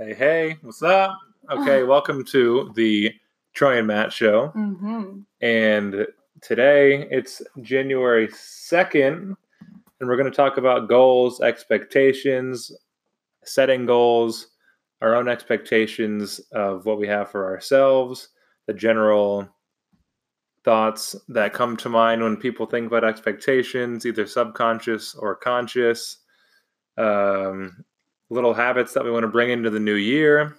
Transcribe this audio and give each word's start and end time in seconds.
Hey, 0.00 0.14
hey, 0.14 0.56
what's 0.62 0.80
up? 0.80 1.18
Okay, 1.50 1.82
welcome 1.82 2.24
to 2.26 2.70
the 2.76 3.12
Troy 3.52 3.78
and 3.78 3.88
Matt 3.88 4.12
show. 4.12 4.52
Mm-hmm. 4.54 5.22
And 5.40 6.06
today 6.40 7.08
it's 7.10 7.42
January 7.62 8.28
2nd, 8.28 9.34
and 9.98 10.08
we're 10.08 10.16
going 10.16 10.30
to 10.30 10.36
talk 10.36 10.56
about 10.56 10.88
goals, 10.88 11.40
expectations, 11.40 12.70
setting 13.42 13.86
goals, 13.86 14.46
our 15.02 15.16
own 15.16 15.28
expectations 15.28 16.38
of 16.52 16.86
what 16.86 17.00
we 17.00 17.08
have 17.08 17.28
for 17.28 17.46
ourselves, 17.46 18.28
the 18.68 18.74
general 18.74 19.48
thoughts 20.64 21.16
that 21.26 21.52
come 21.52 21.76
to 21.76 21.88
mind 21.88 22.22
when 22.22 22.36
people 22.36 22.66
think 22.66 22.86
about 22.86 23.02
expectations, 23.02 24.06
either 24.06 24.28
subconscious 24.28 25.16
or 25.16 25.34
conscious, 25.34 26.18
um, 26.98 27.84
little 28.30 28.54
habits 28.54 28.92
that 28.94 29.04
we 29.04 29.10
want 29.10 29.24
to 29.24 29.28
bring 29.28 29.50
into 29.50 29.70
the 29.70 29.80
new 29.80 29.94
year, 29.94 30.56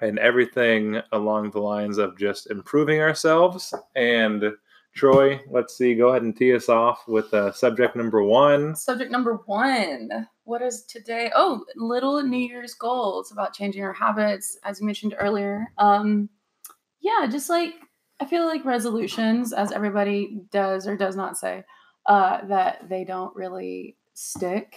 and 0.00 0.18
everything 0.18 1.00
along 1.12 1.50
the 1.50 1.60
lines 1.60 1.98
of 1.98 2.18
just 2.18 2.50
improving 2.50 3.00
ourselves. 3.00 3.74
And 3.94 4.44
Troy, 4.94 5.40
let's 5.50 5.76
see, 5.76 5.94
go 5.94 6.10
ahead 6.10 6.22
and 6.22 6.36
tee 6.36 6.54
us 6.54 6.68
off 6.68 7.08
with 7.08 7.32
uh, 7.34 7.52
subject 7.52 7.96
number 7.96 8.22
one. 8.22 8.76
Subject 8.76 9.10
number 9.10 9.40
one. 9.46 10.28
What 10.44 10.62
is 10.62 10.84
today? 10.84 11.32
Oh, 11.34 11.64
little 11.76 12.22
New 12.22 12.38
Year's 12.38 12.74
goals 12.74 13.32
about 13.32 13.54
changing 13.54 13.82
our 13.82 13.92
habits, 13.92 14.56
as 14.64 14.80
you 14.80 14.86
mentioned 14.86 15.16
earlier. 15.18 15.66
Um, 15.78 16.28
yeah, 17.00 17.26
just 17.30 17.50
like 17.50 17.74
I 18.20 18.26
feel 18.26 18.46
like 18.46 18.64
resolutions, 18.64 19.52
as 19.52 19.72
everybody 19.72 20.40
does 20.52 20.86
or 20.86 20.96
does 20.96 21.16
not 21.16 21.36
say, 21.36 21.64
uh, 22.06 22.44
that 22.46 22.88
they 22.88 23.04
don't 23.04 23.34
really 23.34 23.96
stick. 24.14 24.76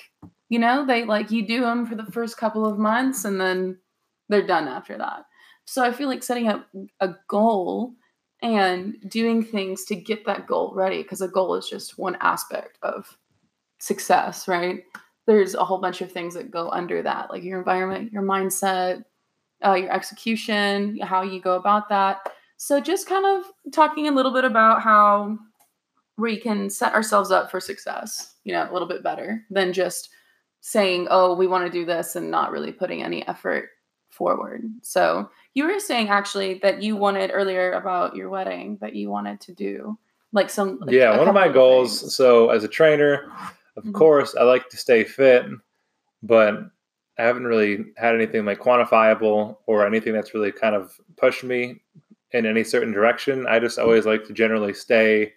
You 0.50 0.60
know, 0.60 0.86
they 0.86 1.04
like 1.04 1.32
you 1.32 1.46
do 1.46 1.62
them 1.62 1.86
for 1.86 1.96
the 1.96 2.12
first 2.12 2.38
couple 2.38 2.66
of 2.66 2.78
months 2.78 3.26
and 3.26 3.40
then 3.40 3.78
they're 4.30 4.46
done 4.46 4.68
after 4.68 4.98
that. 4.98 5.26
So 5.66 5.84
I 5.84 5.92
feel 5.92 6.08
like 6.08 6.24
setting 6.24 6.48
up 6.48 6.68
a 7.02 7.16
goal 7.28 7.94
and 8.42 8.96
doing 9.10 9.44
things 9.44 9.84
to 9.86 9.96
get 9.96 10.26
that 10.26 10.48
goal 10.48 10.72
ready 10.74 11.02
because 11.02 11.22
a 11.22 11.28
goal 11.28 11.56
is 11.56 11.68
just 11.68 11.98
one 11.98 12.18
aspect 12.22 12.78
of 12.84 13.18
success, 13.80 14.48
right? 14.48 14.84
There's 15.26 15.56
a 15.56 15.66
whole 15.66 15.80
bunch 15.80 16.02
of 16.02 16.12
things 16.12 16.34
that 16.36 16.52
go 16.52 16.70
under 16.70 17.02
that, 17.02 17.30
like 17.30 17.44
your 17.44 17.60
environment, 17.60 18.14
your 18.14 18.24
mindset, 18.24 19.04
uh, 19.66 19.74
your 19.74 19.92
execution, 19.92 21.00
how 21.00 21.22
you 21.24 21.42
go 21.42 21.56
about 21.56 21.90
that. 21.90 22.30
So 22.58 22.80
just 22.80 23.08
kind 23.08 23.26
of 23.26 23.52
talking 23.74 24.08
a 24.08 24.12
little 24.12 24.34
bit 24.34 24.46
about 24.46 24.82
how 24.82 25.38
we 26.18 26.38
can 26.38 26.70
set 26.70 26.94
ourselves 26.94 27.32
up 27.32 27.52
for 27.52 27.60
success, 27.60 28.36
you 28.44 28.54
know, 28.54 28.70
a 28.70 28.74
little 28.74 28.88
bit 28.88 29.04
better 29.04 29.44
than 29.50 29.74
just 29.74 30.10
saying, 30.68 31.08
"Oh, 31.10 31.34
we 31.34 31.48
want 31.48 31.66
to 31.66 31.72
do 31.72 31.86
this," 31.86 32.18
and 32.18 32.30
not 32.30 32.52
really 32.52 32.74
putting 32.74 33.02
any 33.02 33.26
effort 33.26 33.70
forward. 34.10 34.64
So 34.82 35.30
you 35.54 35.64
were 35.64 35.80
saying 35.80 36.10
actually 36.10 36.60
that 36.64 36.82
you 36.82 36.98
wanted 36.98 37.32
earlier 37.34 37.72
about 37.72 38.16
your 38.16 38.30
wedding 38.30 38.78
that 38.82 38.94
you 38.96 39.10
wanted 39.10 39.40
to 39.42 39.54
do 39.54 39.98
like 40.34 40.50
some 40.50 40.80
like 40.80 40.92
yeah, 40.94 41.18
one 41.18 41.30
of 41.30 41.34
my 41.34 41.48
goals. 41.48 42.02
things. 42.02 42.16
So, 42.16 42.50
as 42.50 42.64
a 42.66 42.68
trainer, 42.68 43.32
of 43.78 43.86
Mhm. 43.86 43.94
course, 43.94 44.36
I 44.36 44.44
like 44.44 44.68
to 44.70 44.78
stay 44.78 45.06
fit, 45.06 45.46
but 46.22 46.56
I 47.18 47.24
haven't 47.24 47.48
really 47.48 47.86
had 47.96 48.14
anything 48.14 48.44
like 48.46 48.60
quantifiable 48.60 49.58
or 49.68 49.86
anything 49.86 50.14
that's 50.14 50.34
really 50.34 50.52
kind 50.52 50.76
of 50.76 51.00
pushed 51.16 51.44
me 51.46 51.82
in 52.32 52.46
any 52.46 52.64
certain 52.64 52.92
direction. 52.92 53.48
I 53.48 53.60
just 53.60 53.80
always 53.80 54.06
like 54.06 54.26
to 54.26 54.34
generally 54.34 54.74
stay 54.74 55.34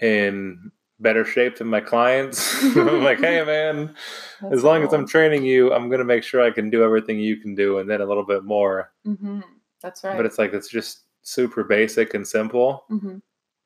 in 0.00 0.72
better 1.00 1.24
shape 1.24 1.56
than 1.56 1.66
my 1.66 1.80
clients. 1.80 2.62
I'm 2.76 3.02
like, 3.10 3.18
hey, 3.20 3.42
man, 3.44 3.94
That's 4.40 4.54
as 4.56 4.64
long 4.64 4.82
as. 4.84 4.92
I'm 4.92 5.06
training 5.06 5.44
you, 5.44 5.72
I'm 5.72 5.88
going 5.88 5.98
to 5.98 6.04
make 6.04 6.22
sure 6.22 6.40
I 6.42 6.50
can 6.50 6.70
do 6.70 6.84
everything 6.84 7.18
you 7.18 7.36
can 7.38 7.54
do 7.54 7.78
and 7.78 7.88
then 7.88 8.00
a 8.00 8.06
little 8.06 8.24
bit 8.26 8.44
more. 8.44 8.92
Mhm. 9.06 9.42
That's 9.82 10.04
right. 10.04 10.16
But 10.16 10.26
it's 10.26 10.38
like, 10.38 10.52
it's 10.52 10.68
just 10.68 11.00
super 11.22 11.64
basic 11.64 12.14
and 12.14 12.26
simple. 12.26 12.84
hmm 12.88 13.16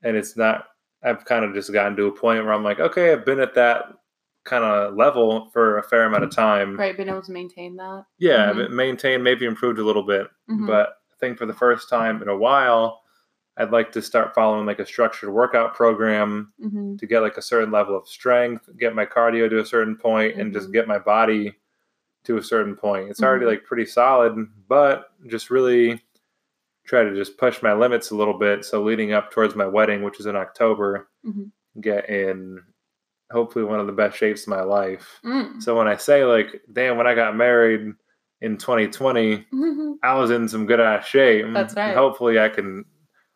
and 0.07 0.17
it's 0.19 0.37
not 0.37 0.67
i've 1.03 1.25
kind 1.25 1.47
of 1.47 1.55
just 1.55 1.73
gotten 1.73 1.97
to 1.97 2.05
a 2.07 2.13
point 2.13 2.45
where 2.45 2.53
i'm 2.53 2.63
like 2.65 2.79
okay 2.81 3.11
i've 3.13 3.25
been 3.25 3.41
at 3.41 3.55
that 3.55 3.85
kind 4.45 4.63
of 4.65 4.95
level 4.97 5.49
for 5.53 5.79
a 5.79 5.83
fair 5.83 6.05
amount 6.05 6.25
of 6.25 6.31
time 6.31 6.77
right, 6.77 6.95
been 6.97 7.09
able 7.09 7.23
to 7.23 7.33
maintain 7.33 7.75
that. 7.77 8.05
yeah 8.19 8.53
Mhm. 8.53 9.15
I've 9.17 9.23
maybe 9.23 9.47
improved 9.47 9.79
a 9.79 9.85
little 9.85 10.03
bit 10.03 10.27
Mhm. 10.51 10.67
but 10.67 10.89
i 11.13 11.17
think 11.21 11.39
for 11.39 11.47
the 11.47 11.55
first 11.55 11.89
time 11.89 12.21
in 12.21 12.29
a 12.29 12.37
while 12.37 13.01
i'd 13.59 13.71
like 13.71 13.93
to 13.93 14.03
start 14.03 14.35
following 14.35 14.67
like 14.67 14.79
a 14.81 14.87
structured 14.87 15.31
workout 15.31 15.75
program 15.75 16.53
Mhm. 16.61 16.99
to 16.99 17.07
get 17.07 17.21
like 17.21 17.37
a 17.37 17.43
certain 17.43 17.71
level 17.71 17.97
of 17.97 18.09
strength 18.09 18.69
get 18.79 18.95
my 18.95 19.07
cardio 19.07 19.49
to 19.49 19.61
a 19.61 19.65
certain 19.67 19.97
point 19.97 20.37
and 20.37 20.53
just 20.53 20.69
Mhm. 20.69 20.73
get 20.73 20.89
my 20.89 20.99
body 20.99 21.55
to 22.25 22.37
a 22.39 22.43
certain 22.43 22.75
point 22.77 23.11
it's 23.11 23.23
already 23.23 23.45
Mhm. 23.45 23.49
like 23.49 23.65
pretty 23.65 23.87
solid 23.87 24.47
but 24.69 25.11
just 25.27 25.51
really 25.51 26.03
try 26.85 27.03
to 27.03 27.15
just 27.15 27.39
push 27.39 27.63
my 27.63 27.73
limits 27.73 28.11
a 28.11 28.17
little 28.17 28.39
bit 28.39 28.65
so 28.65 28.83
leading 28.83 29.13
up 29.13 29.31
towards 29.31 29.55
my 29.55 29.67
wedding 29.67 30.03
which 30.03 30.21
is 30.21 30.27
in 30.27 30.37
october 30.37 31.09
Mhm. 31.25 31.51
get 31.81 32.09
in 32.11 32.61
hopefully 33.33 33.65
one 33.65 33.81
of 33.81 33.87
the 33.87 33.93
best 33.93 34.17
shapes 34.17 34.43
of 34.43 34.49
my 34.49 34.63
life 34.63 35.21
Mm. 35.25 35.63
so 35.63 35.77
when 35.77 35.89
i 35.89 35.97
say 35.97 36.25
like 36.25 36.61
damn 36.73 36.97
when 36.97 37.07
i 37.07 37.15
got 37.15 37.37
married 37.37 37.93
in 38.41 38.57
2020 38.59 39.47
Mhm. 39.53 39.95
i 40.03 40.15
was 40.19 40.31
in 40.31 40.47
some 40.49 40.67
good 40.67 40.81
ass 40.81 41.07
shape 41.07 41.47
That's 41.55 41.75
And 41.75 41.89
right. 41.89 41.97
hopefully 41.97 42.39
i 42.39 42.49
can 42.49 42.85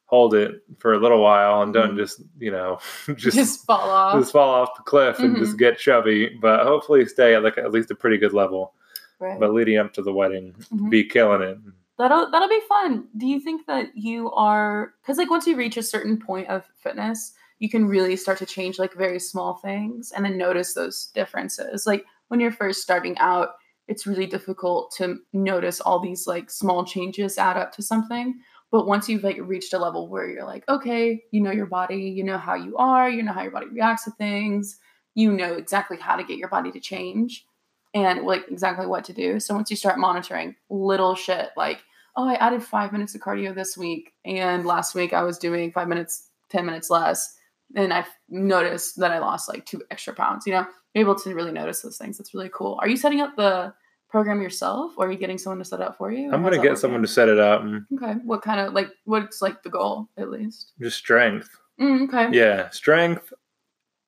hold 0.08 0.34
it 0.34 0.62
for 0.78 0.92
a 0.94 0.98
little 0.98 1.22
while 1.22 1.62
and 1.62 1.72
don't 1.72 1.92
Mhm. 1.94 1.98
just 1.98 2.22
you 2.38 2.50
know 2.50 2.78
just 3.16 3.36
Just, 3.36 3.66
fall 3.66 3.88
off. 3.90 4.18
just 4.20 4.32
fall 4.32 4.48
off 4.50 4.74
the 4.76 4.82
cliff 4.82 5.18
and 5.20 5.36
Mhm. 5.36 5.40
just 5.40 5.58
get 5.58 5.78
chubby 5.78 6.36
but 6.42 6.64
hopefully 6.64 7.06
stay 7.06 7.34
at 7.34 7.42
like 7.44 7.56
at 7.58 7.70
least 7.72 7.90
a 7.90 7.94
pretty 7.94 8.16
good 8.18 8.32
level 8.32 8.72
right. 9.20 9.38
but 9.38 9.52
leading 9.52 9.76
up 9.78 9.92
to 9.94 10.02
the 10.02 10.12
wedding 10.12 10.54
Mhm. 10.72 10.90
be 10.90 11.04
killing 11.04 11.42
it 11.42 11.58
That'll 11.98 12.30
that'll 12.30 12.48
be 12.48 12.60
fun. 12.68 13.08
Do 13.16 13.26
you 13.26 13.40
think 13.40 13.66
that 13.66 13.88
you 13.96 14.30
are 14.30 14.94
because 15.02 15.18
like 15.18 15.30
once 15.30 15.48
you 15.48 15.56
reach 15.56 15.76
a 15.76 15.82
certain 15.82 16.16
point 16.16 16.48
of 16.48 16.64
fitness, 16.76 17.32
you 17.58 17.68
can 17.68 17.88
really 17.88 18.14
start 18.14 18.38
to 18.38 18.46
change 18.46 18.78
like 18.78 18.94
very 18.94 19.18
small 19.18 19.54
things 19.54 20.12
and 20.12 20.24
then 20.24 20.38
notice 20.38 20.74
those 20.74 21.10
differences. 21.12 21.88
Like 21.88 22.04
when 22.28 22.38
you're 22.38 22.52
first 22.52 22.82
starting 22.82 23.18
out, 23.18 23.48
it's 23.88 24.06
really 24.06 24.26
difficult 24.26 24.94
to 24.98 25.16
notice 25.32 25.80
all 25.80 25.98
these 25.98 26.24
like 26.28 26.50
small 26.52 26.84
changes 26.84 27.36
add 27.36 27.56
up 27.56 27.72
to 27.72 27.82
something. 27.82 28.38
But 28.70 28.86
once 28.86 29.08
you've 29.08 29.24
like 29.24 29.38
reached 29.40 29.72
a 29.72 29.78
level 29.78 30.08
where 30.08 30.28
you're 30.28 30.44
like, 30.44 30.68
okay, 30.68 31.22
you 31.30 31.40
know 31.40 31.50
your 31.50 31.66
body, 31.66 32.02
you 32.02 32.22
know 32.22 32.38
how 32.38 32.54
you 32.54 32.76
are, 32.76 33.08
you 33.08 33.22
know 33.22 33.32
how 33.32 33.42
your 33.42 33.50
body 33.50 33.66
reacts 33.66 34.04
to 34.04 34.10
things, 34.12 34.78
you 35.14 35.32
know 35.32 35.54
exactly 35.54 35.96
how 35.96 36.16
to 36.16 36.24
get 36.24 36.38
your 36.38 36.48
body 36.48 36.70
to 36.72 36.80
change 36.80 37.46
and 37.94 38.24
like 38.24 38.44
exactly 38.50 38.86
what 38.86 39.04
to 39.04 39.12
do. 39.12 39.40
So 39.40 39.54
once 39.54 39.70
you 39.70 39.76
start 39.76 39.98
monitoring 39.98 40.54
little 40.68 41.14
shit 41.14 41.50
like 41.56 41.80
oh, 42.18 42.28
I 42.28 42.34
added 42.34 42.64
five 42.64 42.90
minutes 42.90 43.14
of 43.14 43.20
cardio 43.20 43.54
this 43.54 43.76
week, 43.78 44.12
and 44.24 44.66
last 44.66 44.94
week 44.94 45.12
I 45.12 45.22
was 45.22 45.38
doing 45.38 45.70
five 45.70 45.86
minutes, 45.86 46.28
10 46.50 46.66
minutes 46.66 46.90
less. 46.90 47.36
And 47.76 47.92
I've 47.92 48.08
noticed 48.28 48.98
that 48.98 49.12
I 49.12 49.20
lost 49.20 49.48
like 49.48 49.64
two 49.64 49.82
extra 49.92 50.12
pounds. 50.12 50.44
You 50.44 50.54
know, 50.54 50.66
you're 50.94 51.02
able 51.02 51.14
to 51.14 51.34
really 51.34 51.52
notice 51.52 51.80
those 51.82 51.96
things. 51.96 52.18
That's 52.18 52.34
really 52.34 52.50
cool. 52.52 52.76
Are 52.82 52.88
you 52.88 52.96
setting 52.96 53.20
up 53.20 53.36
the 53.36 53.72
program 54.08 54.40
yourself, 54.40 54.92
or 54.96 55.06
are 55.06 55.12
you 55.12 55.18
getting 55.18 55.38
someone 55.38 55.58
to 55.58 55.64
set 55.64 55.80
it 55.80 55.86
up 55.86 55.98
for 55.98 56.10
you? 56.10 56.32
i'm 56.32 56.42
gonna 56.42 56.60
get 56.60 56.78
someone 56.78 57.02
to 57.02 57.08
set 57.08 57.28
it 57.28 57.38
up 57.38 57.62
Okay. 57.94 58.14
What 58.24 58.42
kind 58.42 58.60
of 58.60 58.72
like, 58.72 58.88
what's 59.04 59.42
like 59.42 59.62
the 59.62 59.70
goal 59.70 60.08
at 60.16 60.30
least? 60.30 60.72
just 60.80 60.96
strength 60.98 61.50
Mm, 61.80 62.08
okay. 62.08 62.36
Yeah, 62.36 62.70
strength. 62.70 63.32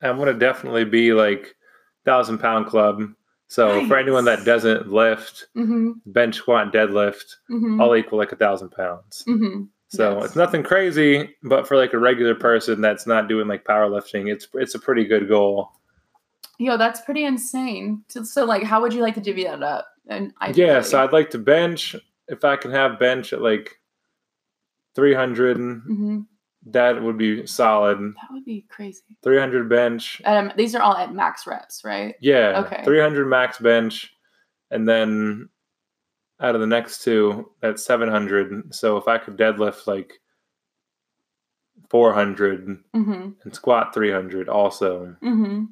I'm 0.01 0.17
gonna 0.17 0.33
definitely 0.33 0.83
be 0.83 1.13
like 1.13 1.55
thousand 2.03 2.39
pound 2.39 2.67
club. 2.67 3.13
So 3.47 3.85
for 3.87 3.97
anyone 3.97 4.25
that 4.25 4.43
doesn't 4.45 4.91
lift, 4.91 5.47
Mm-hmm. 5.55 5.91
bench 6.05 6.35
squat, 6.35 6.73
deadlift, 6.73 7.35
Mm-hmm. 7.49 7.79
all 7.79 7.95
equal 7.95 8.17
like 8.17 8.31
a 8.33 8.35
thousand 8.35 8.69
pounds. 8.71 9.23
mm-hmm. 9.27 9.63
So 9.89 10.15
Yes. 10.17 10.25
it's 10.25 10.35
nothing 10.35 10.63
crazy, 10.63 11.35
but 11.43 11.67
for 11.67 11.77
like 11.77 11.93
a 11.93 11.97
regular 11.99 12.33
person 12.35 12.81
that's 12.81 13.05
not 13.07 13.27
doing 13.29 13.47
like 13.47 13.63
powerlifting, 13.65 14.29
it's 14.31 14.47
it's 14.55 14.75
a 14.75 14.79
pretty 14.79 15.05
good 15.05 15.27
goal. 15.29 15.71
Yo, 16.59 16.77
that's 16.77 17.01
pretty 17.01 17.23
insane. 17.25 18.03
So, 18.09 18.23
so, 18.23 18.45
like, 18.45 18.61
how 18.63 18.81
would 18.81 18.93
you 18.93 19.01
like 19.01 19.15
to 19.15 19.21
divvy 19.21 19.45
that 19.45 19.63
up? 19.63 19.87
And 20.07 20.33
I 20.41 20.51
Yeah, 20.51 20.81
so 20.81 21.01
I'd 21.03 21.13
like 21.13 21.29
to 21.31 21.37
bench 21.37 21.95
if 22.27 22.43
I 22.43 22.55
can 22.55 22.71
have 22.71 22.99
bench 22.99 23.33
at 23.33 23.41
like 23.41 23.77
300, 24.95 25.57
hmm 25.57 26.19
that 26.67 27.01
would 27.01 27.17
be 27.17 27.47
solid. 27.47 27.97
that 27.99 28.27
would 28.31 28.45
be 28.45 28.65
crazy. 28.69 29.01
300 29.23 29.67
bench, 29.67 30.21
Um, 30.25 30.51
these 30.55 30.75
are 30.75 30.81
all 30.83 30.95
at 30.95 31.11
max 31.11 31.47
reps, 31.47 31.83
right? 31.83 32.13
Yeah. 32.21 32.63
Okay. 32.65 32.83
300 32.83 33.25
max 33.25 33.57
bench. 33.57 34.13
And 34.69 34.87
then 34.87 35.49
out 36.39 36.53
of 36.53 36.61
the 36.61 36.67
next 36.67 37.03
two, 37.03 37.49
that's 37.61 37.83
700. 37.83 38.75
So 38.75 38.97
if 38.97 39.07
I 39.07 39.17
could 39.17 39.37
deadlift 39.37 39.87
like 39.87 40.19
400 41.89 42.77
Mm-hmm. 42.95 43.29
and 43.43 43.55
squat 43.55 43.93
300 43.93 44.47
also, 44.47 45.15
Mm-hmm. 45.23 45.63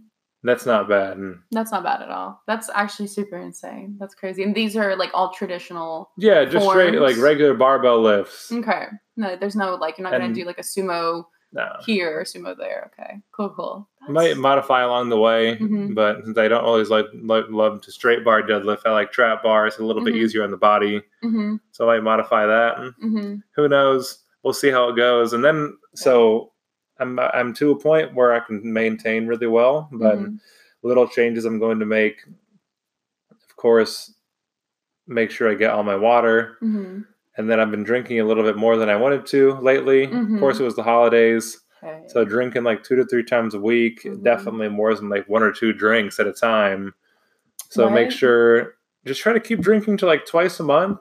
That's 0.43 0.65
not 0.65 0.87
bad. 0.87 1.17
That's 1.51 1.71
not 1.71 1.83
bad 1.83 2.01
at 2.01 2.09
all. 2.09 2.41
That's 2.47 2.69
actually 2.73 3.07
super 3.07 3.37
insane. 3.37 3.97
That's 3.99 4.15
crazy. 4.15 4.43
And 4.43 4.55
these 4.55 4.75
are 4.77 4.95
like 4.95 5.11
all 5.13 5.31
traditional. 5.33 6.11
yeah, 6.17 6.45
just 6.45 6.67
straight 6.67 6.95
like 6.99 7.17
regular 7.17 7.53
barbell 7.53 8.01
lifts. 8.01 8.51
Okay. 8.51 8.85
No, 9.17 9.35
there's 9.35 9.55
no 9.55 9.75
like 9.75 9.97
you're 9.97 10.09
not 10.09 10.17
gonna 10.17 10.33
do 10.33 10.45
like 10.45 10.59
a 10.59 10.63
sumo 10.63 11.25
No. 11.51 11.67
here 11.85 12.19
or 12.19 12.23
sumo 12.23 12.55
there. 12.57 12.91
Okay, 12.93 13.19
cool, 13.31 13.49
cool. 13.49 13.89
I 14.07 14.11
might 14.11 14.37
modify 14.37 14.81
along 14.81 15.09
the 15.09 15.19
way, 15.19 15.57
Mhm. 15.57 15.93
but 15.93 16.23
since 16.23 16.37
I 16.37 16.47
don't 16.47 16.63
always 16.63 16.89
like, 16.89 17.05
like 17.21 17.45
love 17.49 17.81
to 17.81 17.91
straight 17.91 18.23
bar 18.23 18.41
deadlift, 18.41 18.83
I 18.85 18.91
like 18.91 19.11
trap 19.11 19.43
bar. 19.43 19.67
It's 19.67 19.77
a 19.77 19.83
little 19.83 20.03
bit 20.03 20.13
Mhm. 20.13 20.17
easier 20.23 20.43
on 20.43 20.51
the 20.51 20.57
body, 20.57 21.01
hmm 21.21 21.57
so 21.71 21.89
I 21.89 21.95
might 21.97 22.03
modify 22.03 22.45
that. 22.45 22.77
And 22.79 22.93
hmm 23.01 23.35
who 23.55 23.67
knows? 23.67 24.23
We'll 24.43 24.53
see 24.53 24.71
how 24.71 24.87
it 24.89 24.95
goes. 24.95 25.33
And 25.33 25.43
then 25.43 25.77
so 25.95 26.53
I'm 26.99 27.19
I'm 27.19 27.53
to 27.55 27.71
a 27.71 27.79
point 27.79 28.13
where 28.13 28.33
I 28.33 28.39
can 28.39 28.61
maintain 28.73 29.27
really 29.27 29.47
well, 29.47 29.89
but 29.91 30.17
Mhm. 30.19 30.39
little 30.83 31.07
changes 31.07 31.45
I'm 31.45 31.59
going 31.59 31.79
to 31.79 31.85
make. 31.85 32.25
Of 33.31 33.55
course, 33.55 34.13
make 35.07 35.31
sure 35.31 35.49
I 35.49 35.55
get 35.55 35.71
all 35.71 35.83
my 35.83 35.95
water, 35.95 36.57
hmm 36.59 37.01
and 37.37 37.49
then 37.49 37.59
I've 37.59 37.71
been 37.71 37.83
drinking 37.85 38.19
a 38.19 38.25
little 38.25 38.43
bit 38.43 38.57
more 38.57 38.75
than 38.75 38.89
I 38.89 38.97
wanted 38.97 39.25
to 39.27 39.53
lately. 39.61 40.07
Mhm. 40.07 40.33
Of 40.35 40.39
course, 40.41 40.59
it 40.59 40.63
was 40.63 40.75
the 40.75 40.83
holidays. 40.83 41.61
Okay. 41.81 42.03
So 42.07 42.25
drinking 42.25 42.63
like 42.63 42.83
two 42.83 42.97
to 42.97 43.05
three 43.05 43.23
times 43.23 43.53
a 43.53 43.59
week, 43.61 44.03
Mhm. 44.03 44.23
definitely 44.23 44.67
more 44.67 44.93
than 44.93 45.07
like 45.07 45.29
one 45.29 45.41
or 45.43 45.51
two 45.53 45.71
drinks 45.71 46.19
at 46.19 46.27
a 46.27 46.33
time. 46.33 46.93
So 47.69 47.89
make 47.89 48.11
sure 48.11 48.75
just 49.05 49.21
try 49.21 49.31
to 49.31 49.39
keep 49.39 49.61
drinking 49.61 49.97
to 49.97 50.05
like 50.05 50.25
twice 50.25 50.59
a 50.59 50.63
month 50.63 50.99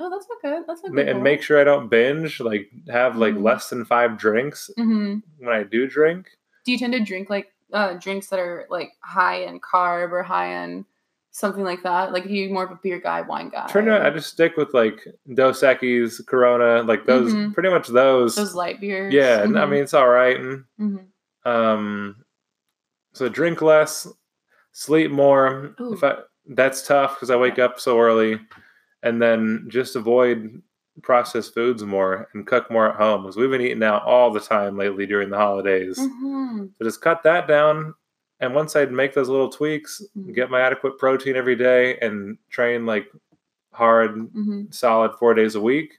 oh, 0.00 0.10
that's 0.10 0.26
not 0.28 0.40
good. 0.42 0.64
That's 0.66 0.82
not 0.82 0.92
good. 0.94 1.08
and 1.08 1.22
make 1.22 1.42
sure 1.42 1.60
I 1.60 1.64
don't 1.64 1.88
binge, 1.88 2.40
like 2.40 2.70
have 2.88 3.16
like 3.16 3.34
Mhm. 3.34 3.42
less 3.42 3.68
than 3.70 3.84
five 3.84 4.16
drinks 4.18 4.70
hmm 4.76 5.18
when 5.38 5.54
I 5.54 5.62
do 5.62 5.86
drink. 5.86 6.28
Do 6.64 6.72
you 6.72 6.78
tend 6.78 6.92
to 6.94 7.00
drink 7.00 7.30
like 7.30 7.52
uh, 7.72 7.94
drinks 7.94 8.26
that 8.28 8.40
are 8.40 8.66
like 8.70 8.92
high 9.00 9.42
in 9.42 9.60
carb 9.60 10.10
or 10.12 10.22
high 10.22 10.64
in 10.64 10.84
something 11.30 11.62
like 11.64 11.82
that? 11.84 12.12
Like, 12.12 12.26
are 12.26 12.28
you 12.30 12.52
more 12.52 12.64
of 12.64 12.70
a 12.72 12.78
beer 12.82 12.98
guy, 13.00 13.20
wine 13.20 13.48
guy? 13.50 13.66
Turn 13.68 13.88
out 13.88 14.02
I 14.04 14.10
just 14.10 14.30
stick 14.32 14.56
with 14.56 14.74
like 14.74 15.06
Dos 15.34 15.60
Equis, 15.62 16.24
Corona, 16.26 16.82
like 16.82 17.06
those 17.06 17.32
Mhm. 17.32 17.54
pretty 17.54 17.68
much 17.70 17.86
those. 17.88 18.34
those 18.34 18.54
light 18.54 18.80
beers. 18.80 19.14
yeah, 19.14 19.42
and 19.42 19.58
I 19.58 19.66
mean 19.66 19.82
it's 19.82 19.94
all 19.94 20.08
right. 20.08 20.36
And 20.38 20.64
hmm 20.78 20.96
um 21.44 22.16
so 23.12 23.28
drink 23.28 23.62
less, 23.62 24.06
sleep 24.72 25.10
more. 25.10 25.74
Ooh. 25.80 25.92
If 25.94 26.04
I 26.04 26.18
that's 26.48 26.86
tough 26.86 27.14
because 27.16 27.30
I 27.30 27.36
wake 27.36 27.58
up 27.58 27.78
so 27.80 27.98
early, 28.00 28.40
and 29.02 29.20
then 29.20 29.66
just 29.68 29.96
avoid 29.96 30.60
processed 31.02 31.54
foods 31.54 31.82
more 31.84 32.28
and 32.34 32.46
cook 32.46 32.70
more 32.70 32.88
at 32.90 32.96
home 32.96 33.22
because 33.22 33.36
we've 33.36 33.50
been 33.50 33.60
eating 33.62 33.82
out 33.82 34.02
all 34.02 34.30
the 34.30 34.40
time 34.40 34.76
lately 34.76 35.06
during 35.06 35.30
the 35.30 35.36
holidays. 35.38 35.96
hmm 35.98 36.66
So 36.78 36.84
just 36.84 37.00
cut 37.00 37.22
that 37.22 37.48
down. 37.48 37.94
And 38.40 38.54
once 38.54 38.74
I'd 38.76 38.92
make 38.92 39.14
those 39.14 39.28
little 39.28 39.50
tweaks, 39.50 40.02
Mhm. 40.16 40.34
get 40.34 40.50
my 40.50 40.60
adequate 40.60 40.98
protein 40.98 41.36
every 41.36 41.56
day, 41.56 41.96
and 41.98 42.38
train 42.50 42.86
like 42.86 43.06
hard, 43.72 44.12
hmm 44.32 44.64
solid 44.70 45.12
four 45.18 45.34
days 45.34 45.54
a 45.54 45.60
week, 45.60 45.98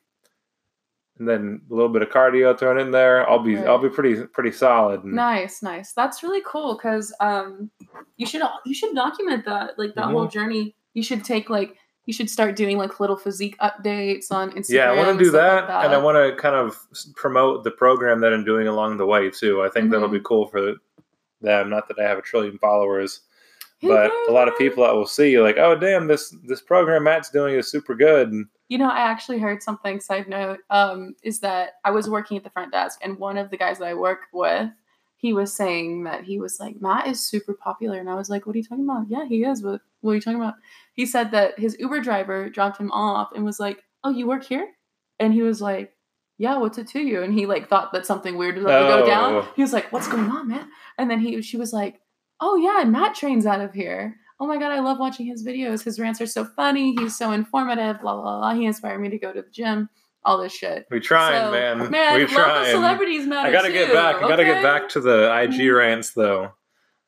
and 1.20 1.28
then 1.28 1.62
a 1.70 1.74
little 1.74 1.90
bit 1.92 2.02
of 2.02 2.10
cardio 2.10 2.58
thrown 2.58 2.80
in 2.80 2.92
there, 2.92 3.28
I'll 3.30 3.40
be 3.44 3.58
I'll 3.58 3.78
be 3.82 3.90
pretty 3.90 4.24
pretty 4.26 4.52
solid. 4.52 5.04
Nice, 5.06 5.62
nice. 5.62 5.94
That's 5.94 6.24
really 6.24 6.42
cool 6.46 6.76
because 6.76 7.14
um, 7.20 7.70
you 8.18 8.26
should 8.26 8.42
you 8.66 8.74
should 8.74 8.96
document 8.96 9.46
that 9.46 9.78
like 9.78 9.94
that 9.96 10.06
Mhm. 10.06 10.12
whole 10.12 10.28
journey. 10.28 10.76
You 10.94 11.04
should 11.04 11.24
take 11.24 11.50
like 11.50 11.78
you 12.06 12.14
should 12.14 12.30
start 12.30 12.56
doing 12.56 12.78
like 12.78 13.00
little 13.00 13.16
physique 13.18 13.58
updates 13.60 14.32
on 14.32 14.52
Instagram. 14.52 14.70
Yeah, 14.74 14.92
I 14.92 14.96
want 14.98 15.18
to 15.18 15.24
do 15.24 15.32
that, 15.32 15.70
like 15.70 15.86
and 15.86 15.94
I 15.94 15.98
want 15.98 16.18
to 16.18 16.36
kind 16.42 16.56
of 16.56 16.78
promote 17.16 17.64
the 17.64 17.72
program 17.72 18.22
that 18.22 18.34
I'm 18.34 18.44
doing 18.44 18.68
along 18.68 18.98
the 18.98 19.06
way 19.06 19.30
too. 19.30 19.62
I 19.62 19.70
think 19.70 19.92
that'll 19.92 20.10
Mhm. 20.10 20.14
be 20.14 20.22
cool 20.22 20.48
for 20.48 20.62
them. 20.62 20.80
Not 21.42 21.88
that 21.88 22.00
I 22.00 22.04
have 22.04 22.18
a 22.18 22.22
trillion 22.22 22.58
followers, 22.60 23.22
but 23.82 24.12
a 24.28 24.32
lot 24.32 24.48
of 24.48 24.58
people 24.58 24.84
that 24.84 24.94
will 24.94 25.08
see 25.08 25.40
like, 25.40 25.58
oh 25.58 25.76
damn, 25.76 26.08
this 26.08 26.36
this 26.48 26.62
program 26.62 27.04
Matt's 27.04 27.30
doing 27.30 27.56
is 27.56 27.70
super 27.70 27.96
good. 27.96 28.32
You 28.70 28.78
know, 28.78 28.90
I 28.90 29.00
actually 29.00 29.38
heard 29.40 29.62
something. 29.62 30.00
Side 30.00 30.30
note, 30.30 30.60
um, 30.70 31.14
is 31.24 31.40
that 31.42 31.74
I 31.84 31.92
was 31.92 32.10
working 32.10 32.38
at 32.38 32.44
the 32.44 32.50
front 32.52 32.72
desk, 32.72 33.00
and 33.04 33.18
one 33.20 33.38
of 33.38 33.50
the 33.50 33.58
guys 33.58 33.80
that 33.80 33.88
I 33.88 33.94
work 33.94 34.22
with, 34.34 34.70
he 35.22 35.34
was 35.34 35.54
saying 35.54 36.06
that 36.06 36.24
he 36.24 36.40
was 36.40 36.60
like, 36.60 36.82
Matt 36.82 37.08
is 37.08 37.22
super 37.22 37.54
popular, 37.54 38.00
and 38.00 38.10
I 38.10 38.16
was 38.16 38.30
like, 38.30 38.48
what 38.48 38.56
are 38.56 38.58
you 38.58 38.64
talking 38.64 38.86
about? 38.86 39.06
Yeah, 39.08 39.26
he 39.26 39.44
is. 39.44 39.62
What 39.62 39.82
What 40.02 40.14
are 40.14 40.16
you 40.16 40.22
talking 40.22 40.42
about? 40.42 40.56
He 40.94 41.06
said 41.06 41.30
that 41.32 41.60
his 41.60 41.78
Uber 41.80 42.02
driver 42.02 42.50
dropped 42.50 42.80
him 42.80 42.92
off 42.92 43.30
and 43.36 43.46
was 43.46 43.60
like, 43.60 43.84
oh, 44.04 44.10
you 44.10 44.26
work 44.28 44.44
here? 44.44 44.68
And 45.20 45.32
he 45.32 45.44
was 45.44 45.62
like, 45.62 45.94
yeah, 46.40 46.58
what's 46.58 46.80
it 46.80 46.88
to 46.90 47.00
you? 47.00 47.22
And 47.22 47.36
he 47.36 47.46
like 47.46 47.70
thought 47.70 47.94
that 47.94 48.08
something 48.08 48.36
weird 48.36 48.56
was 48.56 48.64
about 48.64 48.82
to 48.82 48.88
go 48.88 49.04
oh. 49.04 49.06
down. 49.06 49.34
Oh. 49.36 49.48
He 49.56 49.62
was 49.62 49.74
like, 49.74 49.92
what's 49.92 50.08
going 50.08 50.30
on, 50.32 50.48
man? 50.48 50.68
And 50.98 51.10
then 51.10 51.20
he, 51.20 51.40
she 51.44 51.56
was 51.56 51.72
like, 51.72 52.02
oh 52.40 52.56
yeah, 52.56 52.84
Matt 52.84 53.14
trains 53.14 53.46
out 53.46 53.62
of 53.62 53.74
here. 53.74 54.16
Oh 54.40 54.48
my 54.48 54.58
god, 54.58 54.72
I 54.72 54.80
love 54.80 54.98
watching 54.98 55.28
his 55.28 55.46
videos. 55.46 55.84
His 55.84 56.00
rants 56.00 56.20
are 56.20 56.26
so 56.26 56.46
funny. 56.46 56.96
He's 56.98 57.16
so 57.16 57.32
informative. 57.32 58.02
Blah 58.02 58.20
blah 58.20 58.40
blah. 58.40 58.54
He 58.56 58.66
inspired 58.66 58.98
me 58.98 59.10
to 59.10 59.20
go 59.20 59.32
to 59.32 59.44
the 59.44 59.52
gym. 59.52 59.88
All 60.24 60.38
this 60.38 60.54
shit. 60.54 60.86
We 60.92 61.00
trying, 61.00 61.42
So, 61.46 61.52
man. 61.52 61.90
Man, 61.90 62.16
we 62.16 62.22
local 62.22 62.36
trying. 62.38 62.72
celebrities 62.72 63.26
matter. 63.26 63.50
I 63.50 63.52
gotta 63.52 63.72
get 63.72 63.88
too, 63.88 63.94
back. 63.94 64.18
I 64.18 64.28
gotta 64.28 64.44
get 64.46 64.62
back 64.62 64.88
to 64.90 65.00
the 65.02 65.32
IG 65.34 65.54
Mhm. 65.70 65.78
rants 65.78 66.12
though. 66.12 66.52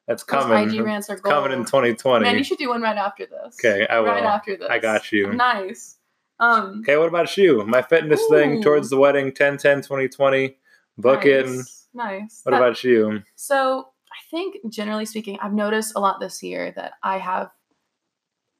That's 0.07 0.23
Those 0.23 0.43
coming. 0.43 0.69
IG 0.69 0.81
rants 0.81 1.09
are 1.09 1.13
It's 1.13 1.21
coming 1.21 1.51
in 1.51 1.63
2020. 1.65 2.23
Man, 2.25 2.37
you 2.37 2.43
should 2.43 2.57
do 2.57 2.69
one 2.69 2.81
right 2.81 2.97
after 2.97 3.25
this. 3.25 3.57
okay, 3.63 3.85
I 3.87 3.99
will. 3.99 4.07
Right 4.07 4.23
after 4.23 4.57
this. 4.57 4.67
I 4.69 4.79
got 4.79 5.11
you. 5.11 5.31
Nice. 5.33 5.97
Um. 6.39 6.79
Okay, 6.81 6.97
what 6.97 7.07
about 7.07 7.37
you? 7.37 7.63
My 7.65 7.81
fitness 7.83 8.21
thing 8.29 8.61
towards 8.63 8.89
the 8.89 8.97
wedding 8.97 9.31
10 9.31 9.57
10 9.57 9.81
2020. 9.81 10.57
Book 10.97 11.25
it. 11.25 11.45
nice. 11.45 11.87
Nice. 11.93 12.39
What 12.43 12.51
That- 12.51 12.57
about 12.61 12.83
you? 12.83 13.21
So 13.35 13.89
I 14.11 14.17
think 14.31 14.57
generally 14.69 15.05
speaking, 15.05 15.37
I've 15.39 15.53
noticed 15.53 15.93
a 15.95 15.99
lot 15.99 16.19
this 16.19 16.41
year 16.41 16.71
that 16.75 16.93
I 17.03 17.19
have 17.19 17.51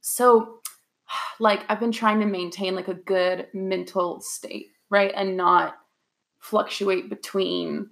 so 0.02 0.60
like 1.40 1.62
I've 1.70 1.80
been 1.80 1.92
trying 1.92 2.20
to 2.20 2.26
maintain 2.26 2.76
like 2.76 2.88
a 2.88 2.94
good 2.94 3.48
mental 3.54 4.22
state, 4.22 4.68
right? 4.90 5.12
And 5.16 5.38
not 5.38 5.76
fluctuate 6.40 7.10
between 7.10 7.90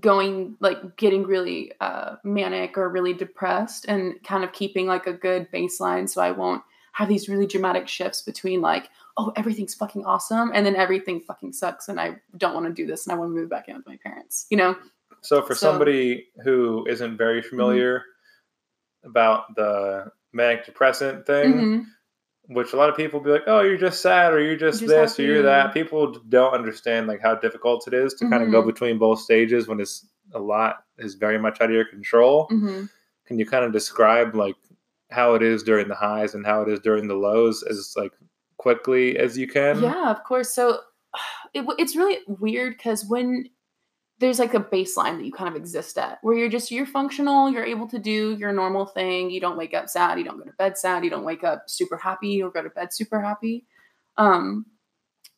going 0.00 0.56
like 0.60 0.96
getting 0.96 1.22
really 1.22 1.70
uh 1.80 2.16
manic 2.24 2.78
or 2.78 2.88
really 2.88 3.12
depressed 3.12 3.84
and 3.88 4.14
kind 4.24 4.42
of 4.42 4.50
keeping 4.52 4.86
like 4.86 5.06
a 5.06 5.12
good 5.12 5.46
baseline 5.52 6.08
so 6.08 6.22
I 6.22 6.30
won't 6.30 6.62
have 6.92 7.08
these 7.08 7.28
really 7.28 7.46
dramatic 7.46 7.88
shifts 7.88 8.22
between 8.22 8.62
like 8.62 8.88
oh 9.18 9.32
everything's 9.36 9.74
fucking 9.74 10.04
awesome 10.06 10.50
and 10.54 10.64
then 10.64 10.76
everything 10.76 11.20
fucking 11.20 11.52
sucks 11.52 11.88
and 11.90 12.00
I 12.00 12.16
don't 12.38 12.54
want 12.54 12.66
to 12.66 12.72
do 12.72 12.86
this 12.86 13.06
and 13.06 13.12
I 13.14 13.18
want 13.18 13.34
to 13.34 13.34
move 13.38 13.50
back 13.50 13.68
in 13.68 13.76
with 13.76 13.86
my 13.86 13.98
parents. 14.02 14.46
You 14.48 14.56
know? 14.56 14.76
So, 15.20 15.42
for 15.42 15.54
So- 15.54 15.66
Mm-hmm. 15.66 15.72
somebody 15.74 16.28
who 16.42 16.86
isn't 16.88 17.18
very 17.18 17.42
familiar 17.42 18.04
about 19.04 19.54
the 19.56 20.10
manic 20.32 20.64
depressant 20.64 21.26
thing, 21.26 21.52
Mhm. 21.52 21.86
Which 22.54 22.72
a 22.72 22.76
lot 22.76 22.88
of 22.88 22.96
people 22.96 23.20
be 23.20 23.30
like, 23.30 23.44
"Oh, 23.46 23.60
you're 23.60 23.76
just 23.76 24.00
sad, 24.00 24.32
or 24.32 24.40
you're 24.42 24.56
just, 24.56 24.80
Just 24.80 24.88
this, 24.88 25.18
or 25.18 25.22
you're 25.22 25.42
that." 25.42 25.72
People 25.74 26.12
don't 26.28 26.54
understand 26.54 27.06
like 27.06 27.20
how 27.20 27.34
difficult 27.34 27.86
it 27.86 27.94
is 27.94 28.14
to 28.14 28.28
kind 28.28 28.42
of 28.42 28.50
go 28.50 28.62
between 28.62 28.98
both 28.98 29.20
stages 29.20 29.68
when 29.68 29.80
it's 29.80 30.06
a 30.34 30.38
lot 30.38 30.84
is 30.98 31.14
very 31.14 31.38
much 31.38 31.60
out 31.60 31.68
of 31.68 31.74
your 31.74 31.84
control. 31.84 32.48
Mhm. 32.50 32.88
Can 33.26 33.38
you 33.38 33.46
kind 33.46 33.64
of 33.64 33.72
describe 33.72 34.34
like 34.34 34.56
how 35.10 35.34
it 35.34 35.42
is 35.42 35.62
during 35.62 35.88
the 35.88 35.94
highs 35.94 36.34
and 36.34 36.44
how 36.46 36.62
it 36.62 36.68
is 36.68 36.80
during 36.80 37.06
the 37.06 37.14
lows 37.14 37.62
as 37.62 37.94
like 37.96 38.12
quickly 38.56 39.18
as 39.18 39.36
you 39.36 39.46
can? 39.46 39.82
Yeah, 39.82 40.10
of 40.10 40.24
course. 40.24 40.50
So 40.54 40.78
it, 41.54 41.64
it's 41.78 41.96
really 41.96 42.18
weird 42.26 42.76
because 42.76 43.04
when 43.04 43.44
there's 44.22 44.38
like 44.38 44.54
a 44.54 44.60
baseline 44.60 45.16
that 45.16 45.26
you 45.26 45.32
kind 45.32 45.48
of 45.48 45.56
exist 45.56 45.98
at 45.98 46.18
where 46.22 46.36
you're 46.36 46.48
just 46.48 46.70
you're 46.70 46.86
functional 46.86 47.50
you're 47.50 47.64
able 47.64 47.88
to 47.88 47.98
do 47.98 48.36
your 48.36 48.52
normal 48.52 48.86
thing 48.86 49.28
you 49.28 49.40
don't 49.40 49.58
wake 49.58 49.74
up 49.74 49.88
sad 49.88 50.16
you 50.16 50.24
don't 50.24 50.38
go 50.38 50.44
to 50.44 50.52
bed 50.52 50.78
sad 50.78 51.02
you 51.02 51.10
don't 51.10 51.24
wake 51.24 51.42
up 51.42 51.64
super 51.68 51.96
happy 51.96 52.40
or 52.40 52.48
go 52.48 52.62
to 52.62 52.70
bed 52.70 52.92
super 52.92 53.20
happy. 53.20 53.66
Um 54.16 54.64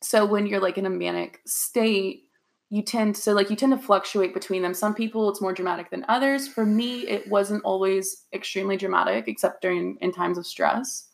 so 0.01 0.23
when 0.23 0.45
you're 0.45 0.61
like 0.61 0.77
in 0.77 0.85
a 0.85 0.89
manic 0.89 1.41
state 1.47 2.25
you 2.69 2.83
tend 2.83 3.15
to 3.15 3.33
like 3.33 3.49
you 3.49 3.55
tend 3.55 3.71
to 3.71 3.83
fluctuate 3.83 4.35
between 4.35 4.61
them. 4.61 4.75
Some 4.75 4.93
people 4.93 5.29
it's 5.29 5.41
more 5.41 5.53
dramatic 5.53 5.89
than 5.89 6.05
others. 6.07 6.47
For 6.47 6.65
me 6.65 7.07
it 7.07 7.27
wasn't 7.27 7.63
always 7.63 8.25
extremely 8.33 8.77
dramatic 8.77 9.27
except 9.27 9.63
during 9.63 9.97
in 9.99 10.11
times 10.11 10.37
of 10.37 10.45
stress. 10.45 11.09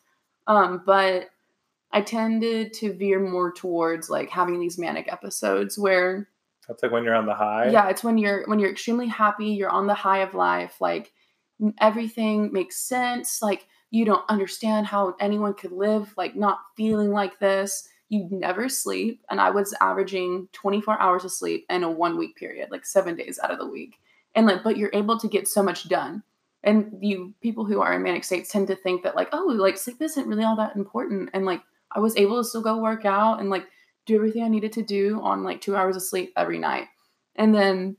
Um 0.46 0.82
but 0.84 1.30
i 1.94 2.00
tended 2.02 2.72
to 2.72 2.92
veer 2.92 3.20
more 3.20 3.52
towards 3.52 4.10
like 4.10 4.30
having 4.30 4.58
these 4.58 4.78
manic 4.78 5.10
episodes 5.12 5.78
where 5.78 6.28
That's 6.68 6.82
like 6.82 6.92
when 6.92 7.04
you're 7.04 7.14
on 7.14 7.26
the 7.26 7.34
high. 7.34 7.70
yeah 7.70 7.88
it's 7.88 8.04
when 8.04 8.18
you're 8.18 8.44
when 8.46 8.58
you're 8.58 8.70
extremely 8.70 9.08
happy 9.08 9.46
you're 9.46 9.70
on 9.70 9.86
the 9.86 9.94
high 9.94 10.18
of 10.18 10.34
life 10.34 10.80
like 10.80 11.12
everything 11.80 12.52
makes 12.52 12.76
sense 12.76 13.42
like 13.42 13.66
you 13.92 14.06
don't 14.06 14.24
understand 14.30 14.86
how 14.86 15.14
anyone 15.20 15.54
could 15.54 15.70
live 15.70 16.14
like 16.16 16.34
not 16.34 16.58
feeling 16.76 17.10
like 17.10 17.38
this. 17.38 17.88
You 18.08 18.26
never 18.30 18.68
sleep 18.68 19.22
and 19.30 19.40
i 19.40 19.50
was 19.50 19.74
averaging 19.80 20.48
24 20.52 21.00
hours 21.00 21.24
of 21.24 21.32
sleep 21.32 21.64
in 21.70 21.82
a 21.82 21.90
one 21.90 22.18
week 22.18 22.36
period 22.36 22.70
like 22.70 22.84
seven 22.84 23.16
days 23.16 23.38
out 23.42 23.50
of 23.50 23.58
the 23.58 23.66
week. 23.66 24.00
And 24.34 24.46
like 24.46 24.62
but 24.64 24.76
you're 24.76 24.90
able 24.92 25.18
to 25.18 25.28
get 25.28 25.48
so 25.48 25.62
much 25.62 25.88
done. 25.88 26.22
And 26.62 26.98
you 27.00 27.34
people 27.42 27.64
who 27.64 27.80
are 27.80 27.92
in 27.92 28.02
manic 28.02 28.24
states 28.24 28.50
tend 28.50 28.68
to 28.68 28.76
think 28.76 29.02
that 29.02 29.16
like 29.16 29.28
oh 29.32 29.46
like 29.46 29.76
sleep 29.78 30.00
isn't 30.00 30.26
really 30.26 30.44
all 30.44 30.56
that 30.56 30.76
important. 30.76 31.30
And 31.32 31.46
like 31.46 31.62
i 31.92 32.00
was 32.00 32.16
able 32.16 32.42
to 32.42 32.48
still 32.48 32.62
go 32.62 32.78
work 32.78 33.04
out 33.04 33.40
and 33.40 33.50
like 33.50 33.66
do 34.06 34.14
everything 34.16 34.42
i 34.42 34.48
needed 34.48 34.72
to 34.72 34.82
do 34.82 35.20
on 35.22 35.42
like 35.44 35.60
two 35.60 35.76
hours 35.76 35.96
of 35.96 36.02
sleep 36.02 36.32
every 36.36 36.58
night 36.58 36.86
and 37.36 37.54
then 37.54 37.96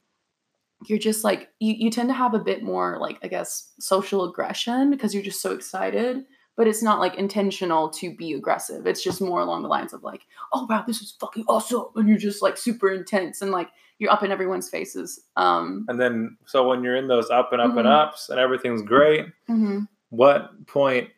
you're 0.86 1.00
just 1.00 1.24
like 1.24 1.50
you, 1.60 1.74
you 1.74 1.90
tend 1.90 2.10
to 2.10 2.14
have 2.14 2.34
a 2.34 2.40
bit 2.40 2.62
more 2.64 2.98
like 3.00 3.18
i 3.24 3.28
guess 3.28 3.72
social 3.80 4.24
aggression 4.26 4.90
because 4.92 5.14
you're 5.14 5.24
just 5.24 5.42
so 5.42 5.52
excited 5.54 6.24
but 6.56 6.68
it's 6.68 6.84
not 6.84 7.00
like 7.00 7.16
intentional 7.16 7.90
to 7.90 8.16
be 8.16 8.34
aggressive 8.34 8.86
it's 8.86 9.04
just 9.04 9.22
more 9.22 9.40
along 9.40 9.62
the 9.64 9.68
lines 9.70 9.94
of 9.94 10.04
like 10.04 10.26
oh 10.54 10.66
wow 10.70 10.84
this 10.86 11.02
is 11.02 11.16
fucking 11.20 11.46
awesome 11.48 11.86
and 11.96 12.08
you're 12.10 12.18
just 12.18 12.42
like 12.42 12.58
super 12.58 12.90
intense 12.92 13.42
and 13.42 13.52
like 13.52 13.70
you're 14.00 14.12
up 14.12 14.24
in 14.24 14.32
everyone's 14.32 14.70
faces. 14.70 15.22
Um, 15.38 15.86
And 15.88 16.02
then, 16.02 16.36
so 16.48 16.68
when 16.68 16.84
you're 16.84 16.96
in 16.96 17.08
those 17.08 17.30
up 17.30 17.54
and 17.54 17.62
up 17.62 17.78
and 17.78 17.88
Mhm. 17.88 17.92
ups 17.92 18.28
and 18.28 18.40
everything's 18.40 18.82
great, 18.82 19.28
mhm. 19.48 19.88
what 20.10 20.66
point, 20.66 21.12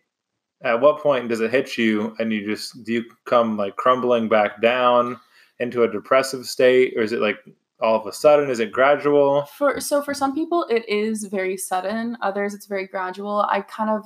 at 0.62 0.79
what 0.79 1.00
point 1.00 1.29
does 1.29 1.41
it 1.41 1.51
hit 1.51 1.77
you 1.77 2.15
and 2.19 2.31
you 2.31 2.45
just, 2.45 2.83
do 2.83 2.93
you 2.93 3.05
come 3.25 3.57
like 3.57 3.75
crumbling 3.75 4.27
back 4.27 4.62
down 4.62 5.19
into 5.59 5.83
a 5.83 5.91
depressive 5.91 6.45
state? 6.45 6.93
Or 6.95 7.01
is 7.01 7.12
it 7.12 7.21
like 7.21 7.38
all 7.81 8.00
of 8.00 8.07
a 8.07 8.13
sudden? 8.13 8.50
Is 8.50 8.59
it 8.59 8.71
gradual? 8.71 9.43
For 9.57 9.79
so 9.79 10.01
for 10.01 10.13
some 10.13 10.33
people 10.33 10.65
it 10.69 10.88
is 10.88 11.25
very 11.25 11.57
sudden. 11.57 12.17
Others 12.21 12.53
it's 12.53 12.65
very 12.65 12.88
gradual. 12.88 13.45
I 13.50 13.62
kind 13.62 13.89
of 13.89 14.05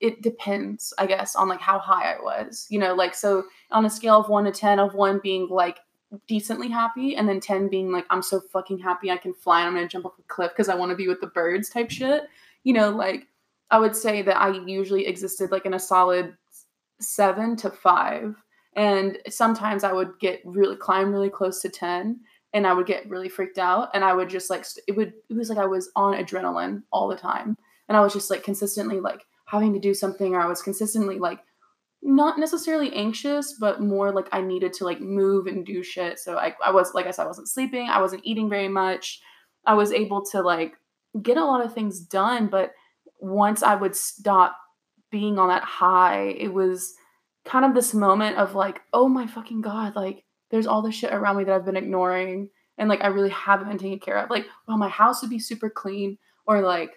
it 0.00 0.22
depends, 0.22 0.94
I 0.98 1.06
guess, 1.06 1.34
on 1.34 1.48
like 1.48 1.60
how 1.60 1.78
high 1.78 2.14
I 2.14 2.20
was. 2.22 2.66
You 2.70 2.78
know, 2.78 2.94
like 2.94 3.14
so 3.14 3.44
on 3.70 3.84
a 3.84 3.90
scale 3.90 4.20
of 4.20 4.28
one 4.28 4.44
to 4.44 4.52
ten, 4.52 4.78
of 4.78 4.94
one 4.94 5.20
being 5.22 5.48
like 5.50 5.80
decently 6.26 6.68
happy, 6.68 7.16
and 7.16 7.28
then 7.28 7.40
ten 7.40 7.68
being 7.68 7.90
like 7.90 8.06
I'm 8.10 8.22
so 8.22 8.40
fucking 8.52 8.78
happy 8.78 9.10
I 9.10 9.16
can 9.16 9.34
fly 9.34 9.60
and 9.60 9.68
I'm 9.68 9.74
gonna 9.74 9.88
jump 9.88 10.06
off 10.06 10.18
a 10.18 10.22
cliff 10.22 10.52
because 10.52 10.68
I 10.68 10.74
want 10.74 10.90
to 10.90 10.96
be 10.96 11.08
with 11.08 11.20
the 11.20 11.26
birds 11.26 11.68
type 11.68 11.90
shit. 11.90 12.22
You 12.62 12.72
know, 12.72 12.90
like 12.90 13.26
I 13.70 13.78
would 13.78 13.94
say 13.94 14.22
that 14.22 14.40
I 14.40 14.58
usually 14.66 15.06
existed 15.06 15.50
like 15.50 15.66
in 15.66 15.74
a 15.74 15.78
solid 15.78 16.36
seven 17.00 17.56
to 17.56 17.70
five. 17.70 18.34
And 18.76 19.18
sometimes 19.28 19.84
I 19.84 19.92
would 19.92 20.18
get 20.20 20.40
really 20.44 20.76
climb 20.76 21.12
really 21.12 21.30
close 21.30 21.60
to 21.62 21.68
10 21.68 22.20
and 22.52 22.66
I 22.66 22.72
would 22.72 22.86
get 22.86 23.08
really 23.08 23.28
freaked 23.28 23.58
out 23.58 23.90
and 23.94 24.04
I 24.04 24.12
would 24.12 24.28
just 24.28 24.50
like 24.50 24.64
it 24.86 24.92
would 24.92 25.12
it 25.28 25.36
was 25.36 25.48
like 25.48 25.58
I 25.58 25.66
was 25.66 25.90
on 25.96 26.14
adrenaline 26.14 26.82
all 26.92 27.08
the 27.08 27.16
time 27.16 27.56
and 27.88 27.96
I 27.96 28.00
was 28.00 28.12
just 28.12 28.30
like 28.30 28.42
consistently 28.42 29.00
like 29.00 29.22
having 29.46 29.72
to 29.74 29.80
do 29.80 29.94
something 29.94 30.34
or 30.34 30.40
I 30.40 30.46
was 30.46 30.62
consistently 30.62 31.18
like 31.18 31.40
not 32.02 32.38
necessarily 32.38 32.92
anxious 32.94 33.54
but 33.58 33.82
more 33.82 34.12
like 34.12 34.28
I 34.32 34.40
needed 34.40 34.72
to 34.74 34.84
like 34.84 35.00
move 35.00 35.46
and 35.46 35.66
do 35.66 35.82
shit 35.82 36.18
so 36.18 36.38
I 36.38 36.54
I 36.64 36.70
was 36.70 36.94
like 36.94 37.06
I 37.06 37.10
said 37.10 37.24
I 37.24 37.28
wasn't 37.28 37.48
sleeping 37.48 37.88
I 37.88 38.00
wasn't 38.00 38.24
eating 38.24 38.48
very 38.48 38.68
much 38.68 39.20
I 39.66 39.74
was 39.74 39.92
able 39.92 40.24
to 40.26 40.40
like 40.40 40.74
get 41.20 41.36
a 41.36 41.44
lot 41.44 41.64
of 41.64 41.74
things 41.74 42.00
done 42.00 42.46
but 42.46 42.72
once 43.18 43.62
I 43.62 43.74
would 43.74 43.96
stop 43.96 44.56
being 45.10 45.38
on 45.38 45.48
that 45.48 45.64
high 45.64 46.34
it 46.38 46.52
was 46.52 46.94
kind 47.44 47.64
of 47.64 47.74
this 47.74 47.94
moment 47.94 48.36
of 48.36 48.54
like 48.54 48.80
oh 48.92 49.08
my 49.08 49.26
fucking 49.26 49.62
god 49.62 49.96
like 49.96 50.24
there's 50.50 50.66
all 50.66 50.82
this 50.82 50.94
shit 50.94 51.12
around 51.12 51.36
me 51.36 51.44
that 51.44 51.54
I've 51.54 51.64
been 51.64 51.76
ignoring 51.76 52.50
and 52.78 52.88
like 52.88 53.02
I 53.02 53.08
really 53.08 53.30
haven't 53.30 53.68
been 53.68 53.78
taking 53.78 53.98
care 53.98 54.18
of. 54.18 54.30
Like, 54.30 54.46
well, 54.66 54.78
my 54.78 54.88
house 54.88 55.20
would 55.20 55.30
be 55.30 55.38
super 55.38 55.68
clean, 55.68 56.16
or 56.46 56.62
like 56.62 56.92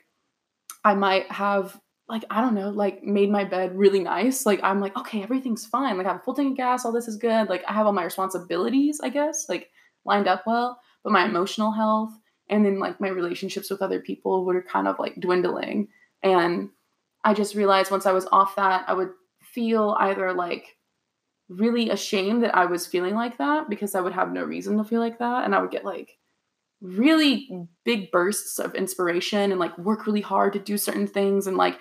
I 0.86 0.94
might 0.94 1.30
have 1.32 1.78
like 2.08 2.24
I 2.30 2.42
don't 2.42 2.56
know, 2.56 2.70
like 2.70 3.04
made 3.04 3.32
my 3.32 3.44
bed 3.44 3.76
really 3.76 4.00
nice. 4.00 4.46
Like 4.46 4.60
I'm 4.64 4.80
like, 4.80 4.96
okay, 4.98 5.24
everything's 5.24 5.66
fine. 5.66 5.98
Like 5.98 6.08
I 6.08 6.14
have 6.14 6.24
full 6.24 6.34
tank 6.34 6.52
of 6.52 6.58
gas, 6.58 6.86
all 6.86 6.92
this 6.92 7.08
is 7.08 7.18
good. 7.18 7.50
Like 7.50 7.64
I 7.68 7.74
have 7.74 7.86
all 7.86 7.94
my 7.94 8.04
responsibilities, 8.04 9.02
I 9.04 9.10
guess, 9.10 9.48
like 9.50 9.70
lined 10.06 10.28
up 10.28 10.44
well. 10.46 10.80
But 11.04 11.14
my 11.14 11.26
emotional 11.26 11.72
health 11.72 12.14
and 12.50 12.66
then 12.66 12.80
like 12.80 13.02
my 13.02 13.08
relationships 13.08 13.72
with 13.72 13.82
other 13.82 14.00
people 14.00 14.46
were 14.46 14.62
kind 14.62 14.88
of 14.88 15.00
like 15.00 15.20
dwindling. 15.20 15.88
And 16.24 16.70
I 17.24 17.34
just 17.34 17.56
realized 17.56 17.92
once 17.92 18.06
I 18.06 18.12
was 18.12 18.28
off 18.32 18.56
that, 18.56 18.86
I 18.88 18.94
would 18.94 19.12
feel 19.42 19.96
either 20.00 20.34
like 20.34 20.78
really 21.50 21.90
ashamed 21.90 22.44
that 22.44 22.56
I 22.56 22.66
was 22.66 22.88
feeling 22.88 23.16
like 23.16 23.38
that 23.38 23.70
because 23.70 23.94
I 23.96 24.02
would 24.02 24.14
have 24.14 24.32
no 24.32 24.44
reason 24.44 24.78
to 24.78 24.84
feel 24.84 25.00
like 25.00 25.20
that. 25.20 25.44
And 25.44 25.54
I 25.54 25.62
would 25.62 25.72
get 25.72 25.86
like 25.86 26.18
really 26.82 27.68
big 27.84 28.10
bursts 28.12 28.58
of 28.58 28.74
inspiration 28.74 29.52
and 29.52 29.60
like 29.60 29.78
work 29.78 30.08
really 30.08 30.22
hard 30.22 30.54
to 30.54 30.60
do 30.60 30.78
certain 30.78 31.08
things 31.08 31.48
and 31.48 31.58
like 31.58 31.78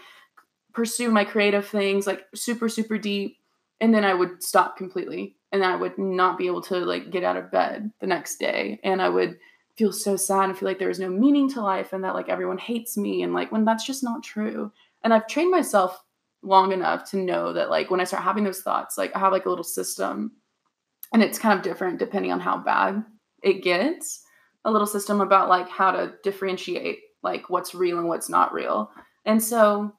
pursue 0.75 1.11
my 1.11 1.25
creative 1.25 1.67
things 1.67 2.07
like 2.07 2.25
super, 2.35 2.69
super 2.69 2.99
deep. 2.99 3.37
And 3.81 3.95
then 3.95 4.05
I 4.05 4.13
would 4.13 4.43
stop 4.43 4.77
completely 4.77 5.37
and 5.53 5.65
I 5.65 5.77
would 5.77 5.97
not 5.99 6.37
be 6.37 6.47
able 6.47 6.63
to 6.63 6.79
like 6.79 7.11
get 7.11 7.25
out 7.25 7.37
of 7.37 7.51
bed 7.51 7.91
the 8.01 8.07
next 8.07 8.39
day. 8.39 8.79
And 8.85 9.01
I 9.01 9.09
would 9.09 9.39
feel 9.81 9.93
so 9.93 10.15
sad 10.15 10.45
and 10.45 10.59
feel 10.59 10.69
like 10.69 10.79
there 10.79 10.91
is 10.91 10.99
no 11.01 11.09
meaning 11.09 11.49
to 11.49 11.63
life 11.63 11.95
and 11.95 12.05
that 12.05 12.15
like 12.15 12.29
everyone 12.29 12.59
hates 12.59 12.99
me. 12.99 13.23
And 13.23 13.33
like 13.33 13.51
when 13.51 13.65
that's 13.65 13.87
just 13.87 14.05
not 14.05 14.23
true. 14.23 14.71
And 15.03 15.15
I've 15.15 15.27
trained 15.27 15.51
myself 15.51 16.05
long 16.43 16.73
enough 16.73 17.11
to 17.13 17.17
know 17.17 17.55
that 17.55 17.71
like 17.71 17.91
when 17.91 17.99
I 17.99 18.05
start 18.05 18.23
having 18.23 18.45
those 18.45 18.61
thoughts, 18.61 18.99
like 18.99 19.17
I 19.17 19.19
have 19.19 19.33
like 19.33 19.47
a 19.47 19.49
little 19.49 19.65
system 19.65 20.33
and 21.15 21.23
it's 21.23 21.39
kind 21.39 21.59
of 21.59 21.65
different 21.65 21.99
depending 21.99 22.31
on 22.31 22.41
how 22.41 22.59
bad 22.59 23.03
it 23.43 23.63
gets. 23.63 24.23
A 24.67 24.71
little 24.71 24.87
system 24.87 25.23
about 25.23 25.49
like 25.49 25.71
how 25.71 25.93
to 25.93 26.13
differentiate 26.23 26.99
like 27.23 27.49
what's 27.49 27.75
real 27.75 27.99
and 27.99 28.07
what's 28.07 28.29
not 28.29 28.53
real. 28.53 28.91
And 29.25 29.43
so 29.43 29.95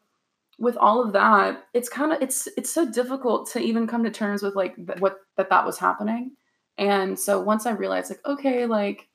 with 0.59 0.77
all 0.77 1.03
of 1.03 1.13
that, 1.13 1.63
it's 1.73 1.89
kind 1.89 2.13
of 2.13 2.21
it's 2.21 2.47
it's 2.55 2.69
so 2.69 2.87
difficult 2.87 3.49
to 3.53 3.59
even 3.59 3.87
come 3.87 4.03
to 4.03 4.11
terms 4.11 4.43
with 4.43 4.55
like 4.55 4.75
th- 4.75 4.99
what 4.99 5.21
that 5.37 5.49
that 5.49 5.65
was 5.65 5.79
happening. 5.79 6.35
And 6.77 7.17
so 7.17 7.41
once 7.41 7.65
I 7.65 7.71
realized 7.71 8.11
like 8.11 8.23
okay, 8.27 8.67
like 8.67 9.07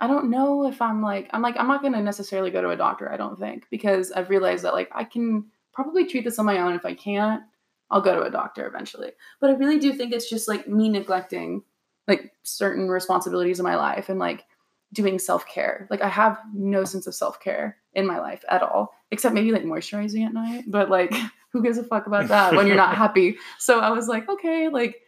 I 0.00 0.06
don't 0.06 0.30
know 0.30 0.66
if 0.66 0.80
I'm 0.80 1.02
like 1.02 1.28
I'm 1.32 1.42
like 1.42 1.56
I'm 1.58 1.68
not 1.68 1.82
going 1.82 1.92
to 1.92 2.00
necessarily 2.00 2.50
go 2.50 2.62
to 2.62 2.70
a 2.70 2.76
doctor, 2.76 3.12
I 3.12 3.16
don't 3.16 3.38
think, 3.38 3.66
because 3.70 4.12
I've 4.12 4.30
realized 4.30 4.64
that 4.64 4.74
like 4.74 4.90
I 4.92 5.04
can 5.04 5.46
probably 5.72 6.06
treat 6.06 6.24
this 6.24 6.38
on 6.38 6.46
my 6.46 6.58
own 6.58 6.74
if 6.74 6.84
I 6.84 6.94
can't 6.94 7.42
I'll 7.90 8.00
go 8.00 8.14
to 8.14 8.22
a 8.22 8.30
doctor 8.30 8.66
eventually. 8.66 9.10
But 9.40 9.50
I 9.50 9.54
really 9.54 9.78
do 9.78 9.92
think 9.92 10.12
it's 10.12 10.30
just 10.30 10.48
like 10.48 10.68
me 10.68 10.88
neglecting 10.88 11.62
like 12.06 12.32
certain 12.42 12.88
responsibilities 12.88 13.58
in 13.58 13.64
my 13.64 13.76
life 13.76 14.08
and 14.08 14.18
like 14.18 14.44
doing 14.92 15.18
self-care. 15.18 15.86
Like 15.90 16.02
I 16.02 16.08
have 16.08 16.38
no 16.54 16.84
sense 16.84 17.06
of 17.06 17.14
self-care 17.14 17.76
in 17.94 18.06
my 18.06 18.18
life 18.18 18.44
at 18.48 18.62
all, 18.62 18.94
except 19.10 19.34
maybe 19.34 19.52
like 19.52 19.64
moisturizing 19.64 20.24
at 20.26 20.32
night, 20.32 20.64
but 20.68 20.90
like 20.90 21.12
who 21.52 21.62
gives 21.62 21.78
a 21.78 21.84
fuck 21.84 22.06
about 22.06 22.28
that 22.28 22.54
when 22.54 22.66
you're 22.66 22.76
not 22.76 22.96
happy? 23.04 23.36
So 23.58 23.80
I 23.80 23.90
was 23.90 24.08
like, 24.08 24.28
okay, 24.28 24.68
like 24.68 25.00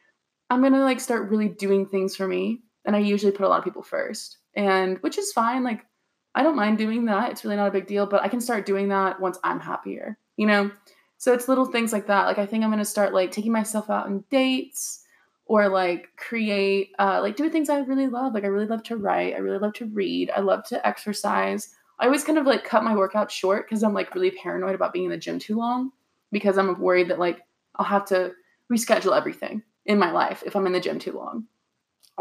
I'm 0.51 0.61
going 0.61 0.73
to 0.73 0.81
like 0.81 1.01
start 1.01 1.31
really 1.31 1.49
doing 1.49 1.87
things 1.87 2.15
for 2.15 2.27
me, 2.27 2.63
and 2.85 2.95
I 2.95 2.99
usually 2.99 3.33
put 3.33 3.47
a 3.47 3.49
lot 3.49 3.59
of 3.59 3.65
people 3.65 3.83
first. 3.83 4.39
And 4.54 4.99
which 4.99 5.18
is 5.18 5.32
fine, 5.32 5.64
like 5.64 5.87
I 6.35 6.42
don't 6.42 6.56
mind 6.56 6.78
doing 6.78 7.04
that. 7.06 7.30
It's 7.30 7.44
really 7.44 7.56
not 7.56 7.68
a 7.68 7.73
big 7.73 7.87
deal, 7.87 8.06
but 8.06 8.23
I 8.23 8.28
can 8.28 8.40
start 8.40 8.66
doing 8.66 8.88
that 8.88 9.21
once 9.21 9.38
I'm 9.44 9.61
happier, 9.61 10.18
you 10.37 10.47
know? 10.47 10.71
So 11.18 11.32
it's 11.32 11.49
little 11.49 11.66
things 11.66 11.92
like 11.92 12.06
that. 12.09 12.26
Like 12.26 12.38
I 12.38 12.47
think 12.47 12.64
I'm 12.64 12.71
gonna 12.71 12.85
start 12.85 13.12
like 13.12 13.30
taking 13.30 13.52
myself 13.52 13.90
out 13.90 14.06
on 14.06 14.25
dates 14.30 15.04
or 15.47 15.68
like 15.68 16.09
create 16.16 16.92
uh 16.99 17.21
like 17.21 17.37
do 17.37 17.49
things 17.50 17.68
I 17.68 17.80
really 17.80 18.09
love. 18.09 18.35
Like 18.35 18.44
I 18.44 18.49
really 18.49 18.66
love 18.66 18.82
to 18.85 18.97
write, 18.97 19.35
I 19.35 19.38
really 19.38 19.59
love 19.59 19.75
to 19.75 19.87
read, 19.87 20.30
I 20.30 20.40
love 20.40 20.64
to 20.64 20.87
exercise. 20.87 21.75
I 21.99 22.06
always 22.06 22.25
kind 22.25 22.38
of 22.38 22.47
like 22.47 22.64
cut 22.64 22.85
my 22.85 22.97
workout 22.97 23.30
short 23.30 23.66
because 23.66 23.82
I'm 23.82 23.94
like 23.94 24.14
really 24.14 24.32
paranoid 24.32 24.75
about 24.75 24.92
being 24.92 25.04
in 25.04 25.11
the 25.11 25.16
gym 25.16 25.38
too 25.38 25.56
long 25.56 25.92
because 26.32 26.59
I'm 26.59 26.80
worried 26.80 27.09
that 27.11 27.18
like 27.18 27.40
I'll 27.76 27.87
have 27.87 28.06
to 28.06 28.32
reschedule 28.73 29.16
everything 29.16 29.62
in 29.87 29.99
my 29.99 30.11
life 30.11 30.42
if 30.44 30.56
I'm 30.56 30.66
in 30.66 30.73
the 30.73 30.80
gym 30.80 30.99
too 30.99 31.12
long. 31.12 31.47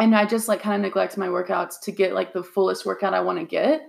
And 0.02 0.16
I 0.16 0.26
just 0.26 0.48
like 0.48 0.64
kind 0.64 0.74
of 0.74 0.82
neglect 0.82 1.16
my 1.16 1.28
workouts 1.28 1.80
to 1.82 1.92
get 1.92 2.16
like 2.16 2.34
the 2.34 2.44
fullest 2.44 2.88
workout 2.88 3.14
I 3.14 3.22
want 3.22 3.38
to 3.38 3.46
get. 3.46 3.84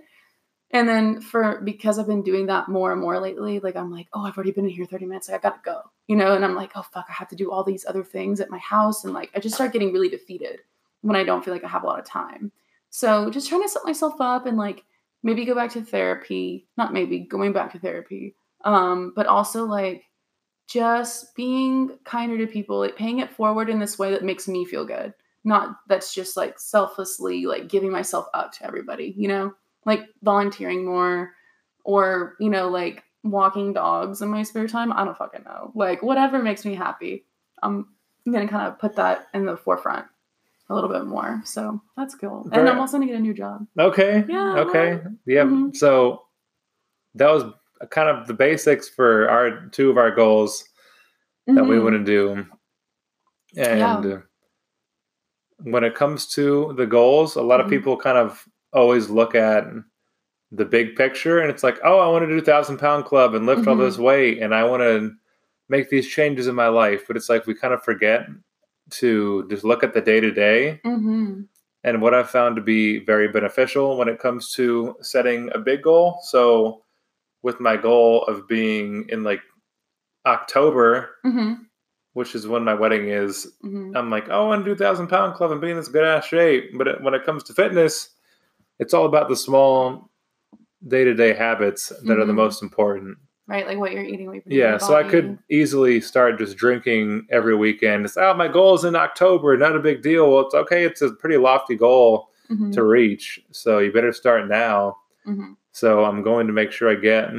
And 0.69 0.87
then 0.87 1.21
for 1.21 1.59
because 1.63 1.97
I've 1.97 2.05
been 2.05 2.21
doing 2.21 2.45
that 2.45 2.69
more 2.69 2.91
and 2.91 3.01
more 3.01 3.19
lately, 3.19 3.59
like 3.59 3.75
I'm 3.75 3.91
like, 3.91 4.09
oh, 4.13 4.23
I've 4.23 4.37
already 4.37 4.51
been 4.51 4.65
in 4.65 4.69
here 4.69 4.85
30 4.85 5.07
minutes. 5.07 5.27
Like 5.27 5.43
I 5.43 5.49
gotta 5.49 5.61
go. 5.65 5.81
You 6.05 6.15
know, 6.15 6.35
and 6.35 6.45
I'm 6.45 6.53
like, 6.53 6.73
oh 6.75 6.83
fuck, 6.83 7.07
I 7.09 7.13
have 7.13 7.29
to 7.29 7.35
do 7.35 7.51
all 7.51 7.63
these 7.63 7.83
other 7.87 8.03
things 8.03 8.39
at 8.39 8.51
my 8.51 8.59
house. 8.59 9.03
And 9.03 9.11
like 9.11 9.31
I 9.33 9.39
just 9.39 9.55
start 9.55 9.73
getting 9.73 9.91
really 9.91 10.07
defeated 10.07 10.59
when 11.01 11.15
I 11.15 11.23
don't 11.23 11.43
feel 11.43 11.51
like 11.51 11.63
I 11.63 11.67
have 11.67 11.81
a 11.81 11.87
lot 11.87 11.97
of 11.97 12.05
time. 12.05 12.51
So 12.91 13.31
just 13.31 13.49
trying 13.49 13.63
to 13.63 13.69
set 13.69 13.83
myself 13.83 14.21
up 14.21 14.45
and 14.45 14.55
like 14.55 14.83
maybe 15.23 15.45
go 15.45 15.55
back 15.55 15.71
to 15.71 15.81
therapy. 15.81 16.67
Not 16.77 16.93
maybe 16.93 17.21
going 17.21 17.53
back 17.53 17.71
to 17.71 17.79
therapy. 17.79 18.35
Um, 18.63 19.13
but 19.15 19.25
also 19.25 19.65
like 19.65 20.03
just 20.67 21.35
being 21.35 21.97
kinder 22.03 22.37
to 22.37 22.45
people, 22.45 22.77
like 22.77 22.95
paying 22.95 23.17
it 23.17 23.31
forward 23.31 23.67
in 23.67 23.79
this 23.79 23.97
way 23.97 24.11
that 24.11 24.23
makes 24.23 24.47
me 24.47 24.63
feel 24.63 24.85
good. 24.85 25.15
Not 25.43 25.77
that's 25.87 26.13
just 26.13 26.37
like 26.37 26.57
selflessly 26.59 27.45
like 27.45 27.67
giving 27.67 27.91
myself 27.91 28.27
up 28.33 28.53
to 28.53 28.65
everybody, 28.65 29.13
you 29.17 29.27
know? 29.27 29.53
Like 29.85 30.05
volunteering 30.21 30.85
more 30.85 31.31
or, 31.83 32.35
you 32.39 32.49
know, 32.49 32.69
like 32.69 33.03
walking 33.23 33.73
dogs 33.73 34.21
in 34.21 34.29
my 34.29 34.43
spare 34.43 34.67
time. 34.67 34.93
I 34.93 35.03
don't 35.03 35.17
fucking 35.17 35.43
know. 35.43 35.71
Like 35.75 36.01
whatever 36.01 36.41
makes 36.41 36.63
me 36.65 36.75
happy. 36.75 37.25
I'm 37.61 37.87
gonna 38.25 38.47
kind 38.47 38.67
of 38.67 38.79
put 38.79 38.95
that 38.95 39.27
in 39.33 39.45
the 39.45 39.57
forefront 39.57 40.05
a 40.69 40.73
little 40.75 40.89
bit 40.89 41.05
more. 41.05 41.41
So 41.43 41.81
that's 41.97 42.15
cool. 42.15 42.47
And 42.53 42.69
I'm 42.69 42.79
also 42.79 42.97
gonna 42.97 43.07
get 43.07 43.17
a 43.17 43.19
new 43.19 43.33
job. 43.33 43.67
Okay. 43.77 44.23
Yeah, 44.29 44.59
Okay. 44.59 45.01
Yeah. 45.25 45.43
Mhm. 45.43 45.75
So 45.75 46.23
that 47.15 47.29
was 47.29 47.43
kind 47.89 48.07
of 48.07 48.27
the 48.27 48.33
basics 48.33 48.87
for 48.87 49.29
our 49.29 49.67
two 49.67 49.89
of 49.89 49.97
our 49.97 50.11
goals 50.11 50.63
that 51.47 51.65
we 51.65 51.75
Mhm. 51.75 51.83
want 51.83 51.95
to 51.95 52.03
do. 52.05 52.45
And 53.57 54.23
when 55.63 55.83
it 55.83 55.95
comes 55.95 56.27
to 56.35 56.73
the 56.77 56.85
goals, 56.85 57.35
a 57.35 57.41
lot 57.41 57.59
of 57.59 57.67
Mhm. 57.67 57.71
people 57.71 57.97
kind 57.97 58.17
of 58.17 58.45
always 58.73 59.09
look 59.09 59.33
at 59.35 59.65
the 60.51 60.65
big 60.65 60.95
picture 60.95 61.39
and 61.39 61.49
it's 61.49 61.63
like, 61.63 61.79
oh, 61.83 61.99
I 61.99 62.07
want 62.09 62.27
to 62.27 62.35
do 62.35 62.41
thousand 62.41 62.77
pound 62.77 63.05
club 63.05 63.33
and 63.33 63.45
lift 63.45 63.67
all 63.67 63.75
Mhm. 63.75 63.79
this 63.85 63.97
weight 63.97 64.39
and 64.39 64.53
I 64.53 64.63
want 64.65 64.81
to 64.83 65.11
make 65.69 65.89
these 65.89 66.07
changes 66.07 66.47
in 66.47 66.53
my 66.55 66.67
life. 66.67 67.05
But 67.07 67.17
it's 67.17 67.29
like 67.29 67.47
we 67.47 67.55
kind 67.55 67.73
of 67.73 67.83
forget 67.83 68.27
to 68.91 69.47
just 69.49 69.63
look 69.63 69.83
at 69.83 69.93
the 69.93 70.01
day 70.01 70.19
to 70.19 70.31
day. 70.31 70.79
Mhm. 70.85 71.47
And 71.83 72.01
what 72.01 72.13
I've 72.13 72.29
found 72.29 72.55
to 72.57 72.61
be 72.61 72.99
very 72.99 73.27
beneficial 73.27 73.97
when 73.97 74.07
it 74.07 74.19
comes 74.19 74.51
to 74.53 74.95
setting 75.01 75.49
a 75.53 75.59
big 75.59 75.81
goal. 75.83 76.19
So, 76.23 76.83
with 77.41 77.59
my 77.59 77.75
goal 77.75 78.23
of 78.25 78.47
being 78.47 79.05
in 79.09 79.23
like 79.23 79.41
October, 80.25 81.15
Mhm. 81.25 81.65
Which 82.13 82.35
is 82.35 82.47
when 82.47 82.63
my 82.63 82.73
wedding 82.73 83.09
is, 83.09 83.51
Mhm. 83.63 83.95
I'm 83.95 84.09
like, 84.09 84.29
oh, 84.29 84.43
I 84.45 84.47
want 84.47 84.63
to 84.65 84.71
do 84.71 84.75
thousand 84.75 85.07
pound 85.07 85.35
club 85.35 85.51
and 85.51 85.59
be 85.61 85.71
in 85.71 85.77
this 85.77 85.87
good 85.87 86.03
ass 86.05 86.25
shape. 86.25 86.77
But 86.77 86.87
it, 86.87 87.01
when 87.01 87.13
it 87.13 87.23
comes 87.25 87.43
to 87.45 87.53
fitness, 87.53 88.09
it's 88.79 88.93
all 88.93 89.05
about 89.05 89.29
the 89.29 89.35
small 89.35 90.09
day 90.87 91.03
to 91.03 91.13
day 91.13 91.33
habits 91.33 91.89
that 91.89 92.19
are 92.19 92.25
the 92.25 92.33
Mhm. 92.33 92.37
most 92.37 92.61
important. 92.61 93.17
Right, 93.47 93.67
like 93.67 93.77
what 93.77 93.91
you're 93.91 94.03
eating. 94.03 94.27
What 94.27 94.35
you're 94.35 94.43
Yeah, 94.47 94.77
so 94.77 94.95
I 94.95 95.03
could 95.03 95.37
easily 95.49 95.99
start 96.01 96.37
just 96.37 96.55
drinking 96.55 97.27
every 97.29 97.55
weekend. 97.55 98.05
It's 98.05 98.15
oh, 98.17 98.33
my 98.33 98.47
goal 98.47 98.75
is 98.75 98.83
in 98.85 98.95
October, 98.95 99.57
not 99.57 99.75
a 99.75 99.79
big 99.79 100.01
deal. 100.01 100.29
Well, 100.31 100.45
it's 100.45 100.53
okay. 100.55 100.85
It's 100.85 101.01
a 101.01 101.11
pretty 101.11 101.37
lofty 101.37 101.75
goal 101.75 102.29
Mhm, 102.49 102.71
to 102.73 102.83
reach, 102.83 103.41
so 103.51 103.79
you 103.79 103.91
better 103.91 104.13
start 104.13 104.47
now. 104.47 104.97
mhm. 105.25 105.55
So 105.71 106.05
I'm 106.05 106.21
going 106.21 106.47
to 106.47 106.53
make 106.53 106.71
sure 106.71 106.89
I 106.89 106.95
get 106.95 107.29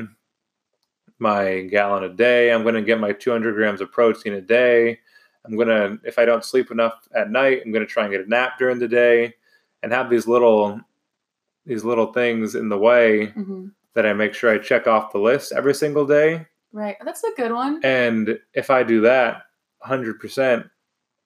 my 1.19 1.63
gallon 1.63 2.05
a 2.05 2.09
day. 2.09 2.53
I'm 2.53 2.63
going 2.63 2.75
to 2.75 2.83
get 2.83 3.01
my 3.01 3.13
200 3.13 3.55
grams 3.55 3.81
of 3.81 3.91
protein 3.93 4.35
a 4.35 4.41
day. 4.41 4.99
I'm 5.45 5.57
going 5.57 5.69
to, 5.69 5.99
if 6.05 6.19
I 6.19 6.25
don't 6.25 6.45
sleep 6.45 6.71
enough 6.71 7.07
at 7.15 7.31
night, 7.31 7.63
I'm 7.65 7.73
going 7.73 7.87
to 7.87 7.91
try 7.91 8.05
and 8.05 8.13
get 8.13 8.25
a 8.25 8.29
nap 8.29 8.53
during 8.59 8.79
the 8.79 8.89
day, 8.89 9.35
and 9.83 9.93
have 9.93 10.09
these 10.11 10.27
little 10.27 10.81
these 11.67 11.83
little 11.85 12.13
things 12.13 12.55
in 12.57 12.69
the 12.69 12.77
way 12.79 13.29
Mhm. 13.29 13.71
that 13.95 14.05
I 14.05 14.13
make 14.13 14.35
sure 14.35 14.51
I 14.51 14.59
check 14.59 14.87
off 14.87 15.13
the 15.13 15.19
list 15.19 15.51
every 15.53 15.73
single 15.73 16.05
day. 16.07 16.47
Right, 16.73 16.97
that's 17.03 17.25
a 17.25 17.31
good 17.39 17.53
one. 17.53 17.81
And 17.83 18.39
if 18.53 18.69
I 18.69 18.83
do 18.83 19.01
that 19.03 19.45
100%, 19.83 20.69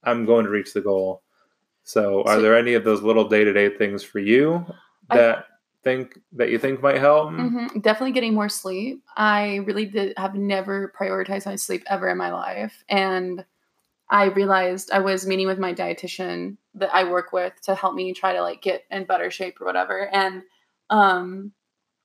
I'm 0.04 0.24
going 0.26 0.44
to 0.44 0.50
reach 0.50 0.72
the 0.74 0.80
goal. 0.80 1.22
So, 1.82 2.22
are 2.22 2.34
So- 2.36 2.42
there 2.42 2.56
any 2.56 2.74
of 2.74 2.84
those 2.84 3.02
little 3.02 3.28
day 3.28 3.42
to 3.42 3.52
day 3.52 3.68
things 3.68 4.04
for 4.04 4.20
you 4.20 4.64
I- 5.10 5.16
that 5.16 5.46
think 5.88 6.20
that 6.32 6.50
you 6.50 6.58
think 6.58 6.82
might 6.82 6.98
help? 6.98 7.30
hmm 7.30 7.66
Definitely 7.80 8.12
getting 8.12 8.34
more 8.34 8.48
sleep. 8.48 9.02
I 9.16 9.56
really 9.66 9.86
did 9.86 10.16
have 10.18 10.34
never 10.34 10.92
prioritized 10.98 11.46
my 11.46 11.56
sleep 11.56 11.84
ever 11.86 12.08
in 12.08 12.18
my 12.18 12.32
life. 12.32 12.84
And 12.88 13.44
I 14.10 14.24
realized 14.26 14.90
I 14.90 15.00
was 15.00 15.26
meeting 15.26 15.46
with 15.46 15.58
my 15.58 15.74
dietitian 15.74 16.56
that 16.74 16.94
I 16.94 17.04
work 17.04 17.32
with 17.32 17.54
to 17.62 17.74
help 17.74 17.94
me 17.94 18.12
try 18.12 18.32
to 18.34 18.42
like 18.42 18.62
get 18.62 18.84
in 18.90 19.04
better 19.04 19.30
shape 19.30 19.60
or 19.60 19.66
whatever. 19.66 20.08
And 20.12 20.42
um, 20.90 21.52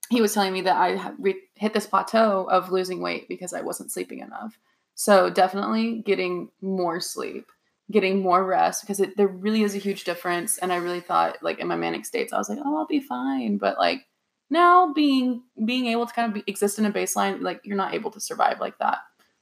he 0.10 0.22
was 0.22 0.34
telling 0.34 0.54
me 0.54 0.62
that 0.62 0.76
I 0.76 1.12
re- 1.18 1.42
hit 1.56 1.74
this 1.74 1.88
plateau 1.88 2.48
of 2.50 2.72
losing 2.72 3.02
weight 3.02 3.28
because 3.30 3.54
I 3.54 3.62
wasn't 3.62 3.92
sleeping 3.92 4.20
enough. 4.20 4.58
So 4.96 5.30
definitely 5.30 6.02
getting 6.06 6.50
more 6.62 7.00
sleep, 7.00 7.52
getting 7.94 8.22
more 8.22 8.44
rest 8.44 8.82
because 8.82 9.00
it, 9.00 9.16
there 9.16 9.28
really 9.28 9.64
is 9.64 9.76
a 9.76 9.78
huge 9.78 10.04
difference. 10.04 10.58
And 10.58 10.74
I 10.74 10.78
really 10.78 11.00
thought 11.00 11.38
like 11.42 11.60
in 11.60 11.68
my 11.68 11.78
manic 11.78 12.06
states, 12.06 12.34
I 12.34 12.38
was 12.38 12.50
like, 12.50 12.60
oh, 12.66 12.78
I'll 12.78 12.88
be 12.88 13.00
fine. 13.00 13.58
But 13.58 13.78
like 13.78 14.02
now 14.50 14.92
being 14.94 15.44
being 15.66 15.86
able 15.86 16.06
to 16.06 16.14
kind 16.14 16.28
of 16.28 16.34
be, 16.34 16.44
exist 16.52 16.78
in 16.80 16.86
a 16.86 16.92
baseline, 16.92 17.42
like 17.42 17.62
you're 17.64 17.78
not 17.78 17.94
able 17.94 18.12
to 18.12 18.20
survive 18.20 18.60
like 18.60 18.78
that 18.80 18.98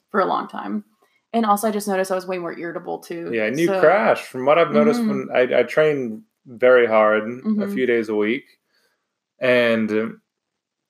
for 0.09 0.19
a 0.19 0.25
long 0.25 0.47
time. 0.47 0.83
And 1.33 1.45
also, 1.45 1.67
I 1.69 1.71
just 1.71 1.87
noticed 1.87 2.11
I 2.11 2.15
was 2.15 2.27
way 2.27 2.37
more 2.37 2.57
irritable 2.57 2.99
too. 2.99 3.31
Yeah, 3.33 3.45
and 3.45 3.57
you 3.57 3.67
So- 3.67 3.79
crash. 3.79 4.21
From 4.27 4.45
what 4.45 4.59
I've 4.59 4.71
noticed, 4.73 4.99
Mhm. 5.01 5.07
when 5.07 5.29
I, 5.33 5.59
I 5.61 5.63
train 5.63 6.23
very 6.45 6.85
hard, 6.85 7.23
a 7.23 7.27
Mhm. 7.27 7.73
few 7.73 7.85
days 7.85 8.09
a 8.09 8.15
week, 8.15 8.43
and 9.39 9.89
um, 9.91 10.21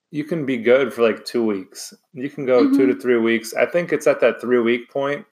you 0.10 0.24
can 0.24 0.46
be 0.46 0.58
good 0.58 0.94
for 0.94 1.04
like 1.04 1.26
two 1.26 1.46
weeks. 1.46 1.94
You 2.14 2.30
can 2.30 2.46
go 2.48 2.64
two 2.64 2.70
Mm-hmm. 2.72 2.88
to 2.92 2.96
three 3.00 3.18
weeks. 3.18 3.54
I 3.54 3.66
think 3.68 3.94
it's 3.94 4.08
at 4.08 4.20
that 4.22 4.42
three 4.42 4.60
week 4.60 4.90
point 4.90 5.26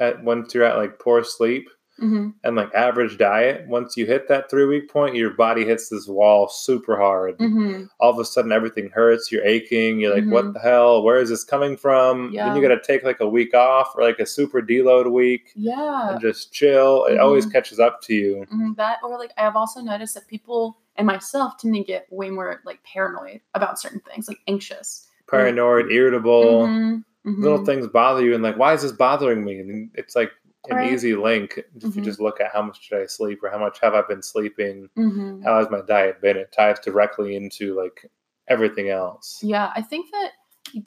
at 0.00 0.22
once 0.22 0.54
you're 0.54 0.64
at 0.64 0.76
like 0.76 0.98
poor 0.98 1.22
sleep 1.24 1.68
Mhm. 2.00 2.32
and 2.44 2.54
like 2.54 2.72
average 2.74 3.18
diet. 3.18 3.66
Once 3.66 3.96
you 3.96 4.06
hit 4.06 4.28
that 4.28 4.48
three 4.48 4.66
week 4.66 4.88
point, 4.88 5.16
your 5.16 5.30
body 5.30 5.64
hits 5.64 5.88
this 5.88 6.06
wall 6.06 6.48
super 6.48 6.96
hard. 6.96 7.36
Mhm. 7.38 7.88
All 7.98 8.10
of 8.12 8.20
a 8.20 8.24
sudden, 8.24 8.52
everything 8.52 8.88
hurts. 8.90 9.32
You're 9.32 9.44
aching. 9.44 9.98
You're 9.98 10.14
like, 10.14 10.22
Mhm. 10.22 10.30
what 10.32 10.52
the 10.54 10.60
hell? 10.60 11.02
Where 11.02 11.16
is 11.18 11.28
this 11.28 11.42
coming 11.42 11.76
from? 11.76 12.32
Then 12.32 12.54
you 12.54 12.62
got 12.62 12.68
to 12.68 12.80
take 12.80 13.02
like 13.02 13.18
a 13.18 13.28
week 13.28 13.52
off 13.52 13.96
or 13.96 14.02
like 14.04 14.20
a 14.20 14.26
super 14.26 14.62
deload 14.62 15.10
week 15.10 15.50
Yeah. 15.56 16.12
and 16.12 16.20
just 16.20 16.52
chill. 16.52 17.04
It 17.06 17.18
always 17.18 17.46
Mhm. 17.46 17.52
catches 17.52 17.80
up 17.80 18.00
to 18.02 18.14
you. 18.14 18.46
Mhm, 18.52 18.76
that 18.76 18.98
or 19.02 19.18
like 19.18 19.32
I've 19.36 19.56
also 19.56 19.80
noticed 19.80 20.14
that 20.14 20.28
people 20.28 20.78
and 20.94 21.04
myself 21.06 21.58
tend 21.58 21.74
to 21.74 21.82
get 21.82 22.06
way 22.12 22.30
more 22.30 22.60
like 22.64 22.78
paranoid 22.84 23.40
about 23.54 23.80
certain 23.80 24.00
things, 24.08 24.28
like 24.28 24.38
anxious. 24.46 25.08
Paranoid, 25.28 25.90
irritable, 25.92 26.66
Mhm, 26.66 27.04
mhm. 27.36 27.42
little 27.42 27.64
things 27.64 27.86
bother 27.86 28.24
you, 28.24 28.34
and 28.34 28.42
like, 28.42 28.56
why 28.56 28.74
is 28.74 28.82
this 28.82 28.92
bothering 28.92 29.44
me? 29.44 29.58
And 29.60 29.90
it's 29.94 30.16
like 30.16 30.30
an 30.68 30.76
Right. 30.76 30.92
easy 30.92 31.14
link 31.14 31.58
if 31.76 31.82
you 31.82 32.02
Mhm. 32.02 32.04
just 32.04 32.20
look 32.20 32.40
at 32.40 32.52
how 32.52 32.62
much 32.62 32.88
did 32.88 33.00
I 33.00 33.06
sleep 33.06 33.42
or 33.42 33.50
how 33.50 33.58
much 33.58 33.78
have 33.80 33.94
I 33.94 34.02
been 34.02 34.22
sleeping, 34.22 34.88
Mhm. 34.96 35.42
how 35.44 35.58
has 35.58 35.70
my 35.70 35.80
diet 35.82 36.20
been. 36.20 36.36
It 36.36 36.52
ties 36.52 36.80
directly 36.80 37.36
into 37.36 37.74
like 37.74 38.10
everything 38.48 38.88
else. 38.90 39.40
Yeah, 39.42 39.70
I 39.74 39.82
think 39.82 40.10
that 40.10 40.32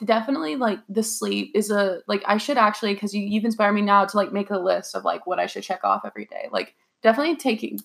definitely 0.05 0.55
like 0.55 0.79
the 0.89 1.01
sleep 1.03 1.51
is 1.55 1.71
a 1.71 2.01
like 2.07 2.21
I 2.27 2.37
should 2.37 2.57
actually 2.57 2.93
because 2.93 3.13
you 3.15 3.23
you've 3.23 3.45
inspired 3.45 3.73
me 3.73 3.81
now 3.81 4.05
to 4.05 4.17
like 4.17 4.31
make 4.31 4.51
a 4.51 4.57
list 4.59 4.95
of 4.95 5.03
like 5.05 5.25
what 5.25 5.39
I 5.39 5.47
should 5.47 5.63
check 5.63 5.83
off 5.83 6.01
every 6.05 6.25
day. 6.25 6.49
Like 6.51 6.75
definitely 7.01 7.35
taking 7.37 7.79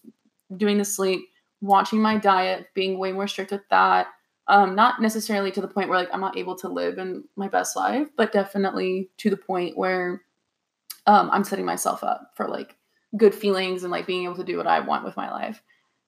doing 0.56 0.78
the 0.78 0.84
sleep, 0.84 1.28
watching 1.60 2.00
my 2.00 2.18
diet, 2.18 2.68
being 2.74 2.98
way 2.98 3.12
more 3.12 3.26
strict 3.26 3.50
with 3.52 3.66
that. 3.70 4.08
Um, 4.48 4.76
not 4.76 5.02
necessarily 5.02 5.50
to 5.52 5.60
the 5.60 5.68
point 5.68 5.88
where 5.88 5.98
like 5.98 6.08
I'm 6.12 6.20
not 6.20 6.36
able 6.36 6.56
to 6.56 6.68
live 6.68 6.98
in 6.98 7.24
my 7.34 7.48
best 7.48 7.74
life, 7.74 8.08
but 8.16 8.32
definitely 8.32 9.10
to 9.18 9.30
the 9.30 9.36
point 9.36 9.76
where 9.76 10.22
um, 11.06 11.30
I'm 11.32 11.44
setting 11.44 11.64
myself 11.64 12.04
up 12.04 12.32
for 12.36 12.48
like 12.48 12.76
good 13.16 13.34
feelings 13.34 13.82
and 13.82 13.90
like 13.90 14.06
being 14.06 14.24
able 14.24 14.36
to 14.36 14.44
do 14.44 14.56
what 14.56 14.66
I 14.66 14.80
want 14.80 15.04
with 15.04 15.16
my 15.16 15.30
life. 15.30 15.62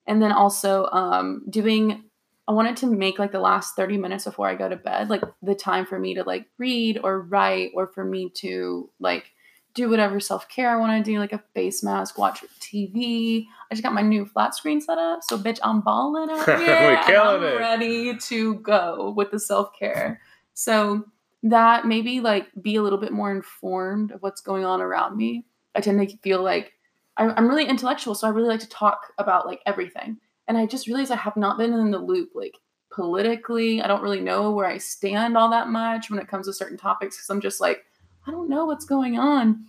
And 0.07 0.21
then 0.21 0.31
also 0.31 0.85
um, 0.91 1.43
doing 1.49 2.03
I 2.49 2.51
wanted 2.51 2.77
to 2.77 2.87
make 2.87 3.19
like 3.19 3.31
the 3.31 3.39
last 3.39 3.75
30 3.75 3.99
minutes 3.99 4.25
before 4.25 4.47
I 4.49 4.55
go 4.55 4.67
to 4.67 4.75
bed, 4.75 5.11
like 5.11 5.21
the 5.43 5.53
time 5.53 5.85
for 5.85 5.99
me 5.99 6.15
to 6.15 6.23
like 6.23 6.47
read 6.57 6.99
or 7.03 7.21
write 7.21 7.71
or 7.75 7.85
for 7.85 8.03
me 8.03 8.31
to 8.37 8.89
like 8.99 9.31
do 9.73 9.89
whatever 9.89 10.19
self 10.19 10.47
care 10.49 10.69
I 10.69 10.79
want 10.79 11.03
to 11.03 11.11
do, 11.11 11.19
like 11.19 11.33
a 11.33 11.43
face 11.53 11.83
mask, 11.83 12.17
watch 12.17 12.43
TV. 12.59 13.45
I 13.69 13.75
just 13.75 13.83
got 13.83 13.93
my 13.93 14.01
new 14.01 14.25
flat 14.25 14.55
screen 14.55 14.81
set 14.81 14.97
up. 14.97 15.19
So, 15.23 15.37
bitch, 15.37 15.59
I'm 15.63 15.81
balling 15.81 16.29
out 16.29 16.45
here. 16.59 17.19
I'm 17.19 17.43
it. 17.43 17.57
ready 17.57 18.17
to 18.17 18.55
go 18.55 19.13
with 19.15 19.31
the 19.31 19.39
self 19.39 19.71
care. 19.77 20.21
So, 20.53 21.05
that 21.43 21.85
maybe 21.85 22.19
like 22.19 22.47
be 22.61 22.75
a 22.75 22.81
little 22.81 22.99
bit 22.99 23.13
more 23.13 23.31
informed 23.31 24.11
of 24.11 24.21
what's 24.21 24.41
going 24.41 24.65
on 24.65 24.81
around 24.81 25.15
me. 25.15 25.45
I 25.75 25.81
tend 25.81 26.05
to 26.07 26.17
feel 26.17 26.43
like 26.43 26.73
I'm 27.15 27.49
really 27.49 27.65
intellectual, 27.65 28.15
so 28.15 28.27
I 28.27 28.31
really 28.31 28.47
like 28.47 28.61
to 28.61 28.69
talk 28.69 29.13
about 29.17 29.45
like 29.45 29.61
everything 29.65 30.19
and 30.49 30.57
I 30.57 30.65
just 30.65 30.87
realized 30.87 31.11
I 31.11 31.15
have 31.15 31.37
not 31.37 31.59
been 31.59 31.71
in 31.73 31.91
the 31.91 31.99
loop 31.99 32.31
like 32.33 32.57
politically. 32.91 33.81
I 33.83 33.87
don't 33.87 34.01
really 34.01 34.19
know 34.19 34.51
where 34.51 34.65
I 34.65 34.79
stand 34.79 35.37
all 35.37 35.51
that 35.51 35.69
much 35.69 36.09
when 36.09 36.19
it 36.19 36.27
comes 36.27 36.47
to 36.47 36.53
certain 36.53 36.75
topics 36.75 37.15
because 37.15 37.29
I'm 37.29 37.39
just 37.39 37.61
like, 37.61 37.85
I 38.27 38.31
don't 38.31 38.49
know 38.49 38.65
what's 38.65 38.85
going 38.85 39.17
on. 39.17 39.65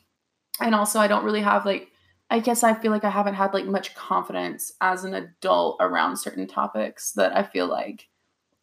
And 0.61 0.75
also, 0.75 1.01
I 1.01 1.09
don't 1.09 1.25
really 1.25 1.41
have 1.41 1.65
like, 1.65 1.89
I 2.29 2.41
guess 2.41 2.63
I 2.63 2.75
feel 2.75 2.93
like 2.93 3.05
I 3.05 3.11
haven't 3.11 3.35
had 3.35 3.55
like 3.55 3.67
much 3.67 3.95
confidence 3.95 4.73
as 4.81 5.05
an 5.05 5.15
adult 5.15 5.79
around 5.81 6.17
certain 6.17 6.47
topics 6.47 7.13
that 7.13 7.37
I 7.37 7.43
feel 7.43 7.67
like 7.67 8.09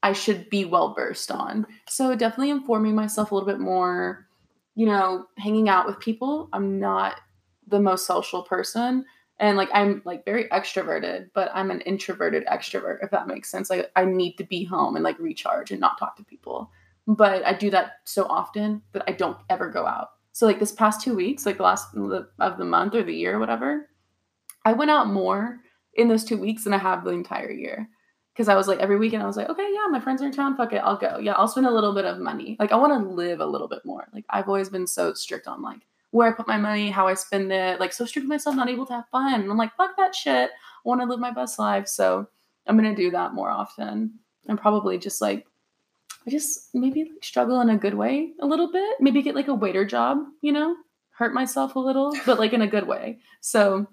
I 0.03 0.13
should 0.13 0.49
be 0.49 0.65
well 0.65 0.93
versed 0.93 1.31
on. 1.31 1.65
So, 1.89 2.15
definitely 2.15 2.51
informing 2.51 2.95
myself 2.95 3.31
a 3.31 3.35
little 3.35 3.49
bit 3.49 3.59
more, 3.59 4.27
you 4.75 4.85
know, 4.85 5.25
hanging 5.37 5.69
out 5.69 5.87
with 5.87 5.99
people. 5.99 6.49
I'm 6.53 6.79
not 6.79 7.19
the 7.67 7.79
most 7.79 8.05
social 8.05 8.43
person 8.43 9.05
and 9.39 9.57
like 9.57 9.69
i'm 9.73 10.01
like 10.05 10.25
very 10.25 10.45
extroverted 10.49 11.29
but 11.33 11.49
i'm 11.53 11.71
an 11.71 11.81
introverted 11.81 12.45
extrovert 12.47 12.97
if 13.01 13.11
that 13.11 13.27
makes 13.27 13.49
sense 13.49 13.69
like 13.69 13.91
i 13.95 14.05
need 14.05 14.35
to 14.35 14.43
be 14.43 14.63
home 14.63 14.95
and 14.95 15.03
like 15.03 15.19
recharge 15.19 15.71
and 15.71 15.79
not 15.79 15.97
talk 15.97 16.15
to 16.15 16.23
people 16.23 16.71
but 17.07 17.45
i 17.45 17.53
do 17.53 17.69
that 17.69 17.93
so 18.03 18.25
often 18.25 18.81
that 18.91 19.03
i 19.07 19.11
don't 19.11 19.37
ever 19.49 19.69
go 19.69 19.85
out 19.85 20.09
so 20.31 20.45
like 20.45 20.59
this 20.59 20.71
past 20.71 21.01
two 21.01 21.15
weeks 21.15 21.45
like 21.45 21.57
the 21.57 21.63
last 21.63 21.95
of 22.39 22.57
the 22.57 22.65
month 22.65 22.93
or 22.93 23.03
the 23.03 23.15
year 23.15 23.35
or 23.35 23.39
whatever 23.39 23.89
i 24.65 24.73
went 24.73 24.91
out 24.91 25.07
more 25.07 25.59
in 25.93 26.07
those 26.07 26.23
two 26.23 26.37
weeks 26.37 26.63
than 26.63 26.73
i 26.73 26.77
have 26.77 27.03
the 27.03 27.11
entire 27.11 27.51
year 27.51 27.89
because 28.33 28.47
i 28.47 28.55
was 28.55 28.67
like 28.67 28.79
every 28.79 28.97
weekend 28.97 29.23
i 29.23 29.27
was 29.27 29.37
like 29.37 29.49
okay 29.49 29.69
yeah 29.73 29.87
my 29.89 29.99
friends 29.99 30.21
are 30.21 30.25
in 30.25 30.31
town 30.31 30.55
fuck 30.55 30.73
it 30.73 30.81
i'll 30.83 30.97
go 30.97 31.17
yeah 31.17 31.33
i'll 31.33 31.47
spend 31.47 31.65
a 31.65 31.71
little 31.71 31.95
bit 31.95 32.05
of 32.05 32.19
money 32.19 32.55
like 32.59 32.71
i 32.71 32.75
want 32.75 32.93
to 32.93 33.09
live 33.09 33.39
a 33.39 33.45
little 33.45 33.67
bit 33.67 33.83
more 33.85 34.07
like 34.13 34.25
i've 34.29 34.47
always 34.47 34.69
been 34.69 34.85
so 34.85 35.13
strict 35.13 35.47
on 35.47 35.61
like 35.61 35.81
where 36.11 36.27
I 36.27 36.31
put 36.31 36.47
my 36.47 36.57
money, 36.57 36.89
how 36.89 37.07
I 37.07 37.13
spend 37.13 37.51
it, 37.51 37.79
like 37.79 37.93
so 37.93 38.05
strict 38.05 38.23
with 38.25 38.29
myself, 38.29 38.55
not 38.55 38.69
able 38.69 38.85
to 38.87 38.93
have 38.93 39.09
fun. 39.09 39.41
And 39.41 39.51
I'm 39.51 39.57
like, 39.57 39.75
fuck 39.75 39.97
that 39.97 40.15
shit. 40.15 40.49
I 40.49 40.53
want 40.83 41.01
to 41.01 41.07
live 41.07 41.19
my 41.19 41.31
best 41.31 41.59
life. 41.59 41.87
So 41.87 42.27
I'm 42.65 42.77
gonna 42.77 42.95
do 42.95 43.11
that 43.11 43.33
more 43.33 43.49
often. 43.49 44.19
And 44.47 44.59
probably 44.59 44.97
just 44.97 45.21
like 45.21 45.45
I 46.27 46.29
just 46.29 46.69
maybe 46.73 47.03
like 47.03 47.23
struggle 47.23 47.61
in 47.61 47.69
a 47.69 47.77
good 47.77 47.93
way 47.93 48.33
a 48.41 48.45
little 48.45 48.71
bit. 48.71 48.97
Maybe 48.99 49.21
get 49.21 49.35
like 49.35 49.47
a 49.47 49.55
waiter 49.55 49.85
job, 49.85 50.17
you 50.41 50.51
know, 50.51 50.75
hurt 51.11 51.33
myself 51.33 51.75
a 51.75 51.79
little, 51.79 52.13
but 52.25 52.37
like 52.37 52.53
in 52.53 52.61
a 52.61 52.67
good 52.67 52.87
way. 52.87 53.19
So 53.41 53.87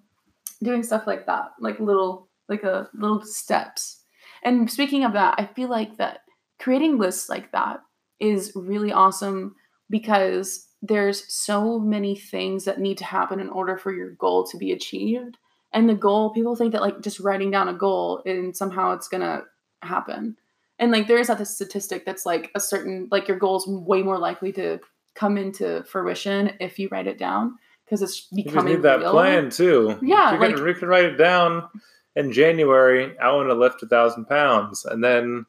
doing 0.63 0.83
stuff 0.83 1.07
like 1.07 1.27
that, 1.27 1.53
like 1.61 1.79
little 1.79 2.29
like 2.49 2.65
a 2.65 2.89
little 2.93 3.23
steps. 3.25 4.03
And 4.43 4.71
speaking 4.71 5.05
of 5.05 5.13
that, 5.15 5.37
I 5.39 5.47
feel 5.47 5.69
like 5.69 5.97
that 5.97 6.21
creating 6.59 6.99
lists 6.99 7.29
like 7.29 7.53
that 7.53 7.81
is 8.21 8.53
really 8.55 8.93
awesome 8.93 9.55
because 9.89 10.69
there's 10.83 11.33
so 11.33 11.79
many 11.79 12.17
things 12.17 12.65
that 12.65 12.81
need 12.81 12.99
to 12.99 13.05
happen 13.05 13.41
in 13.41 13.49
order 13.49 13.79
for 13.79 13.93
your 13.93 14.11
goal 14.11 14.45
to 14.47 14.59
be 14.59 14.73
achieved. 14.73 15.39
And 15.73 15.89
the 15.89 15.95
goal, 15.95 16.31
people 16.31 16.57
think 16.57 16.73
that 16.73 16.83
like 16.83 17.01
just 17.01 17.21
writing 17.21 17.51
down 17.51 17.69
a 17.69 17.75
goal 17.75 18.23
and 18.27 18.57
somehow 18.57 18.93
it's 18.93 19.09
gonna 19.09 19.43
happen. 19.83 20.37
And 20.79 20.91
like 20.93 21.07
there 21.07 21.19
is 21.19 21.29
that 21.29 21.47
statistic 21.47 22.05
that's 22.05 22.27
like 22.27 22.51
a 22.55 22.61
certain 22.61 23.09
like 23.11 23.29
your 23.29 23.39
goal 23.39 23.57
is 23.57 23.67
way 23.67 24.03
more 24.03 24.19
likely 24.19 24.53
to 24.53 24.81
come 25.15 25.39
into 25.39 25.85
fruition 25.85 26.53
if 26.61 26.79
you 26.79 26.89
write 26.91 27.07
it 27.07 27.19
down 27.19 27.57
because 27.85 28.03
it's 28.03 28.27
You 28.33 28.45
becoming 28.45 28.75
need 28.75 28.83
that 28.83 28.99
real. 29.01 29.13
plan 29.13 29.51
too. 29.51 29.99
Yeah, 30.03 30.33
you 30.33 30.39
can, 30.39 30.51
like- 30.53 30.67
you 30.67 30.75
can 30.75 30.89
write 30.89 31.05
it 31.05 31.17
down. 31.17 31.69
in 32.17 32.33
January, 32.33 33.17
I 33.19 33.31
want 33.33 33.49
to 33.49 33.55
lift 33.55 33.83
a 33.83 33.87
thousand 33.87 34.27
pounds. 34.27 34.85
And 34.85 35.03
then 35.03 35.47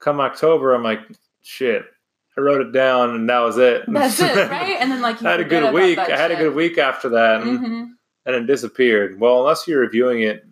come 0.00 0.20
October, 0.20 0.74
I'm 0.74 0.82
like, 0.82 1.00
shit. 1.42 1.84
I 2.36 2.40
wrote 2.40 2.62
it 2.62 2.72
down 2.72 3.10
and 3.14 3.28
that 3.28 3.40
was 3.40 3.58
it. 3.58 3.82
That's 3.88 4.18
it, 4.20 4.34
right? 4.50 4.76
And 4.80 4.90
then 4.90 5.02
like 5.02 5.20
you 5.20 5.28
I 5.28 5.32
had 5.32 5.40
a 5.40 5.44
good 5.44 5.72
week. 5.74 5.98
I 5.98 6.16
had 6.16 6.30
a 6.30 6.36
good 6.36 6.54
week 6.54 6.78
after 6.78 7.10
that 7.10 7.42
and, 7.42 7.58
Mhm. 7.60 7.88
and 8.26 8.34
it 8.36 8.46
disappeared. 8.46 9.20
Well, 9.20 9.40
unless 9.40 9.68
you're 9.68 9.80
reviewing 9.80 10.22
it 10.22 10.44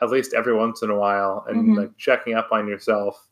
at 0.00 0.10
least 0.10 0.34
every 0.34 0.54
once 0.54 0.82
in 0.82 0.90
a 0.90 0.96
while 0.96 1.44
and 1.48 1.68
Mhm. 1.68 1.76
like 1.78 1.96
checking 1.96 2.34
up 2.34 2.48
on 2.52 2.68
yourself, 2.68 3.26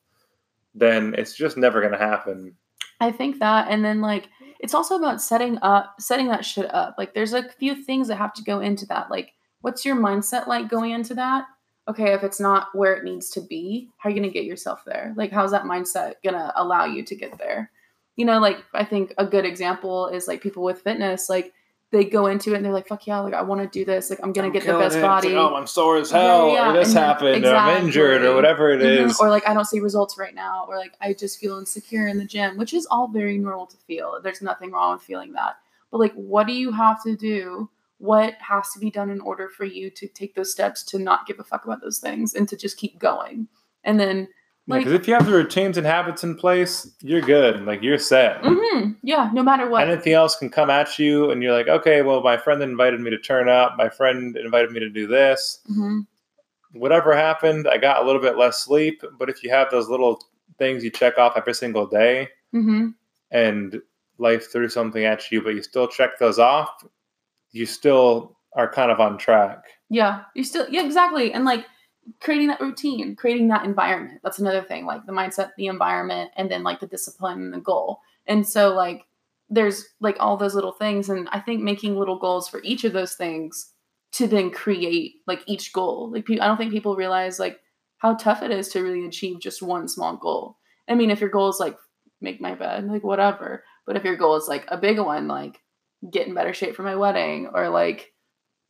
then 0.74 1.14
it's 1.16 1.34
just 1.34 1.56
never 1.56 1.80
going 1.80 1.92
to 1.92 1.98
happen. 1.98 2.56
I 3.00 3.12
think 3.12 3.38
that, 3.40 3.68
and 3.70 3.84
then 3.84 4.00
like 4.00 4.28
it's 4.58 4.74
also 4.74 4.96
about 4.96 5.20
setting 5.20 5.58
up, 5.60 6.00
setting 6.00 6.28
that 6.28 6.44
shit 6.44 6.72
up. 6.74 6.94
Like 6.96 7.12
there's 7.12 7.34
a 7.34 7.48
few 7.48 7.74
things 7.74 8.08
that 8.08 8.16
have 8.16 8.32
to 8.34 8.42
go 8.42 8.60
into 8.60 8.86
that. 8.86 9.10
Like, 9.10 9.34
what's 9.60 9.84
your 9.84 9.96
mindset 9.96 10.46
like 10.46 10.68
going 10.68 10.92
into 10.92 11.14
that? 11.14 11.44
Okay, 11.88 12.14
if 12.14 12.24
it's 12.24 12.40
not 12.40 12.68
where 12.74 12.94
it 12.94 13.04
needs 13.04 13.28
to 13.30 13.40
be, 13.42 13.90
how 13.98 14.08
are 14.08 14.12
you 14.12 14.18
gonna 14.18 14.32
get 14.32 14.44
yourself 14.44 14.82
there? 14.86 15.12
Like, 15.16 15.30
how's 15.30 15.50
that 15.50 15.64
mindset 15.64 16.14
gonna 16.24 16.52
allow 16.56 16.86
you 16.86 17.04
to 17.04 17.14
get 17.14 17.36
there? 17.38 17.70
You 18.16 18.24
know, 18.24 18.38
like 18.38 18.64
I 18.72 18.84
think 18.84 19.12
a 19.18 19.26
good 19.26 19.44
example 19.44 20.08
is 20.08 20.26
like 20.26 20.40
people 20.40 20.62
with 20.64 20.80
fitness, 20.80 21.28
like 21.28 21.52
they 21.92 22.04
go 22.04 22.26
into 22.26 22.52
it 22.52 22.56
and 22.56 22.64
they're 22.64 22.72
like, 22.72 22.88
"Fuck 22.88 23.06
yeah, 23.06 23.20
like 23.20 23.32
I 23.34 23.42
want 23.42 23.60
to 23.62 23.68
do 23.68 23.84
this. 23.84 24.10
Like 24.10 24.18
I'm 24.22 24.32
gonna 24.32 24.48
I'm 24.48 24.52
get 24.52 24.64
the 24.66 24.72
best 24.72 24.96
it. 24.96 24.98
It's 24.98 25.02
like, 25.02 25.22
body." 25.22 25.34
oh, 25.34 25.54
I'm 25.54 25.66
sore 25.66 25.98
as 25.98 26.10
hell, 26.10 26.50
yeah, 26.52 26.70
or 26.70 26.72
this 26.74 26.88
and 26.88 26.96
then- 26.96 27.04
happened, 27.04 27.44
or 27.44 27.54
I'm 27.54 27.84
injured, 27.86 28.22
or 28.24 28.34
whatever 28.34 28.70
it 28.70 28.80
Mhm. 28.80 29.06
is. 29.06 29.20
Or 29.20 29.30
like 29.30 29.48
I 29.48 29.54
don't 29.54 29.64
see 29.66 29.80
results 29.80 30.18
right 30.18 30.34
now, 30.34 30.66
or 30.68 30.76
like 30.78 30.94
I 31.00 31.12
just 31.12 31.38
feel 31.38 31.58
insecure 31.58 32.08
in 32.08 32.18
the 32.18 32.24
gym, 32.24 32.56
which 32.56 32.74
is 32.74 32.86
all 32.90 33.08
very 33.08 33.38
normal 33.38 33.66
to 33.66 33.76
feel. 33.86 34.18
There's 34.22 34.42
nothing 34.42 34.72
wrong 34.72 34.94
with 34.94 35.02
feeling 35.02 35.32
that. 35.34 35.56
But 35.92 35.98
like 36.00 36.14
what 36.14 36.46
do 36.46 36.52
you 36.52 36.72
have 36.72 37.02
to 37.04 37.16
do? 37.16 37.70
What 37.98 38.34
has 38.40 38.70
to 38.72 38.78
be 38.78 38.90
done 38.90 39.08
in 39.08 39.20
order 39.20 39.48
for 39.48 39.64
you 39.64 39.88
to 39.90 40.06
take 40.08 40.34
those 40.34 40.52
steps 40.52 40.82
to 40.84 40.98
not 40.98 41.26
give 41.26 41.38
a 41.40 41.44
fuck 41.44 41.64
about 41.64 41.80
those 41.80 41.98
things 41.98 42.34
and 42.34 42.46
to 42.48 42.56
just 42.56 42.76
keep 42.76 42.98
going? 42.98 43.48
And 43.84 43.98
then 43.98 44.28
like 44.68 44.80
Because 44.84 44.92
if 45.00 45.06
you 45.06 45.14
have 45.14 45.26
the 45.26 45.32
routines 45.32 45.76
and 45.78 45.86
habits 45.86 46.24
in 46.24 46.36
place, 46.36 46.90
you're 47.00 47.20
good. 47.20 47.64
Like 47.64 47.82
you're 47.82 47.98
set. 47.98 48.40
hmm 48.42 48.90
yeah, 49.02 49.30
no 49.32 49.42
matter 49.42 49.68
what. 49.68 49.88
Anything 49.88 50.12
else 50.14 50.36
can 50.36 50.50
come 50.50 50.70
at 50.70 50.98
you, 50.98 51.30
and 51.30 51.42
you're 51.42 51.52
like, 51.52 51.68
okay, 51.68 52.02
well, 52.02 52.22
my 52.22 52.36
friend 52.36 52.62
invited 52.62 53.00
me 53.00 53.10
to 53.10 53.18
turn 53.18 53.48
up. 53.48 53.76
My 53.76 53.88
friend 53.88 54.36
invited 54.36 54.72
me 54.72 54.80
to 54.80 54.88
do 54.90 55.06
this. 55.06 55.60
hmm 55.66 56.00
Whatever 56.72 57.16
happened, 57.16 57.66
I 57.68 57.78
got 57.78 58.02
a 58.02 58.06
little 58.06 58.20
bit 58.20 58.36
less 58.36 58.58
sleep. 58.62 59.02
But 59.18 59.30
if 59.30 59.42
you 59.42 59.50
have 59.50 59.70
those 59.70 59.88
little 59.88 60.20
things 60.58 60.82
you 60.84 60.90
check 60.90 61.16
off 61.18 61.34
every 61.36 61.54
single 61.54 61.86
day, 61.86 62.28
hmm 62.52 62.88
and 63.30 63.80
life 64.18 64.50
threw 64.52 64.68
something 64.68 65.04
at 65.04 65.30
you, 65.30 65.42
but 65.42 65.50
you 65.54 65.62
still 65.62 65.88
check 65.88 66.18
those 66.18 66.38
off, 66.38 66.70
you 67.52 67.66
still 67.66 68.36
are 68.54 68.70
kind 68.70 68.90
of 68.90 69.00
on 69.00 69.18
track. 69.18 69.64
Yeah, 69.90 70.22
you 70.34 70.42
still 70.44 70.66
yeah 70.68 70.84
exactly, 70.84 71.32
and 71.32 71.44
like 71.44 71.66
creating 72.20 72.48
that 72.48 72.60
routine, 72.60 73.16
creating 73.16 73.48
that 73.48 73.64
environment. 73.64 74.20
That's 74.22 74.38
another 74.38 74.62
thing, 74.62 74.86
like 74.86 75.06
the 75.06 75.12
mindset, 75.12 75.50
the 75.56 75.66
environment, 75.66 76.30
and 76.36 76.50
then 76.50 76.62
like 76.62 76.80
the 76.80 76.86
discipline 76.86 77.40
and 77.40 77.52
the 77.52 77.60
goal. 77.60 78.00
And 78.26 78.46
so 78.46 78.74
like 78.74 79.06
there's 79.48 79.84
like 80.00 80.16
all 80.18 80.36
those 80.36 80.54
little 80.54 80.72
things, 80.72 81.08
and 81.08 81.28
I 81.30 81.40
think 81.40 81.62
making 81.62 81.96
little 81.96 82.18
goals 82.18 82.48
for 82.48 82.60
each 82.62 82.84
of 82.84 82.92
those 82.92 83.14
things 83.14 83.72
to 84.12 84.26
then 84.26 84.50
create 84.50 85.16
like 85.26 85.42
each 85.46 85.72
goal. 85.72 86.10
Like 86.12 86.26
I 86.30 86.46
don't 86.46 86.56
think 86.56 86.72
people 86.72 86.96
realize 86.96 87.38
like 87.38 87.60
how 87.98 88.14
tough 88.14 88.42
it 88.42 88.50
is 88.50 88.68
to 88.70 88.82
really 88.82 89.06
achieve 89.06 89.40
just 89.40 89.62
one 89.62 89.88
small 89.88 90.16
goal. 90.16 90.58
I 90.88 90.94
mean, 90.94 91.10
if 91.10 91.20
your 91.20 91.30
goal 91.30 91.48
is 91.48 91.60
like 91.60 91.76
make 92.20 92.40
my 92.40 92.54
bed, 92.54 92.86
like 92.88 93.04
whatever, 93.04 93.64
but 93.86 93.96
if 93.96 94.04
your 94.04 94.16
goal 94.16 94.36
is 94.36 94.48
like 94.48 94.64
a 94.68 94.76
big 94.76 94.98
one, 94.98 95.28
like 95.28 95.60
get 96.10 96.26
in 96.26 96.34
better 96.34 96.52
shape 96.52 96.74
for 96.76 96.82
my 96.82 96.94
wedding, 96.94 97.48
or 97.52 97.68
like 97.68 98.12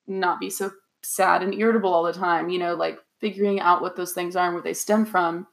not 0.06 0.40
be 0.40 0.50
so 0.50 0.70
sad 1.02 1.42
and 1.42 1.54
irritable 1.54 1.92
all 1.92 2.02
the 2.02 2.12
time 2.12 2.48
you 2.48 2.58
know 2.58 2.74
like 2.74 2.98
figuring 3.20 3.60
out 3.60 3.82
what 3.82 3.96
those 3.96 4.12
things 4.12 4.36
are 4.36 4.46
and 4.46 4.54
where 4.54 4.62
they 4.62 4.74
stem 4.74 5.04
from 5.04 5.46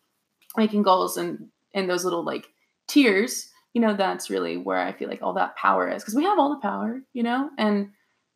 making 0.57 0.83
goals 0.83 1.17
and 1.17 1.47
in 1.73 1.87
those 1.87 2.03
little 2.03 2.23
like 2.23 2.47
tiers 2.87 3.49
you 3.73 3.81
know 3.81 3.95
that's 3.95 4.29
really 4.29 4.57
where 4.57 4.79
i 4.79 4.91
feel 4.91 5.09
like 5.09 5.21
all 5.21 5.33
that 5.33 5.55
power 5.55 5.89
is 5.89 6.03
because 6.03 6.15
we 6.15 6.23
have 6.23 6.37
all 6.37 6.49
the 6.49 6.61
power 6.61 7.01
you 7.13 7.23
know? 7.23 7.49
And 7.57 7.89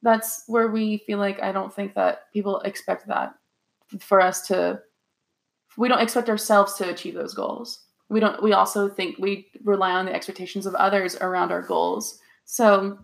that's 0.04 0.44
where 0.48 0.68
we 0.68 1.00
feel 1.06 1.18
like 1.18 1.42
i 1.42 1.52
don't 1.52 1.74
think 1.74 1.94
that 1.96 2.32
people 2.34 2.60
expect 2.62 3.08
that 3.08 3.36
for 4.00 4.22
us 4.22 4.48
to 4.48 4.82
we 5.78 5.88
don't 5.88 6.02
expect 6.02 6.30
ourselves 6.30 6.74
to 6.74 6.90
achieve 6.90 7.14
those 7.14 7.34
goals. 7.34 7.82
We 8.10 8.20
don't 8.20 8.42
we 8.42 8.54
also 8.54 8.90
think 8.90 9.18
we 9.20 9.48
rely 9.64 9.92
on 9.92 10.06
the 10.06 10.14
expectations 10.14 10.66
of 10.66 10.76
others 10.76 11.16
around 11.18 11.52
our 11.52 11.62
goals. 11.62 12.20
So 12.46 12.98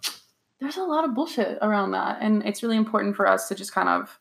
there's 0.59 0.77
a 0.77 0.83
lot 0.83 1.05
of 1.05 1.13
bullshit 1.13 1.57
around 1.62 1.91
that 1.91 2.17
and 2.21 2.43
it's 2.45 2.63
really 2.63 2.77
important 2.77 3.15
for 3.15 3.27
us 3.27 3.47
to 3.49 3.55
just 3.55 3.73
kind 3.73 3.89
of 3.89 4.19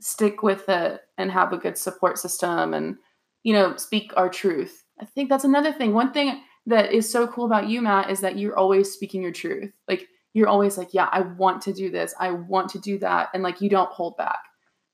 stick 0.00 0.42
with 0.42 0.68
it 0.68 1.00
and 1.18 1.30
have 1.30 1.52
a 1.52 1.56
good 1.58 1.78
support 1.78 2.18
system 2.18 2.74
and 2.74 2.96
you 3.42 3.52
know 3.52 3.76
speak 3.76 4.12
our 4.16 4.28
truth. 4.28 4.84
I 5.00 5.04
think 5.04 5.28
that's 5.28 5.44
another 5.44 5.72
thing. 5.72 5.92
One 5.92 6.12
thing 6.12 6.40
that 6.66 6.92
is 6.92 7.10
so 7.10 7.26
cool 7.26 7.46
about 7.46 7.68
you 7.68 7.82
matt 7.82 8.10
is 8.10 8.20
that 8.20 8.38
you're 8.38 8.56
always 8.58 8.90
speaking 8.90 9.22
your 9.22 9.32
truth. 9.32 9.72
Like 9.88 10.06
you're 10.32 10.48
always 10.48 10.76
like 10.76 10.92
yeah 10.92 11.08
i 11.12 11.20
want 11.20 11.62
to 11.62 11.72
do 11.72 11.90
this. 11.90 12.14
I 12.18 12.30
want 12.32 12.70
to 12.70 12.78
do 12.78 12.98
that. 12.98 13.28
And 13.34 13.42
like 13.42 13.60
you 13.60 13.68
don't 13.70 13.90
hold 13.90 14.16
back. 14.16 14.38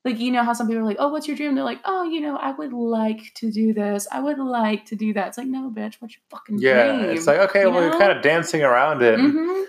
Like 0.03 0.19
you 0.19 0.31
know 0.31 0.43
how 0.43 0.53
some 0.53 0.67
people 0.67 0.81
are 0.81 0.85
like 0.85 0.97
oh 0.99 1.09
what's 1.09 1.27
your 1.27 1.37
dream? 1.37 1.55
They're 1.55 1.63
like 1.63 1.81
oh 1.85 2.03
you 2.03 2.21
know 2.21 2.35
i 2.37 2.51
would 2.51 2.73
like 2.73 3.21
to 3.35 3.51
do 3.51 3.73
this. 3.73 4.07
I 4.11 4.19
would 4.19 4.37
like 4.39 4.85
to 4.85 4.95
do 4.95 5.13
that. 5.13 5.27
It's 5.29 5.37
like 5.37 5.47
no 5.47 5.69
bitch. 5.69 5.95
What's 5.99 6.15
your 6.15 6.23
fucking 6.29 6.59
Yeah, 6.59 6.97
dream? 6.97 7.09
it's 7.11 7.27
like 7.27 7.39
okay, 7.49 7.61
you 7.61 7.71
well, 7.71 7.81
know? 7.81 7.87
you're 7.89 7.99
kind 7.99 8.11
of 8.11 8.21
dancing 8.23 8.63
around 8.63 9.01
it, 9.01 9.19
Mhm. 9.19 9.65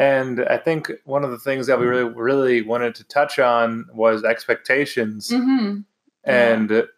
And 0.00 0.44
I 0.48 0.56
think 0.56 0.90
one 1.04 1.24
of 1.24 1.30
the 1.30 1.38
things 1.38 1.66
that 1.66 1.78
we 1.78 1.86
really, 1.86 2.10
really 2.10 2.62
wanted 2.62 2.94
to 2.96 3.04
touch 3.04 3.38
on 3.38 3.86
was 3.92 4.24
expectations, 4.24 5.28
Mhm. 5.30 5.84
Yeah. 6.26 6.48
and 6.52 6.88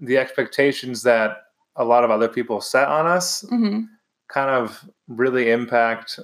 the 0.00 0.18
expectations 0.18 1.02
that 1.04 1.44
a 1.76 1.84
lot 1.84 2.04
of 2.04 2.10
other 2.10 2.28
people 2.28 2.60
set 2.60 2.88
on 2.88 3.06
us 3.06 3.42
Mhm. 3.50 3.86
kind 4.28 4.50
of 4.50 4.84
really 5.08 5.50
impact 5.50 6.18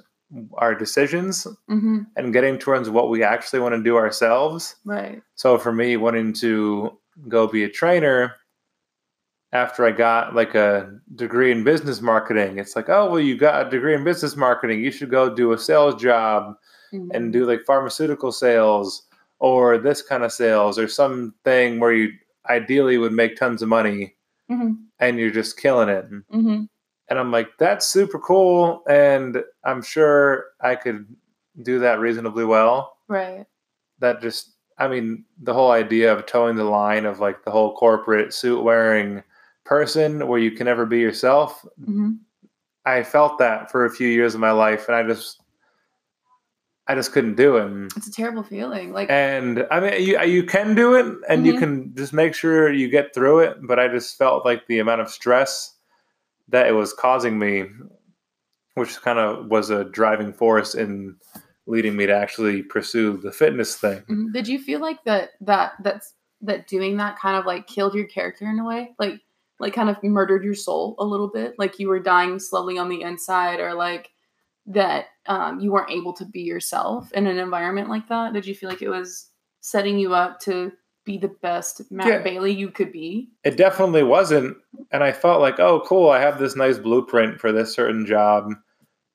our 0.59 0.75
decisions 0.75 1.47
Mhm. 1.69 2.05
and 2.15 2.31
getting 2.33 2.59
towards 2.59 2.87
what 2.89 3.09
we 3.09 3.23
actually 3.23 3.59
want 3.61 3.73
to 3.75 3.81
do 3.81 3.97
ourselves. 3.97 4.75
Right. 4.85 5.23
So 5.35 5.57
for 5.57 5.71
me, 5.71 5.97
wanting 5.97 6.33
to 6.33 6.95
go 7.27 7.47
be 7.47 7.63
a 7.63 7.69
trainer 7.69 8.35
after 9.51 9.85
I 9.85 9.91
got 9.91 10.35
like 10.35 10.53
a 10.55 10.91
degree 11.15 11.51
in 11.51 11.63
business 11.63 12.01
marketing, 12.01 12.59
it's 12.59 12.75
like, 12.75 12.89
oh, 12.89 13.09
well, 13.09 13.19
you 13.19 13.35
got 13.37 13.65
a 13.65 13.69
degree 13.69 13.95
in 13.95 14.03
business 14.03 14.35
marketing. 14.35 14.83
You 14.83 14.91
should 14.91 15.09
go 15.09 15.33
do 15.33 15.53
a 15.53 15.57
sales 15.57 15.99
job 16.01 16.55
Mhm. 16.93 17.09
and 17.13 17.33
do 17.33 17.45
like 17.45 17.65
pharmaceutical 17.65 18.31
sales 18.31 19.07
or 19.39 19.77
this 19.77 20.01
kind 20.01 20.23
of 20.23 20.31
sales 20.31 20.77
or 20.77 20.87
something 20.87 21.79
where 21.79 21.93
you 21.93 22.11
ideally 22.49 22.97
would 22.97 23.11
make 23.13 23.35
tons 23.37 23.61
of 23.61 23.69
money 23.69 24.15
Mhm. 24.49 24.77
and 24.99 25.17
you're 25.19 25.31
just 25.31 25.57
killing 25.59 25.89
it. 25.89 26.09
Mhm. 26.31 26.67
And 27.09 27.19
I'm 27.19 27.31
like, 27.31 27.49
that's 27.57 27.87
super 27.87 28.19
cool. 28.19 28.83
And 28.87 29.43
I'm 29.63 29.81
sure 29.81 30.45
I 30.61 30.75
could 30.75 31.05
do 31.63 31.79
that 31.79 31.99
reasonably 31.99 32.45
well. 32.45 32.97
Right. 33.07 33.45
That 33.99 34.21
just, 34.21 34.55
I 34.77 34.87
mean, 34.87 35.25
the 35.41 35.53
whole 35.53 35.71
idea 35.71 36.13
of 36.13 36.25
toeing 36.27 36.55
the 36.55 36.63
line 36.65 37.05
of 37.05 37.19
like 37.19 37.43
the 37.43 37.51
whole 37.51 37.75
corporate 37.75 38.33
suit 38.33 38.61
wearing 38.63 39.23
person 39.69 40.27
where 40.27 40.39
you 40.39 40.49
can 40.51 40.65
never 40.65 40.85
be 40.87 40.99
yourself. 40.99 41.63
Mhm. 41.79 42.17
I 42.85 43.03
felt 43.03 43.37
that 43.37 43.69
for 43.71 43.85
a 43.85 43.89
few 43.91 44.07
years 44.07 44.33
of 44.33 44.41
my 44.41 44.49
life 44.51 44.87
and 44.87 44.95
I 44.95 45.03
just, 45.03 45.39
I 46.87 46.95
just 46.95 47.11
couldn't 47.11 47.35
do 47.35 47.57
it. 47.57 47.91
It's 47.95 48.07
a 48.07 48.11
terrible 48.11 48.41
feeling. 48.41 48.91
Like 48.93 49.11
And 49.11 49.67
I 49.69 49.79
mean, 49.79 50.01
you, 50.01 50.19
you 50.23 50.43
can 50.43 50.73
do 50.73 50.95
it 50.95 51.05
and 51.29 51.45
you 51.45 51.53
Mhm. 51.53 51.59
can 51.59 51.95
just 51.95 52.13
make 52.13 52.33
sure 52.33 52.73
you 52.73 52.89
get 52.89 53.13
through 53.13 53.39
it. 53.41 53.57
But 53.61 53.77
I 53.79 53.87
just 53.87 54.17
felt 54.17 54.43
like 54.43 54.65
the 54.65 54.79
amount 54.79 55.01
of 55.01 55.09
stress 55.09 55.75
that 56.47 56.65
it 56.67 56.71
was 56.71 56.91
causing 56.93 57.37
me, 57.37 57.65
which 58.73 58.99
kind 59.03 59.19
of 59.19 59.45
was 59.51 59.69
a 59.69 59.83
driving 59.85 60.33
force 60.33 60.73
in 60.73 61.15
leading 61.67 61.95
me 61.95 62.07
to 62.07 62.15
actually 62.15 62.63
pursue 62.63 63.17
the 63.17 63.31
fitness 63.31 63.75
thing. 63.77 64.01
Mhm. 64.09 64.33
did 64.33 64.47
you 64.47 64.57
feel 64.57 64.79
like 64.79 65.03
that 65.03 65.29
that 65.41 65.73
that's 65.83 66.15
that 66.41 66.65
doing 66.67 66.97
that 66.97 67.19
kind 67.19 67.37
of 67.37 67.45
like 67.45 67.67
killed 67.67 67.93
your 67.93 68.07
character 68.07 68.45
in 68.49 68.57
a 68.57 68.65
way? 68.65 68.95
Like 68.97 69.21
like 69.59 69.73
kind 69.73 69.89
of 69.89 70.01
murdered 70.03 70.43
your 70.43 70.55
soul 70.55 70.95
a 70.99 71.05
little 71.05 71.27
bit? 71.27 71.55
Like 71.57 71.79
you 71.79 71.89
were 71.89 71.99
dying 71.99 72.39
slowly 72.39 72.77
on 72.77 72.89
the 72.89 73.01
inside 73.01 73.59
or 73.59 73.73
like 73.73 74.11
that 74.65 75.05
um, 75.25 75.59
you 75.59 75.71
weren't 75.71 75.91
able 75.91 76.13
to 76.13 76.25
be 76.25 76.41
yourself 76.41 77.11
in 77.13 77.27
an 77.27 77.37
environment 77.37 77.89
like 77.89 78.07
that? 78.09 78.33
Did 78.33 78.45
you 78.45 78.55
feel 78.55 78.69
like 78.69 78.81
it 78.81 78.89
was 78.89 79.29
setting 79.61 79.97
you 79.99 80.13
up 80.13 80.39
to 80.41 80.71
be 81.05 81.17
the 81.17 81.35
best 81.41 81.81
Matt 81.91 82.07
Yeah. 82.07 82.21
Bailey 82.21 82.53
you 82.53 82.69
could 82.69 82.91
be? 82.91 83.29
It 83.43 83.57
definitely 83.57 84.03
wasn't. 84.03 84.57
And 84.91 85.03
I 85.03 85.11
felt 85.11 85.41
like, 85.41 85.59
oh, 85.59 85.81
cool, 85.85 86.09
I 86.09 86.19
have 86.19 86.39
this 86.39 86.55
nice 86.55 86.77
blueprint 86.77 87.39
for 87.39 87.51
this 87.51 87.73
certain 87.73 88.05
job 88.05 88.53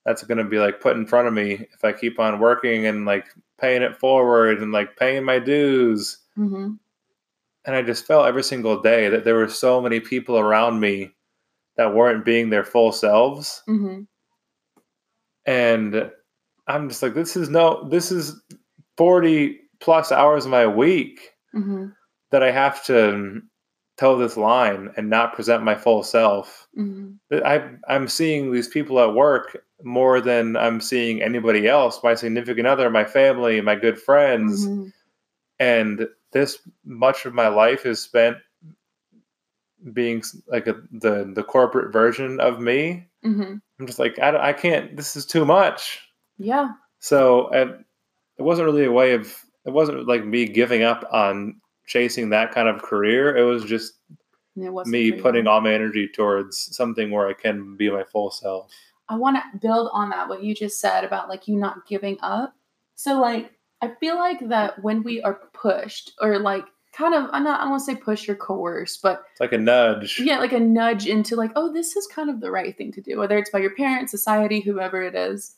that's 0.05 0.25
going 0.25 0.39
to 0.39 0.45
be 0.45 0.59
like 0.59 0.81
put 0.81 0.97
in 0.97 1.07
front 1.07 1.29
of 1.29 1.35
me 1.35 1.67
if 1.73 1.85
I 1.85 1.93
keep 1.93 2.19
on 2.19 2.41
working 2.41 2.87
and 2.87 3.07
like 3.07 3.27
paying 3.61 3.83
it 3.83 3.97
forward 3.97 4.61
and 4.61 4.73
like 4.73 4.97
paying 4.97 5.25
my 5.25 5.39
dues. 5.39 6.19
Mm-hmm. 6.37 6.75
And 7.67 7.75
I 7.77 7.83
just 7.83 8.07
felt 8.07 8.27
every 8.27 8.43
single 8.45 8.81
day 8.83 9.09
that 9.09 9.25
there 9.25 9.37
were 9.37 9.49
so 9.49 9.81
many 9.81 10.01
people 10.01 10.39
around 10.39 10.81
me 10.81 11.11
that 11.77 11.95
weren't 11.95 12.25
being 12.25 12.51
their 12.51 12.65
full 12.65 12.93
selves, 12.93 13.63
Mm-hmm. 13.69 14.03
and 15.47 16.11
I'm 16.67 16.89
just 16.89 17.03
like, 17.03 17.15
this 17.15 17.37
is 17.37 17.49
no, 17.51 17.87
this 17.89 18.11
is 18.11 18.41
forty 18.97 19.61
plus 19.81 20.11
hours 20.13 20.45
of 20.47 20.51
my 20.51 20.67
week. 20.67 21.31
Mm-hmm. 21.55 21.87
that 22.33 22.43
I 22.43 22.51
have 22.51 22.85
to 22.87 23.41
toe 23.97 24.19
this 24.19 24.37
line 24.37 24.91
and 24.97 25.09
not 25.09 25.35
present 25.35 25.63
my 25.63 25.77
full 25.77 26.03
self. 26.03 26.67
Mhm. 26.77 27.19
I 27.45 27.71
I'm 27.87 28.09
seeing 28.09 28.51
these 28.51 28.67
people 28.67 28.99
at 28.99 29.15
work 29.15 29.63
more 29.85 30.21
than 30.21 30.57
I'm 30.57 30.81
seeing 30.81 31.23
anybody 31.23 31.69
else, 31.69 32.01
my 32.03 32.17
significant 32.17 32.67
other, 32.67 32.91
my 32.91 33.05
family, 33.05 33.61
my 33.61 33.77
good 33.77 34.01
friends. 34.01 34.67
Mhm. 34.67 34.93
And 35.61 36.09
this 36.35 36.59
much 36.85 37.25
of 37.25 37.33
my 37.33 37.49
life 37.49 37.87
is 37.87 38.01
spent 38.01 38.37
being 39.93 40.23
like 40.49 40.67
a, 40.67 40.75
the 40.93 41.33
the 41.35 41.43
corporate 41.43 41.93
version 41.93 42.41
of 42.41 42.61
me. 42.61 43.09
Mhm. 43.25 43.61
I'm 43.81 43.87
just 43.87 43.99
like 43.99 44.19
I, 44.19 44.49
I 44.51 44.53
can't. 44.53 44.97
This 44.97 45.17
is 45.17 45.25
too 45.25 45.47
much. 45.47 46.01
Yeah. 46.37 46.73
So 46.99 47.49
and 47.49 47.85
it 48.39 48.43
wasn't 48.43 48.67
really 48.67 48.85
a 48.85 48.93
way 48.93 49.15
of. 49.15 49.35
It 49.65 49.73
wasn't 49.73 50.07
like 50.07 50.27
me 50.27 50.45
giving 50.45 50.83
up 50.83 51.09
on 51.11 51.59
chasing 51.87 52.29
that 52.31 52.53
kind 52.53 52.69
of 52.69 52.83
career. 52.83 53.35
It 53.35 53.45
was 53.45 53.65
just 53.65 53.95
it 54.57 54.87
me 54.87 55.13
putting 55.13 55.47
all 55.47 55.61
my 55.61 55.73
energy 55.73 56.09
towards 56.09 56.77
something 56.77 57.11
where 57.11 57.29
I 57.29 57.33
can 57.33 57.77
be 57.77 57.91
my 57.91 58.05
full 58.05 58.31
self. 58.31 58.71
I 59.09 59.17
want 59.17 59.37
to 59.37 59.59
build 59.59 59.91
on 59.93 60.11
that 60.11 60.29
what 60.29 60.43
you 60.43 60.55
just 60.55 60.81
said 60.81 61.05
about 61.05 61.29
like 61.29 61.49
you 61.49 61.57
not 61.57 61.87
giving 61.87 62.19
up. 62.21 62.55
So 62.95 63.21
like 63.21 63.53
I 63.83 63.95
feel 64.01 64.17
like 64.17 64.49
that 64.49 64.83
when 64.83 65.03
we 65.03 65.21
are 65.23 65.41
pushed 65.53 66.13
or 66.21 66.39
like 66.39 66.65
kind 66.93 67.15
of 67.15 67.29
I'm 67.33 67.45
not 67.45 67.61
I 67.61 67.65
don't 67.65 67.71
want 67.73 67.81
to 67.85 67.93
say 67.93 67.97
push 67.97 68.29
or 68.29 68.35
coerce, 68.35 68.97
but 68.97 69.25
It's 69.33 69.41
like 69.41 69.53
a 69.53 69.59
nudge. 69.59 70.21
yeah, 70.21 70.39
like 70.39 70.53
a 70.53 70.61
nudge 70.61 71.07
into 71.07 71.37
like 71.37 71.51
oh 71.57 71.73
this 71.73 71.97
is 71.97 72.07
kind 72.07 72.31
of 72.31 72.41
the 72.41 72.51
right 72.51 72.77
thing 72.77 72.93
to 72.93 73.01
do, 73.01 73.19
whether 73.19 73.37
it's 73.37 73.51
by 73.51 73.59
your 73.59 73.75
parents, 73.75 74.11
society, 74.11 74.61
whoever 74.61 75.03
it 75.03 75.15
is, 75.15 75.57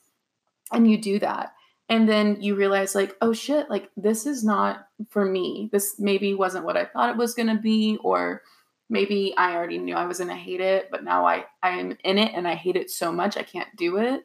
and 0.72 0.90
you 0.90 0.98
do 1.00 1.18
that. 1.20 1.52
And 1.88 2.08
then 2.08 2.40
you 2.40 2.56
realize 2.56 2.94
like 2.94 3.16
oh 3.20 3.32
shit, 3.32 3.70
like 3.70 3.90
this 3.96 4.26
is 4.26 4.42
not 4.44 4.88
for 5.08 5.24
me. 5.24 5.68
This 5.72 5.96
maybe 6.00 6.34
wasn't 6.34 6.64
what 6.64 6.76
I 6.76 6.86
thought 6.86 7.10
it 7.10 7.16
was 7.16 7.34
going 7.34 7.48
to 7.54 7.60
be 7.62 7.98
or 8.02 8.42
maybe 8.88 9.34
I 9.36 9.54
already 9.54 9.78
knew 9.78 9.94
I 9.94 10.06
was 10.06 10.18
going 10.18 10.30
to 10.30 10.36
hate 10.36 10.60
it, 10.60 10.90
but 10.90 11.04
now 11.04 11.26
I 11.26 11.44
I 11.62 11.70
am 11.78 11.96
in 12.02 12.18
it 12.18 12.32
and 12.34 12.48
I 12.48 12.54
hate 12.54 12.76
it 12.76 12.90
so 12.90 13.12
much 13.12 13.36
I 13.36 13.42
can't 13.42 13.74
do 13.76 13.98
it. 13.98 14.24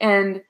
And 0.00 0.42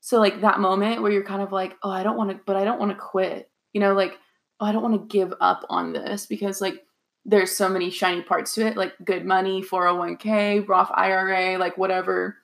so 0.00 0.18
like 0.18 0.40
that 0.40 0.60
moment 0.60 1.02
where 1.02 1.12
you're 1.12 1.24
kind 1.24 1.42
of 1.42 1.52
like, 1.52 1.76
"Oh, 1.82 1.90
I 1.90 2.02
don't 2.02 2.16
want 2.16 2.30
to 2.30 2.40
but 2.46 2.56
I 2.56 2.64
don't 2.64 2.78
want 2.78 2.92
to 2.92 2.98
quit." 2.98 3.50
You 3.72 3.80
know, 3.80 3.94
like, 3.94 4.18
"Oh, 4.60 4.66
I 4.66 4.72
don't 4.72 4.82
want 4.82 5.00
to 5.00 5.18
give 5.18 5.34
up 5.40 5.64
on 5.68 5.92
this 5.92 6.26
because 6.26 6.60
like 6.60 6.84
there's 7.24 7.56
so 7.56 7.68
many 7.68 7.90
shiny 7.90 8.22
parts 8.22 8.54
to 8.54 8.66
it, 8.66 8.76
like 8.76 8.94
good 9.04 9.26
money, 9.26 9.62
401k, 9.62 10.66
Roth 10.66 10.90
IRA, 10.94 11.58
like 11.58 11.76
whatever 11.76 12.36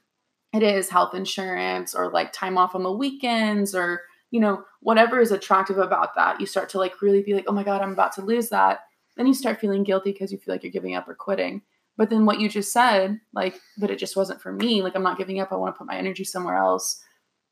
it 0.52 0.62
is, 0.62 0.90
health 0.90 1.14
insurance 1.14 1.94
or 1.94 2.10
like 2.10 2.32
time 2.32 2.58
off 2.58 2.74
on 2.74 2.82
the 2.82 2.92
weekends 2.92 3.74
or 3.74 4.02
you 4.30 4.40
know, 4.40 4.64
whatever 4.80 5.20
is 5.20 5.30
attractive 5.30 5.78
about 5.78 6.16
that. 6.16 6.40
You 6.40 6.46
start 6.46 6.68
to 6.70 6.78
like 6.78 7.00
really 7.02 7.22
be 7.22 7.34
like, 7.34 7.44
"Oh 7.48 7.52
my 7.52 7.64
god, 7.64 7.82
I'm 7.82 7.92
about 7.92 8.12
to 8.12 8.22
lose 8.22 8.48
that." 8.50 8.80
then 9.16 9.26
you 9.26 9.34
start 9.34 9.60
feeling 9.60 9.84
guilty 9.84 10.12
because 10.12 10.32
you 10.32 10.38
feel 10.38 10.54
like 10.54 10.62
you're 10.62 10.72
giving 10.72 10.94
up 10.94 11.08
or 11.08 11.14
quitting. 11.14 11.62
But 11.96 12.10
then 12.10 12.26
what 12.26 12.40
you 12.40 12.48
just 12.48 12.72
said, 12.72 13.20
like, 13.32 13.60
but 13.78 13.90
it 13.90 13.98
just 13.98 14.16
wasn't 14.16 14.42
for 14.42 14.52
me. 14.52 14.82
Like, 14.82 14.96
I'm 14.96 15.02
not 15.02 15.18
giving 15.18 15.38
up. 15.38 15.52
I 15.52 15.56
want 15.56 15.74
to 15.74 15.78
put 15.78 15.86
my 15.86 15.96
energy 15.96 16.24
somewhere 16.24 16.56
else. 16.56 17.00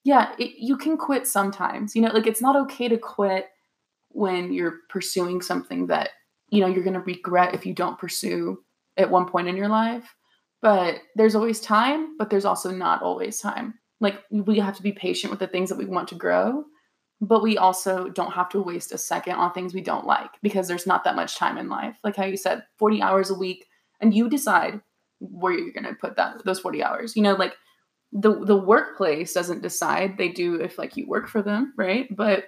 Yeah, 0.05 0.33
it, 0.39 0.53
you 0.59 0.77
can 0.77 0.97
quit 0.97 1.27
sometimes. 1.27 1.95
You 1.95 2.03
know, 2.03 2.13
like, 2.13 2.27
it's 2.27 2.43
not 2.43 2.57
okay 2.57 2.89
to 2.89 2.99
quit 2.99 3.49
when 4.11 4.53
you're 4.53 4.79
pursuing 4.89 5.41
something 5.41 5.87
that, 5.87 6.11
you 6.51 6.61
know, 6.61 6.67
you're 6.67 6.85
going 6.85 6.95
to 6.95 7.01
regret 7.01 7.55
if 7.55 7.65
you 7.65 7.73
don't 7.73 7.99
pursue 7.99 8.63
at 8.97 9.11
one 9.11 9.27
point 9.27 9.49
in 9.49 9.57
your 9.57 9.69
life. 9.69 10.15
But 10.61 10.97
there's 11.17 11.35
always 11.35 11.61
time, 11.61 12.17
but 12.19 12.31
there's 12.31 12.45
also 12.45 12.71
not 12.71 13.03
always 13.03 13.41
time. 13.41 13.75
Like, 14.01 14.23
we 14.31 14.59
have 14.59 14.77
to 14.77 14.83
be 14.83 14.93
patient 14.93 15.31
with 15.31 15.41
the 15.41 15.47
things 15.47 15.69
that 15.69 15.79
we 15.79 15.87
want 15.87 16.09
to 16.09 16.15
grow 16.15 16.65
but 17.23 17.41
we 17.41 17.57
also 17.57 18.09
don't 18.09 18.33
have 18.33 18.49
to 18.49 18.61
waste 18.61 18.93
a 18.93 18.99
second 18.99 19.35
on 19.35 19.53
things 19.53 19.73
we 19.73 19.81
don't 19.81 20.07
like 20.07 20.31
because 20.43 20.67
there's 20.67 20.89
not 20.89 21.05
that 21.05 21.15
much 21.15 21.37
time 21.37 21.57
in 21.57 21.69
life. 21.69 21.97
Like 22.03 22.17
how 22.17 22.25
you 22.25 22.37
said, 22.37 22.65
40 22.79 23.01
hours 23.01 23.31
a 23.31 23.35
week, 23.35 23.69
and 24.01 24.13
you 24.13 24.29
decide 24.29 24.81
where 25.21 25.53
you're 25.53 25.73
going 25.73 25.85
to 25.85 25.95
put 25.95 26.17
that 26.17 26.45
those 26.45 26.59
40 26.59 26.83
hours. 26.83 27.15
You 27.15 27.23
know, 27.23 27.35
like 27.35 27.55
the 28.13 28.45
the 28.45 28.57
workplace 28.57 29.33
doesn't 29.33 29.63
decide; 29.63 30.19
they 30.19 30.29
do 30.29 30.57
if 30.57 30.79
like 30.79 30.97
you 30.97 31.07
work 31.07 31.29
for 31.29 31.43
them, 31.43 31.73
right? 31.77 32.15
But 32.15 32.45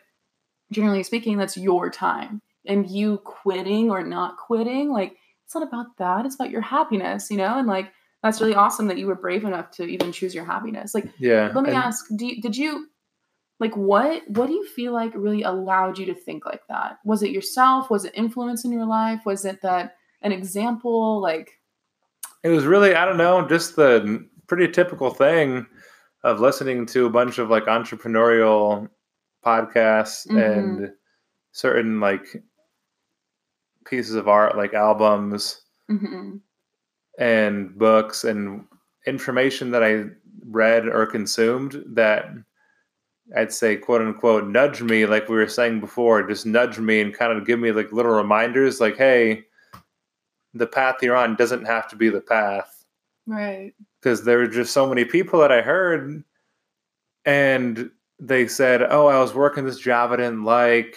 generally 0.71 1.03
speaking, 1.03 1.39
that's 1.39 1.57
your 1.57 1.91
time, 1.91 2.43
and 2.67 2.89
you 2.91 3.19
quitting 3.19 3.91
or 3.91 4.03
not 4.03 4.37
quitting, 4.37 4.91
like 4.93 5.17
it's 5.45 5.55
not 5.55 5.67
about 5.67 5.97
that. 5.99 6.27
It's 6.27 6.35
about 6.35 6.51
your 6.51 6.63
happiness, 6.63 7.31
you 7.31 7.37
know, 7.37 7.59
and 7.59 7.67
like. 7.69 7.93
That's 8.23 8.41
really 8.41 8.55
awesome 8.55 8.87
that 8.89 8.97
you 8.97 9.07
were 9.07 9.17
brave 9.17 9.45
enough 9.45 9.71
to 9.73 9.85
even 9.85 10.11
choose 10.11 10.35
your 10.35 10.47
happiness. 10.47 10.95
Like, 10.95 11.11
Yeah. 11.19 11.53
let 11.55 11.63
me 11.63 11.69
and- 11.69 11.77
ask 11.77 12.07
do 12.17 12.25
you, 12.25 12.41
did 12.41 12.57
you 12.57 12.89
like 13.61 13.77
what 13.77 14.23
what 14.29 14.47
do 14.47 14.55
you 14.55 14.67
feel 14.67 14.95
like 14.95 15.13
really 15.15 15.43
allowed 15.43 15.99
you 15.99 16.07
to 16.07 16.15
think 16.15 16.47
like 16.47 16.67
that 16.69 17.01
was 17.05 17.23
it 17.23 17.33
yourself 17.33 17.91
was 17.91 18.07
it 18.07 18.15
influence 18.15 18.65
in 18.65 18.73
your 18.73 18.87
life 18.87 19.21
was 19.27 19.45
it 19.45 19.61
that 19.61 19.97
an 20.23 20.33
example 20.33 21.21
like 21.21 21.61
It 22.43 22.49
was 22.49 22.65
really, 22.65 22.95
I 22.95 23.05
don't 23.05 23.19
know, 23.19 23.47
just 23.47 23.77
the 23.77 24.27
pretty 24.47 24.69
typical 24.69 25.11
thing 25.11 25.67
of 26.23 26.41
listening 26.41 26.87
to 26.87 27.07
a 27.07 27.11
bunch 27.11 27.39
of 27.39 27.51
like 27.51 27.65
entrepreneurial 27.65 28.89
podcasts 29.45 30.27
Mhm. 30.29 30.59
and 30.59 30.93
certain 31.53 32.01
like 32.01 32.43
pieces 33.85 34.15
of 34.15 34.29
art, 34.29 34.57
like 34.57 34.73
albums 34.75 35.63
mhm, 35.91 36.41
and 37.19 37.77
books 37.79 38.25
and 38.25 38.67
information 39.07 39.71
that 39.71 39.85
I 39.85 40.07
read 40.47 40.89
or 40.89 41.05
consumed 41.07 41.83
that 41.89 42.29
I'd 43.37 43.53
say, 43.53 43.77
quote 43.77 44.01
unquote, 44.03 44.47
nudge 44.47 44.83
me, 44.83 45.07
like 45.07 45.29
we 45.29 45.37
were 45.37 45.49
saying 45.49 45.81
before, 45.81 46.23
just 46.27 46.45
nudge 46.47 46.79
me 46.79 47.01
and 47.01 47.15
kind 47.15 47.33
of 47.37 47.47
give 47.47 47.59
me 47.59 47.73
like 47.73 47.93
little 47.93 48.13
reminders, 48.13 48.81
like, 48.81 48.97
hey, 48.97 49.45
the 50.55 50.67
path 50.67 50.97
you're 51.03 51.17
on 51.17 51.35
doesn't 51.37 51.65
have 51.65 51.89
to 51.89 51.97
be 51.97 52.09
the 52.11 52.21
path. 52.21 52.85
Right 53.27 53.75
because 54.05 54.25
there 54.25 54.37
were 54.37 54.47
just 54.47 54.75
so 54.75 54.87
many 54.87 55.05
people 55.05 55.41
that 55.41 55.51
I 55.51 55.63
heard, 55.63 56.23
and 57.25 57.91
they 58.21 58.47
said, 58.47 58.83
"Oh, 58.83 59.07
I 59.07 59.19
was 59.19 59.35
working 59.35 59.65
this 59.65 59.79
job 59.79 60.13
I 60.13 60.17
didn't 60.17 60.45
like, 60.45 60.95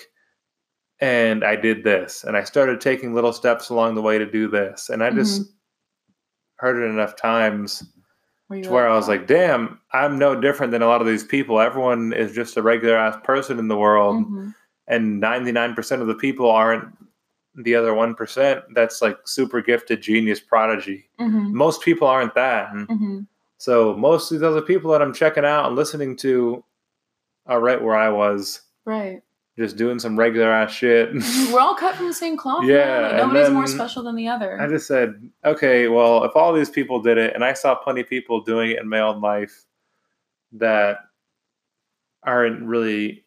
and 1.00 1.43
I 1.43 1.56
did 1.56 1.86
this, 1.86 2.26
and 2.26 2.36
I 2.36 2.43
started 2.43 2.82
taking 2.82 3.13
little 3.13 3.32
steps 3.32 3.70
along 3.70 3.96
the 3.96 4.02
way 4.02 4.17
to 4.17 4.30
do 4.30 4.50
this," 4.50 4.89
and 4.89 5.02
I 5.02 5.10
just 5.10 5.41
heard 6.58 6.76
it 6.84 6.86
enough 6.86 7.15
times 7.15 7.84
to 8.63 8.70
where 8.72 8.89
I 8.89 8.96
was 8.96 9.08
like, 9.08 9.26
"Damn, 9.26 9.80
I'm 9.93 10.20
no 10.20 10.39
different 10.39 10.72
than 10.72 10.82
a 10.82 10.88
lot 10.88 11.00
of 11.02 11.08
these 11.08 11.24
people. 11.24 11.62
Everyone 11.62 12.12
is 12.12 12.34
just 12.34 12.58
a 12.58 12.62
regular 12.62 12.98
ass 12.98 13.17
person 13.24 13.58
in 13.58 13.70
the 13.70 13.78
world, 13.78 14.26
Mhm, 14.26 14.56
and 14.88 15.20
99% 15.22 16.02
of 16.02 16.08
the 16.08 16.15
people 16.15 16.52
aren't." 16.52 16.93
The 17.60 17.74
other 17.76 17.91
1% 17.93 18.63
that's 18.76 19.02
like 19.02 19.17
super 19.26 19.62
gifted 19.62 20.02
genius 20.02 20.39
prodigy. 20.39 21.10
mhm, 21.20 21.52
Most 21.52 21.82
people 21.82 22.08
aren't 22.08 22.36
that. 22.36 22.72
And 22.72 22.88
mhm. 22.88 23.28
so 23.58 23.96
most 23.96 24.32
of 24.32 24.38
these 24.38 24.43
other 24.43 24.62
people 24.62 24.91
that 24.91 25.02
I'm 25.02 25.13
checking 25.13 25.43
out 25.46 25.65
and 25.65 25.76
listening 25.76 26.15
to 26.17 26.63
are 27.48 27.60
right 27.60 27.82
where 27.82 27.96
I 27.96 28.10
was, 28.10 28.62
right 28.86 29.22
just 29.58 29.76
doing 29.76 29.98
some 29.98 30.20
regular 30.20 30.52
ass 30.52 30.72
shit. 30.72 31.12
Mhm, 31.13 31.52
we're 31.52 31.60
all 31.60 31.74
cut 31.74 31.96
from 31.96 32.06
the 32.06 32.13
same 32.13 32.38
cloth. 32.38 32.63
Yeah, 32.63 33.08
Like, 33.08 33.17
nobody's 33.17 33.50
more 33.50 33.65
special 33.65 34.04
than 34.04 34.15
the 34.15 34.28
other 34.28 34.62
I 34.62 34.67
just 34.67 34.86
said, 34.86 35.28
okay, 35.43 35.88
well, 35.88 36.24
if 36.26 36.36
all 36.36 36.54
these 36.54 36.70
people 36.70 37.02
did 37.02 37.17
it, 37.17 37.34
and 37.34 37.43
I 37.43 37.54
saw 37.54 37.74
plenty 37.74 38.02
of 38.02 38.08
people 38.08 38.41
doing 38.41 38.70
it 38.70 38.80
in 38.80 38.88
my 38.88 39.00
own 39.00 39.20
life 39.20 39.63
that 40.52 41.00
aren't 42.24 42.63
really 42.63 43.24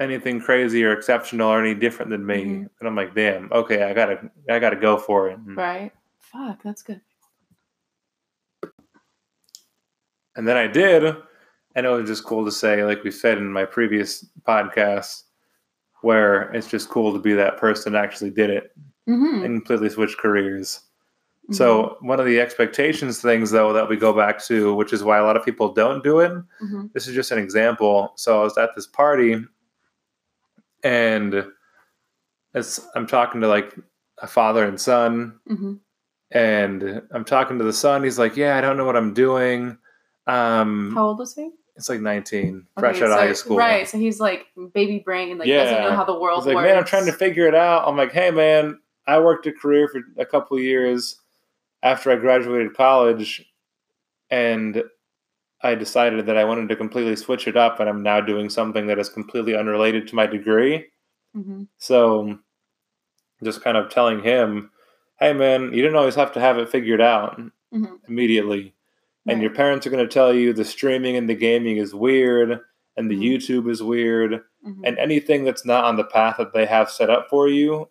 anything 0.00 0.40
crazy 0.40 0.82
or 0.84 0.92
exceptional 0.92 1.48
or 1.48 1.60
any 1.60 1.74
different 1.74 2.10
than 2.10 2.24
me, 2.26 2.44
Mhm. 2.44 2.70
and 2.80 2.88
I'm 2.88 2.96
like, 2.96 3.14
damn, 3.14 3.52
okay, 3.52 3.82
I 3.84 3.92
gotta, 3.92 4.30
I 4.48 4.58
gotta 4.58 4.76
go 4.76 4.96
for 4.96 5.28
it. 5.28 5.38
And, 5.38 5.56
right 5.56 5.92
fuck 6.18 6.62
that's 6.62 6.82
good 6.82 7.00
and 10.36 10.46
then 10.46 10.56
I 10.56 10.66
did, 10.68 11.16
and 11.74 11.86
it 11.86 11.88
was 11.88 12.08
just 12.08 12.24
cool 12.24 12.44
to 12.44 12.52
say, 12.52 12.84
like 12.84 13.02
we 13.04 13.10
said 13.10 13.36
in 13.38 13.52
my 13.52 13.64
previous 13.64 14.24
podcast, 14.46 15.24
where 16.02 16.50
it's 16.52 16.68
just 16.68 16.88
cool 16.88 17.12
to 17.12 17.18
be 17.18 17.32
that 17.34 17.58
person 17.58 17.92
that 17.92 18.04
actually 18.04 18.30
did 18.30 18.48
it 18.48 18.72
Mhm, 19.08 19.44
and 19.44 19.56
completely 19.56 19.90
switched 19.90 20.18
careers. 20.18 20.80
mhm. 21.50 21.54
So 21.54 21.96
one 22.00 22.20
of 22.20 22.26
the 22.26 22.40
expectations 22.40 23.20
things 23.20 23.50
though 23.50 23.72
that 23.72 23.88
we 23.88 23.96
go 23.96 24.12
back 24.12 24.42
to, 24.44 24.72
which 24.74 24.92
is 24.92 25.02
why 25.04 25.18
a 25.18 25.24
lot 25.24 25.36
of 25.36 25.44
people 25.44 25.72
don't 25.74 26.02
do 26.04 26.20
it. 26.20 26.32
Mhm, 26.62 26.92
This 26.94 27.06
is 27.08 27.14
just 27.14 27.32
an 27.32 27.38
example. 27.38 28.12
So 28.16 28.40
I 28.40 28.44
was 28.44 28.56
at 28.56 28.70
this 28.76 28.86
party 28.86 29.44
and 30.82 31.44
it's 32.54 32.80
I'm 32.94 33.06
talking 33.06 33.40
to 33.42 33.48
like 33.48 33.74
a 34.18 34.26
father 34.26 34.64
and 34.64 34.80
son 34.80 35.38
mhm, 35.48 35.78
and 36.30 37.02
I'm 37.12 37.24
talking 37.24 37.58
to 37.58 37.64
the 37.64 37.72
son. 37.72 38.02
He's 38.04 38.18
like, 38.18 38.36
"Yeah, 38.36 38.56
I 38.56 38.60
don't 38.60 38.76
know 38.76 38.84
what 38.84 38.96
I'm 38.96 39.14
doing." 39.14 39.78
Um 40.26 40.92
how 40.94 41.06
old 41.08 41.18
was 41.18 41.34
he 41.34 41.50
it's 41.76 41.88
like 41.88 42.00
19, 42.00 42.66
fresh 42.78 42.96
Okay, 42.96 43.06
out 43.06 43.12
of 43.12 43.18
high 43.18 43.32
school. 43.32 43.56
right 43.56 43.88
so 43.88 43.96
he's 43.96 44.20
like 44.20 44.46
baby 44.74 44.98
brain 44.98 45.38
like 45.38 45.48
doesn't 45.48 45.82
know 45.82 45.96
how 45.96 46.04
the 46.04 46.18
world 46.18 46.40
He's 46.40 46.46
like, 46.48 46.56
works 46.56 46.66
man, 46.68 46.76
I'm 46.76 46.84
trying 46.84 47.06
to 47.06 47.12
figure 47.12 47.46
it 47.46 47.54
out. 47.54 47.88
I'm 47.88 47.96
like, 47.96 48.12
hey, 48.12 48.30
man, 48.30 48.78
I 49.06 49.18
worked 49.18 49.46
a 49.46 49.52
career 49.52 49.88
for 49.88 50.02
a 50.20 50.26
couple 50.26 50.58
of 50.58 50.62
years 50.62 51.18
after 51.82 52.10
I 52.10 52.16
graduated 52.16 52.74
college, 52.74 53.50
and 54.30 54.82
I 55.62 55.74
decided 55.74 56.26
that 56.26 56.36
I 56.38 56.44
wanted 56.44 56.68
to 56.70 56.76
completely 56.76 57.16
switch 57.16 57.46
it 57.46 57.56
up, 57.56 57.80
and 57.80 57.88
I'm 57.88 58.02
now 58.02 58.20
doing 58.20 58.48
something 58.48 58.86
that 58.86 58.98
is 58.98 59.08
completely 59.08 59.54
unrelated 59.56 60.08
to 60.08 60.14
my 60.16 60.26
degree. 60.26 60.86
Mhm, 61.36 61.68
So 61.78 62.38
just 63.42 63.62
kind 63.62 63.76
of 63.76 63.88
telling 63.90 64.22
him, 64.22 64.70
"Hey, 65.18 65.32
man, 65.32 65.72
you 65.72 65.82
didn't 65.82 65.96
always 65.96 66.14
have 66.14 66.32
to 66.32 66.40
have 66.40 66.58
it 66.58 66.68
figured 66.68 67.00
out 67.00 67.40
Mhm. 67.72 68.00
immediately." 68.08 68.74
And 69.26 69.42
your 69.42 69.50
parents 69.52 69.86
are 69.86 69.90
going 69.90 70.06
to 70.06 70.12
tell 70.12 70.32
you 70.34 70.52
the 70.52 70.64
streaming 70.64 71.16
and 71.16 71.28
the 71.28 71.34
gaming 71.34 71.76
is 71.76 71.94
weird, 71.94 72.60
and 72.96 73.10
the 73.10 73.16
Mhm. 73.16 73.22
YouTube 73.22 73.70
is 73.70 73.82
weird, 73.82 74.42
Mhm. 74.66 74.80
and 74.84 74.98
anything 74.98 75.44
that's 75.44 75.64
not 75.64 75.84
on 75.84 75.96
the 75.96 76.04
path 76.04 76.36
that 76.38 76.52
they 76.52 76.66
have 76.66 76.90
set 76.90 77.10
up 77.10 77.28
for 77.28 77.48
you 77.48 77.88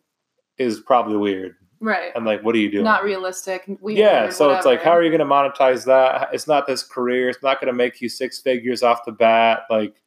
is 0.58 0.80
probably 0.82 1.18
weird. 1.18 1.56
Right. 1.80 2.12
And 2.16 2.26
like, 2.26 2.44
what 2.44 2.56
are 2.56 2.60
you 2.60 2.70
doing? 2.72 2.84
Not 2.84 3.04
realistic. 3.04 3.64
Weird, 3.82 3.98
yeah, 3.98 4.30
so 4.30 4.52
it's 4.52 4.66
like, 4.66 4.82
how 4.84 4.92
are 4.92 5.04
you 5.04 5.10
going 5.10 5.20
to 5.20 5.26
monetize 5.26 5.86
that? 5.86 6.30
It's 6.34 6.48
not 6.48 6.68
this 6.68 6.84
career. 6.84 7.30
It's 7.30 7.42
not 7.44 7.60
going 7.62 7.72
to 7.72 7.78
make 7.78 8.02
you 8.02 8.10
six 8.10 8.40
figures 8.40 8.84
off 8.84 9.06
the 9.06 9.12
bat. 9.12 9.62
Like 9.70 10.02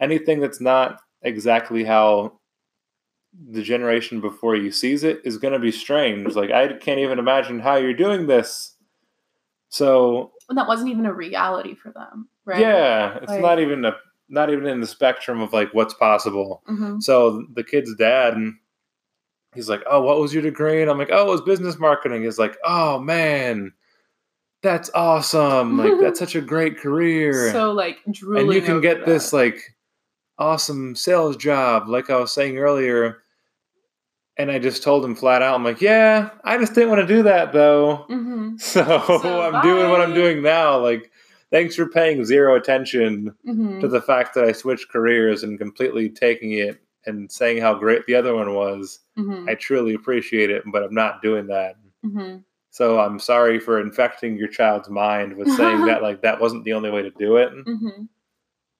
anything 0.00 0.40
that's 0.40 0.60
not 0.60 1.00
exactly 1.22 1.84
how 1.84 2.38
the 3.50 3.62
generation 3.62 4.20
before 4.20 4.54
you 4.56 4.70
sees 4.70 5.04
it 5.04 5.20
is 5.24 5.38
going 5.38 5.54
to 5.54 5.58
be 5.58 5.72
strange. 5.72 6.34
Like 6.34 6.50
I 6.50 6.74
can't 6.74 7.00
even 7.00 7.18
imagine 7.18 7.60
how 7.60 7.76
you're 7.76 7.94
doing 7.94 8.26
this. 8.26 8.76
So 9.70 10.32
And 10.48 10.58
that 10.58 10.68
wasn't 10.68 10.90
even 10.90 11.06
a 11.06 11.14
reality 11.14 11.74
for 11.74 11.90
them, 11.92 12.28
right? 12.44 12.60
yeah, 12.60 13.16
it's 13.22 13.28
Like- 13.30 13.40
not 13.40 13.58
even 13.60 13.84
a 13.84 13.96
not 14.28 14.48
even 14.50 14.66
in 14.66 14.80
the 14.80 14.86
spectrum 14.86 15.40
of 15.42 15.52
like 15.52 15.72
what's 15.74 15.92
possible. 15.94 16.62
hmm 16.66 17.00
So 17.00 17.44
the 17.54 17.62
kid's 17.64 17.94
dad, 17.96 18.34
he's 19.54 19.68
like, 19.68 19.82
"Oh, 19.86 20.02
what 20.02 20.18
was 20.18 20.32
your 20.32 20.42
degree?" 20.42 20.82
And 20.82 20.90
I'm 20.90 20.98
like, 20.98 21.10
"Oh, 21.12 21.26
it 21.26 21.30
was 21.30 21.40
business 21.42 21.78
marketing." 21.78 22.22
He's 22.24 22.38
like, 22.38 22.56
"Oh 22.64 22.98
man, 22.98 23.72
that's 24.62 24.90
awesome! 24.94 25.76
Like 25.78 25.98
that's 26.00 26.18
such 26.18 26.34
a 26.34 26.40
great 26.54 26.78
career." 26.78 27.52
So 27.52 27.72
like 27.72 27.98
drooling. 28.10 28.44
and 28.46 28.54
you 28.54 28.62
can 28.62 28.80
get 28.80 29.04
this 29.06 29.32
like 29.32 29.60
awesome 30.38 30.94
sales 30.96 31.36
job, 31.36 31.88
like 31.88 32.10
I 32.10 32.16
was 32.16 32.32
saying 32.32 32.58
earlier. 32.58 33.18
And 34.38 34.50
I 34.50 34.58
just 34.58 34.82
told 34.82 35.04
him 35.04 35.14
flat 35.14 35.42
out, 35.42 35.54
I'm 35.54 35.62
like, 35.64 35.82
"Yeah, 35.82 36.30
I 36.42 36.56
just 36.56 36.74
didn't 36.74 36.88
want 36.88 37.02
to 37.02 37.06
do 37.06 37.22
that 37.24 37.52
though." 37.52 38.06
Mhm. 38.08 38.58
So, 38.60 38.82
So, 39.22 39.42
I'm 39.42 39.62
doing 39.62 39.90
what 39.90 40.00
I'm 40.00 40.14
doing 40.14 40.42
now. 40.42 40.78
Like, 40.78 41.10
thanks 41.50 41.74
for 41.76 41.86
paying 41.86 42.24
zero 42.24 42.54
attention 42.56 43.34
Mhm. 43.46 43.80
to 43.82 43.88
the 43.88 44.00
fact 44.00 44.34
that 44.34 44.44
I 44.44 44.52
switched 44.52 44.88
careers 44.90 45.42
and 45.42 45.58
completely 45.58 46.08
taking 46.08 46.52
it 46.52 46.80
and 47.06 47.30
saying 47.30 47.60
how 47.60 47.74
great 47.74 48.06
the 48.06 48.14
other 48.14 48.34
one 48.34 48.54
was. 48.54 49.00
Mhm. 49.18 49.48
I 49.48 49.54
truly 49.54 49.94
appreciate 49.94 50.50
it, 50.50 50.62
but 50.66 50.82
I'm 50.82 50.94
not 50.94 51.22
doing 51.22 51.46
that. 51.48 51.76
Mhm. 52.04 52.44
So 52.70 53.00
I'm 53.00 53.18
sorry 53.18 53.58
for 53.60 53.80
infecting 53.80 54.36
your 54.36 54.48
child's 54.48 54.88
mind 54.88 55.36
with 55.36 55.50
saying 55.52 55.84
that 55.98 56.02
like 56.02 56.22
that 56.22 56.40
wasn't 56.40 56.64
the 56.64 56.72
only 56.72 56.90
way 56.90 57.02
to 57.02 57.10
do 57.10 57.36
it, 57.36 57.52
Mhm. 57.66 58.08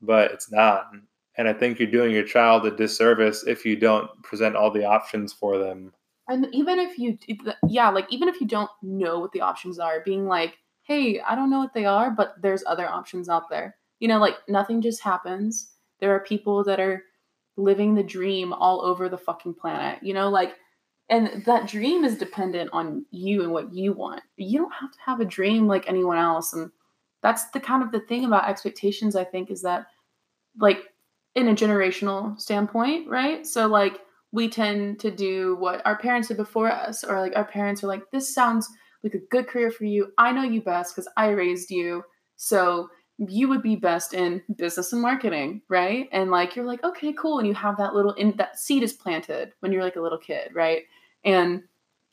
but 0.01 0.31
it's 0.33 0.51
not. 0.51 0.91
And 1.37 1.49
I 1.49 1.53
think 1.53 1.79
you're 1.79 1.91
doing 1.91 2.13
your 2.13 2.25
child 2.25 2.67
a 2.67 2.71
disservice 2.71 3.45
if 3.47 3.65
you 3.65 3.77
don't 3.77 4.11
present 4.23 4.55
all 4.57 4.71
the 4.71 4.85
options 4.85 5.33
for 5.33 5.59
them. 5.59 5.93
And 6.29 6.47
even 6.53 6.79
if 6.79 6.99
you, 6.99 7.19
yeah, 7.67 7.89
like 7.91 8.07
even 8.13 8.29
if 8.29 8.41
you 8.41 8.47
don't 8.47 8.71
know 8.83 9.19
what 9.19 9.33
the 9.33 9.41
options 9.41 9.79
are, 9.79 10.01
being 10.05 10.27
like, 10.27 10.59
hey, 10.83 11.21
I 11.21 11.35
don't 11.35 11.51
know 11.51 11.59
what 11.59 11.75
they 11.75 11.85
are, 11.85 12.11
but 12.11 12.35
there's 12.41 12.65
other 12.67 12.89
options 12.89 13.29
out 13.29 13.49
there. 13.51 13.77
You 13.99 14.09
know, 14.09 14.19
like 14.19 14.37
nothing 14.49 14.81
just 14.81 15.01
happens. 15.03 15.73
There 16.01 16.15
are 16.15 16.21
people 16.21 16.65
that 16.65 16.81
are 16.81 17.03
living 17.57 17.95
the 17.95 18.03
dream 18.03 18.53
all 18.53 18.83
over 18.83 19.09
the 19.09 19.19
fucking 19.19 19.55
planet, 19.55 20.03
you 20.03 20.15
know, 20.15 20.29
like, 20.31 20.55
and 21.11 21.45
that 21.45 21.69
dream 21.69 22.05
is 22.05 22.17
dependent 22.17 22.71
on 22.73 23.05
you 23.11 23.43
and 23.43 23.53
what 23.53 23.75
you 23.75 23.93
want. 23.93 24.23
You 24.37 24.61
don't 24.61 24.73
have 24.73 24.93
to 24.93 24.99
have 25.05 25.21
a 25.21 25.27
dream 25.27 25.67
like 25.67 25.89
anyone 25.89 26.17
else. 26.17 26.55
And 26.55 26.71
that's 27.23 27.51
the 27.51 27.61
kind 27.61 27.83
of 27.83 27.93
the 27.93 28.01
thing 28.01 28.25
about 28.25 28.49
expectations, 28.49 29.15
I 29.15 29.25
think, 29.25 29.51
is 29.51 29.63
that 29.63 29.87
like 30.59 30.85
in 31.35 31.49
a 31.49 31.55
generational 31.55 32.41
standpoint, 32.41 33.09
right? 33.09 33.47
So, 33.47 33.67
like, 33.67 34.01
we 34.33 34.49
tend 34.49 34.99
to 35.01 35.11
do 35.11 35.57
what 35.57 35.85
our 35.85 35.99
parents 35.99 36.29
did 36.29 36.39
before 36.39 36.71
us, 36.73 37.05
or 37.05 37.21
like 37.21 37.37
our 37.37 37.45
parents 37.45 37.85
are 37.85 37.89
like, 37.89 38.11
this 38.11 38.35
sounds 38.35 38.67
like 39.05 39.15
a 39.15 39.27
good 39.31 39.47
career 39.47 39.71
for 39.71 39.85
you. 39.85 40.13
I 40.17 40.33
know 40.33 40.43
you 40.43 40.63
best 40.63 40.95
because 40.95 41.11
I 41.17 41.29
raised 41.29 41.71
you. 41.71 42.03
So 42.37 42.89
you 43.19 43.49
would 43.49 43.63
be 43.63 43.77
best 43.77 44.15
in 44.15 44.43
business 44.57 44.93
and 44.93 45.03
marketing, 45.03 45.63
right? 45.69 46.09
And 46.13 46.31
like 46.31 46.57
you're 46.57 46.65
like, 46.65 46.83
okay, 46.83 47.13
cool. 47.13 47.39
And 47.39 47.47
you 47.47 47.55
have 47.55 47.77
that 47.77 47.95
little 47.95 48.13
in 48.15 48.35
that 48.37 48.59
seed 48.59 48.83
is 48.83 48.93
planted 48.93 49.53
when 49.61 49.73
you're 49.73 49.85
like 49.85 49.97
a 49.97 50.01
little 50.01 50.19
kid, 50.19 50.51
right? 50.55 50.83
And 51.25 51.63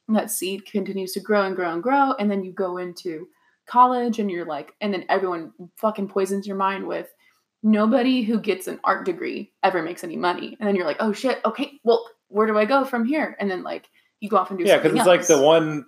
that 0.09 0.31
seed 0.31 0.65
continues 0.65 1.13
to 1.13 1.19
grow 1.19 1.43
and 1.43 1.55
grow 1.55 1.73
and 1.73 1.81
grow. 1.83 2.13
And 2.19 2.29
then 2.29 2.43
you 2.43 2.51
go 2.51 2.77
into 2.77 3.27
college 3.65 4.19
and 4.19 4.29
you're 4.29 4.45
like, 4.45 4.73
and 4.81 4.93
then 4.93 5.05
everyone 5.09 5.53
fucking 5.77 6.09
poisons 6.09 6.47
your 6.47 6.57
mind 6.57 6.87
with 6.87 7.07
nobody 7.61 8.23
who 8.23 8.39
gets 8.39 8.67
an 8.67 8.79
art 8.83 9.05
degree 9.05 9.51
ever 9.63 9.81
makes 9.81 10.03
any 10.03 10.17
money. 10.17 10.57
And 10.59 10.67
then 10.67 10.75
you're 10.75 10.85
like, 10.85 10.97
oh 10.99 11.13
shit, 11.13 11.39
okay, 11.45 11.79
well, 11.83 12.05
where 12.27 12.47
do 12.47 12.57
I 12.57 12.65
go 12.65 12.83
from 12.85 13.05
here? 13.05 13.35
And 13.39 13.49
then 13.49 13.63
like 13.63 13.89
you 14.19 14.29
go 14.29 14.37
off 14.37 14.49
and 14.49 14.59
do 14.59 14.65
Yeah, 14.65 14.77
because 14.77 14.97
it's 14.97 15.07
like 15.07 15.27
the 15.27 15.41
one 15.41 15.85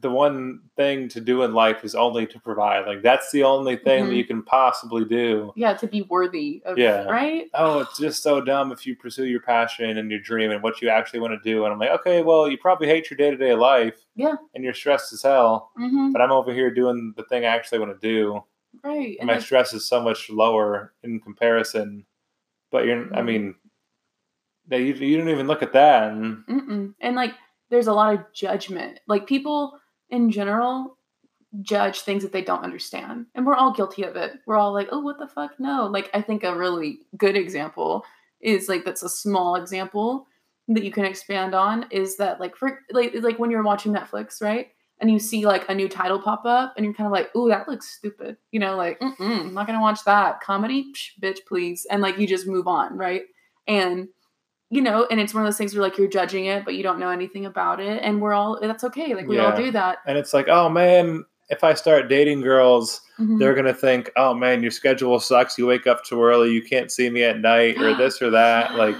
the 0.00 0.10
one 0.10 0.60
thing 0.76 1.08
to 1.10 1.20
do 1.20 1.42
in 1.42 1.52
life 1.54 1.84
is 1.84 1.94
only 1.94 2.26
to 2.26 2.40
provide. 2.40 2.86
Like 2.86 3.02
that's 3.02 3.30
the 3.30 3.42
only 3.44 3.76
thing 3.76 4.06
that 4.06 4.12
Mhm. 4.12 4.16
you 4.16 4.24
can 4.24 4.42
possibly 4.42 5.04
do. 5.04 5.52
yeah 5.56 5.74
to 5.74 5.86
be 5.86 6.02
worthy 6.02 6.62
of 6.64 6.78
Yeah. 6.78 7.04
right 7.04 7.48
oh, 7.54 7.80
it's 7.80 7.98
just 7.98 8.22
so 8.22 8.40
dumb 8.40 8.72
if 8.72 8.86
you 8.86 8.96
pursue 8.96 9.26
your 9.26 9.40
passion 9.40 9.98
and 9.98 10.10
your 10.10 10.20
dream 10.20 10.50
and 10.50 10.62
what 10.62 10.80
you 10.80 10.88
actually 10.88 11.20
want 11.20 11.34
to 11.34 11.48
do. 11.50 11.64
And 11.64 11.72
I'm 11.72 11.78
like, 11.78 11.90
okay, 12.00 12.22
well, 12.22 12.48
you 12.48 12.56
probably 12.58 12.86
hate 12.88 13.10
your 13.10 13.16
day 13.18 13.30
to 13.30 13.36
day 13.36 13.54
life. 13.54 13.98
Yeah. 14.16 14.34
And 14.54 14.64
you're 14.64 14.74
stressed 14.74 15.12
as 15.12 15.22
hell. 15.22 15.70
mm-hmm. 15.78 16.12
But 16.12 16.22
I'm 16.22 16.32
over 16.32 16.52
here 16.52 16.70
doing 16.72 17.12
the 17.16 17.24
thing 17.24 17.44
I 17.44 17.48
actually 17.48 17.78
want 17.80 18.00
to 18.00 18.08
do. 18.08 18.42
right 18.82 19.16
And 19.20 19.26
my 19.26 19.38
stress 19.38 19.74
is 19.74 19.84
so 19.86 20.00
much 20.00 20.30
lower 20.30 20.94
in 21.02 21.20
comparison. 21.20 22.06
But 22.70 22.86
you're, 22.86 23.14
I 23.14 23.20
Mhm. 23.20 23.24
mean, 23.26 23.54
you, 24.70 24.78
you 24.94 25.18
don't 25.18 25.28
even 25.28 25.46
look 25.46 25.62
at 25.62 25.72
that. 25.74 26.12
And 26.12 26.94
and 27.00 27.16
like 27.16 27.34
there's 27.70 27.86
a 27.86 27.92
lot 27.92 28.14
of 28.14 28.20
judgment 28.32 29.00
like 29.06 29.26
people 29.26 29.78
in 30.12 30.30
general 30.30 30.96
judge 31.60 32.00
things 32.00 32.22
that 32.22 32.32
they 32.32 32.42
don't 32.42 32.62
understand. 32.62 33.26
And 33.34 33.44
we're 33.44 33.56
all 33.56 33.72
guilty 33.72 34.04
of 34.04 34.16
it. 34.16 34.32
We're 34.46 34.56
all 34.56 34.72
like 34.72 34.88
oh 34.92 35.00
what 35.00 35.18
the 35.18 35.26
fuck? 35.26 35.58
No. 35.58 35.86
Like 35.86 36.08
i 36.14 36.22
think 36.22 36.44
a 36.44 36.56
really 36.56 37.00
good 37.16 37.36
example 37.36 38.04
is 38.40 38.68
like 38.68 38.84
that's 38.84 39.02
a 39.02 39.08
small 39.08 39.56
example 39.56 40.26
that 40.68 40.84
you 40.84 40.92
can 40.92 41.04
expand 41.04 41.54
on 41.54 41.86
is 41.90 42.16
that 42.16 42.40
like 42.40 42.56
for 42.56 42.78
like 42.92 43.12
like 43.20 43.38
when 43.38 43.50
you're 43.50 43.64
watching 43.64 43.92
netflix 43.92 44.40
right? 44.40 44.68
And 45.00 45.10
you 45.10 45.18
see 45.18 45.44
like 45.44 45.68
a 45.68 45.74
new 45.74 45.88
title 45.88 46.20
pop 46.22 46.44
up 46.44 46.74
and 46.76 46.84
you're 46.84 46.94
kind 46.94 47.06
of 47.06 47.12
like 47.12 47.30
oh 47.34 47.48
that 47.48 47.68
looks 47.68 47.88
stupid. 47.88 48.36
You 48.50 48.60
know 48.60 48.76
like 48.76 49.00
Mm-mm, 49.00 49.40
i'm 49.40 49.54
not 49.54 49.66
gonna 49.66 49.80
watch 49.80 50.04
that. 50.04 50.40
Comedy? 50.40 50.92
Psh, 50.92 51.20
bitch 51.20 51.40
please. 51.46 51.86
And 51.90 52.00
like 52.00 52.18
you 52.18 52.26
just 52.26 52.46
move 52.46 52.66
on 52.68 52.96
right? 52.96 53.22
And 53.66 54.08
you 54.72 54.80
know 54.80 55.06
and 55.10 55.20
it's 55.20 55.34
one 55.34 55.42
of 55.42 55.46
those 55.46 55.58
things 55.58 55.74
where 55.74 55.82
like 55.82 55.98
you're 55.98 56.08
judging 56.08 56.46
it 56.46 56.64
but 56.64 56.74
you 56.74 56.82
don't 56.82 56.98
know 56.98 57.10
anything 57.10 57.44
about 57.46 57.78
it 57.78 58.00
and 58.02 58.20
we're 58.22 58.32
all 58.32 58.58
that's 58.60 58.82
okay 58.84 59.14
like 59.14 59.26
we 59.28 59.38
all 59.38 59.54
do 59.54 59.70
that 59.70 59.98
and 60.06 60.16
it's 60.18 60.32
like, 60.32 60.48
oh 60.48 60.68
man, 60.68 61.24
if 61.50 61.62
I 61.62 61.74
start 61.74 62.08
dating 62.08 62.40
girls, 62.40 63.02
Mhm. 63.20 63.38
they're 63.38 63.54
gonna 63.54 63.74
think, 63.74 64.10
oh 64.16 64.32
man, 64.32 64.62
your 64.62 64.70
schedule 64.70 65.20
sucks. 65.20 65.58
You 65.58 65.66
wake 65.66 65.86
up 65.86 66.02
too 66.04 66.22
early. 66.22 66.50
You 66.52 66.62
can't 66.62 66.90
see 66.90 67.10
me 67.10 67.22
at 67.24 67.38
night, 67.40 67.76
or 67.78 67.94
this 68.02 68.22
or 68.22 68.30
that. 68.30 68.74
Like 68.76 68.96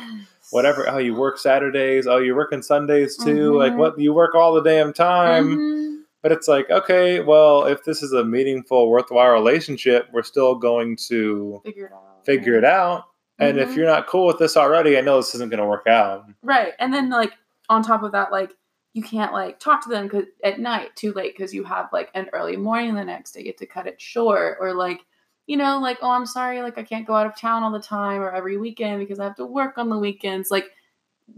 whatever. 0.51 0.87
Oh, 0.91 0.99
you 0.99 1.15
work 1.15 1.39
Saturdays. 1.39 2.07
Oh, 2.07 2.19
you're 2.19 2.37
working 2.37 2.61
Sundays 2.61 3.17
too. 3.17 3.57
Like 3.57 3.73
Mhm. 3.73 3.77
what? 3.79 3.99
You 3.99 4.13
work 4.13 4.35
all 4.35 4.53
the 4.53 4.63
damn 4.63 4.93
time. 4.93 5.57
Mhm. 5.57 5.99
But 6.23 6.31
it's 6.33 6.47
like, 6.47 6.69
okay, 6.71 7.21
well, 7.21 7.65
if 7.65 7.83
this 7.85 8.03
is 8.03 8.13
a 8.13 8.23
meaningful, 8.25 8.91
worthwhile 8.91 9.33
relationship, 9.33 10.09
we're 10.13 10.23
still 10.23 10.55
going 10.55 10.97
to 11.09 11.61
figure 11.65 11.87
it 11.87 11.93
out 11.93 12.25
figure 12.25 12.55
it 12.57 12.65
out. 12.65 13.05
And 13.38 13.59
if 13.59 13.71
Mhm. 13.71 13.77
you're 13.77 13.87
not 13.87 14.07
cool 14.07 14.27
with 14.27 14.38
this 14.38 14.57
already, 14.57 14.97
I 14.97 15.01
know 15.01 15.16
this 15.16 15.35
isn't 15.35 15.51
going 15.51 15.61
to 15.61 15.66
work 15.66 15.87
out. 15.87 16.27
right 16.42 16.73
and 16.79 16.92
then 16.92 17.09
like 17.11 17.33
on 17.68 17.83
top 17.83 18.03
of 18.03 18.12
that 18.12 18.31
like 18.33 18.51
you 18.95 19.03
can't 19.03 19.33
like 19.33 19.59
talk 19.61 19.83
to 19.83 19.88
them 19.88 20.09
cause, 20.09 20.25
at 20.45 20.59
night 20.61 20.95
too 20.97 21.12
late 21.12 21.35
because 21.37 21.55
you 21.55 21.64
have 21.64 21.88
like 21.92 22.11
an 22.14 22.29
early 22.33 22.57
morning 22.57 22.95
the 22.95 23.05
next 23.05 23.33
day 23.33 23.40
you 23.40 23.47
have 23.47 23.57
to 23.57 23.66
cut 23.66 23.87
it 23.87 24.01
short 24.01 24.59
or 24.61 24.75
like 24.75 25.01
you 25.47 25.57
know 25.57 25.79
like 25.79 25.99
oh 26.03 26.11
i'm 26.11 26.27
sorry 26.27 26.61
like 26.62 26.77
i 26.79 26.83
can't 26.83 27.07
go 27.07 27.14
out 27.14 27.27
of 27.27 27.37
town 27.37 27.62
all 27.62 27.71
the 27.71 27.81
time 27.81 28.21
or 28.21 28.31
every 28.33 28.57
weekend 28.59 28.99
because 29.01 29.18
i 29.18 29.25
have 29.25 29.37
to 29.37 29.47
work 29.47 29.79
on 29.79 29.88
the 29.88 29.99
weekends 29.99 30.51
like 30.51 30.66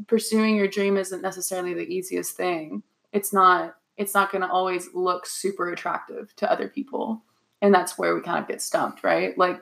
pursuing 0.07 0.57
your 0.57 0.67
dream 0.69 0.97
isn't 0.97 1.23
necessarily 1.23 1.75
the 1.75 1.87
easiest 1.95 2.37
thing 2.37 2.83
it's 3.13 3.33
not 3.33 3.77
it's 3.97 4.15
not 4.15 4.33
going 4.33 4.43
to 4.43 4.49
always 4.51 4.89
look 4.95 5.25
super 5.27 5.71
attractive 5.71 6.35
to 6.37 6.51
other 6.51 6.69
people 6.69 7.23
and 7.63 7.73
that's 7.73 7.97
where 7.99 8.15
we 8.15 8.21
kind 8.21 8.39
of 8.39 8.49
get 8.49 8.61
stumped 8.63 9.05
right 9.05 9.37
like 9.39 9.61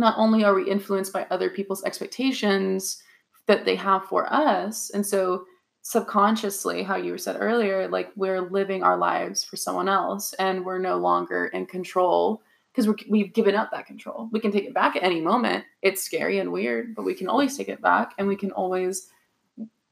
not 0.00 0.14
only 0.16 0.42
are 0.42 0.54
we 0.54 0.68
influenced 0.68 1.12
by 1.12 1.26
other 1.30 1.50
people's 1.50 1.84
expectations 1.84 3.02
that 3.46 3.64
they 3.64 3.76
have 3.76 4.04
for 4.06 4.32
us 4.32 4.90
and 4.90 5.06
so 5.06 5.44
subconsciously 5.82 6.82
how 6.82 6.96
you 6.96 7.16
said 7.16 7.36
earlier 7.38 7.88
like 7.88 8.10
we're 8.16 8.40
living 8.40 8.82
our 8.82 8.96
lives 8.96 9.42
for 9.42 9.56
someone 9.56 9.88
else 9.88 10.34
and 10.34 10.64
we're 10.64 10.78
no 10.78 10.96
longer 10.96 11.46
in 11.46 11.64
control 11.64 12.42
because 12.72 12.86
we've 13.08 13.32
given 13.32 13.56
up 13.56 13.70
that 13.72 13.86
control. 13.86 14.28
We 14.30 14.38
can 14.38 14.52
take 14.52 14.64
it 14.64 14.74
back 14.74 14.94
at 14.94 15.02
any 15.02 15.20
moment. 15.20 15.64
It's 15.82 16.02
scary 16.02 16.38
and 16.38 16.52
weird 16.52 16.94
but 16.94 17.04
we 17.04 17.14
can 17.14 17.28
always 17.28 17.56
take 17.56 17.68
it 17.68 17.80
back 17.80 18.12
and 18.18 18.28
we 18.28 18.36
can 18.36 18.52
always 18.52 19.08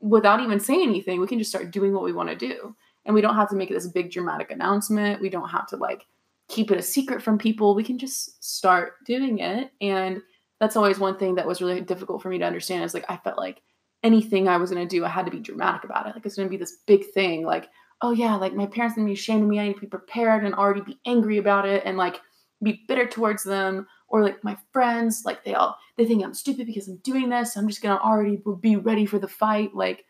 without 0.01 0.41
even 0.41 0.61
saying 0.61 0.89
anything 0.89 1.21
we 1.21 1.27
can 1.27 1.39
just 1.39 1.51
start 1.51 1.71
doing 1.71 1.93
what 1.93 2.05
we 2.05 2.13
want 2.13 2.29
to 2.29 2.37
do. 2.37 2.75
And 3.05 3.15
we 3.15 3.21
don't 3.23 3.37
have 3.37 3.49
to 3.51 3.57
make 3.57 3.71
this 3.71 3.87
big 3.87 4.11
dramatic 4.11 4.51
announcement. 4.51 5.21
We 5.21 5.31
don't 5.31 5.49
have 5.49 5.67
to 5.69 5.77
like 5.77 6.07
keep 6.49 6.71
it 6.71 6.79
a 6.79 6.83
secret 6.83 7.23
from 7.23 7.39
people 7.39 7.75
we 7.75 7.85
can 7.85 7.99
just 7.99 8.43
start 8.43 8.95
doing 9.05 9.39
it 9.39 9.71
and 9.81 10.21
that's 10.61 10.77
always 10.77 10.99
one 10.99 11.17
thing 11.17 11.35
that 11.35 11.47
was 11.47 11.61
really 11.61 11.81
difficult 11.81 12.23
for 12.23 12.29
me 12.31 12.39
to 12.39 12.45
understand 12.45 12.83
is 12.83 12.95
like 12.95 13.05
i 13.09 13.17
felt 13.17 13.39
like 13.39 13.63
anything 14.03 14.49
I 14.49 14.57
was 14.57 14.71
gonna 14.71 14.87
do, 14.87 15.05
I 15.05 15.09
had 15.09 15.27
to 15.27 15.31
be 15.31 15.41
dramatic 15.41 15.85
about 15.85 16.07
it. 16.07 16.15
Like 16.15 16.27
it's 16.27 16.37
gonna 16.37 16.49
be 16.49 16.57
this 16.57 16.79
big 16.87 17.05
thing. 17.13 17.45
Like, 17.45 17.69
oh 18.03 18.13
yeah, 18.13 18.37
like 18.37 18.55
my 18.55 18.67
parents 18.67 18.97
gonna 18.97 19.07
be 19.07 19.15
ashamed 19.15 19.43
of 19.43 19.49
me. 19.49 19.59
I 19.59 19.69
need 19.69 19.75
to 19.75 19.81
be 19.81 19.87
prepared 19.87 20.45
and 20.45 20.55
already 20.55 20.81
be 20.81 20.99
angry 21.07 21.39
about 21.39 21.67
it 21.67 21.83
and 21.85 21.97
like 21.97 22.21
be 22.63 22.85
bitter 22.89 23.07
towards 23.07 23.45
them. 23.45 23.87
Or 24.09 24.23
like 24.23 24.43
my 24.43 24.57
friends, 24.73 25.23
like 25.25 25.45
they 25.45 25.55
all 25.55 25.77
they 25.97 26.07
think 26.07 26.25
I'm 26.25 26.35
stupid 26.35 26.67
because 26.67 26.89
I'm 26.89 26.97
doing 26.99 27.29
this. 27.29 27.57
I'm 27.57 27.69
just 27.69 27.83
gonna 27.83 28.01
already 28.01 28.41
be 28.61 28.77
ready 28.77 29.05
for 29.05 29.19
the 29.19 29.29
fight. 29.29 29.75
Like, 29.75 30.05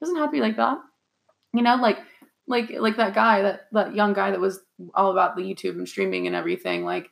doesn't 0.00 0.16
have 0.16 0.30
to 0.30 0.32
be 0.32 0.40
like 0.40 0.56
that. 0.56 0.78
You 1.52 1.62
know, 1.62 1.76
like 1.76 1.98
like 2.46 2.70
like 2.78 2.96
that 2.96 3.14
guy, 3.14 3.42
that 3.42 3.68
that 3.72 3.94
young 3.94 4.12
guy 4.12 4.30
that 4.30 4.40
was 4.40 4.60
all 4.94 5.10
about 5.10 5.36
the 5.36 5.42
YouTube 5.42 5.76
and 5.76 5.88
streaming 5.88 6.26
and 6.26 6.36
everything. 6.36 6.84
Like 6.84 7.10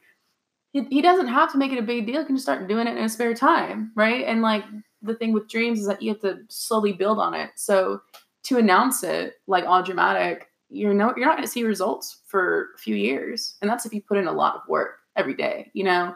he, 0.72 0.85
he 0.85 1.03
doesn't 1.03 1.28
have 1.28 1.53
to 1.53 1.59
make 1.59 1.72
it 1.72 1.78
a 1.78 1.83
big 1.83 2.07
deal. 2.07 2.20
He 2.20 2.26
can 2.26 2.37
just 2.37 2.45
start 2.45 2.68
doing 2.68 2.87
it 2.87 2.97
in 2.97 3.03
his 3.03 3.12
spare 3.12 3.35
time, 3.35 3.93
right? 3.95 4.24
And 4.26 4.43
like 4.43 4.64
the 5.03 5.14
thing 5.14 5.33
with 5.33 5.49
dreams 5.49 5.80
is 5.80 5.87
that 5.87 6.03
you 6.03 6.11
have 6.11 6.20
to 6.20 6.41
slowly 6.49 6.93
build 6.93 7.18
on 7.18 7.35
it. 7.35 7.51
So 7.57 8.01
to 8.45 8.59
announce 8.59 9.03
it 9.03 9.35
like 9.47 9.64
all 9.64 9.83
dramatic, 9.83 10.49
you're 10.68 10.95
no 10.95 11.12
you're 11.16 11.26
not 11.26 11.37
going 11.37 11.47
to 11.47 11.53
see 11.53 11.64
results 11.64 12.22
for 12.26 12.68
a 12.74 12.78
few 12.78 12.97
years, 12.97 13.57
and 13.61 13.70
that's 13.70 13.87
if 13.87 13.93
you 13.93 14.03
put 14.03 14.18
in 14.18 14.26
a 14.26 14.33
lot 14.33 14.57
of 14.57 14.62
work 14.68 14.99
every 15.16 15.35
day, 15.35 15.70
you 15.74 15.85
know. 15.85 16.14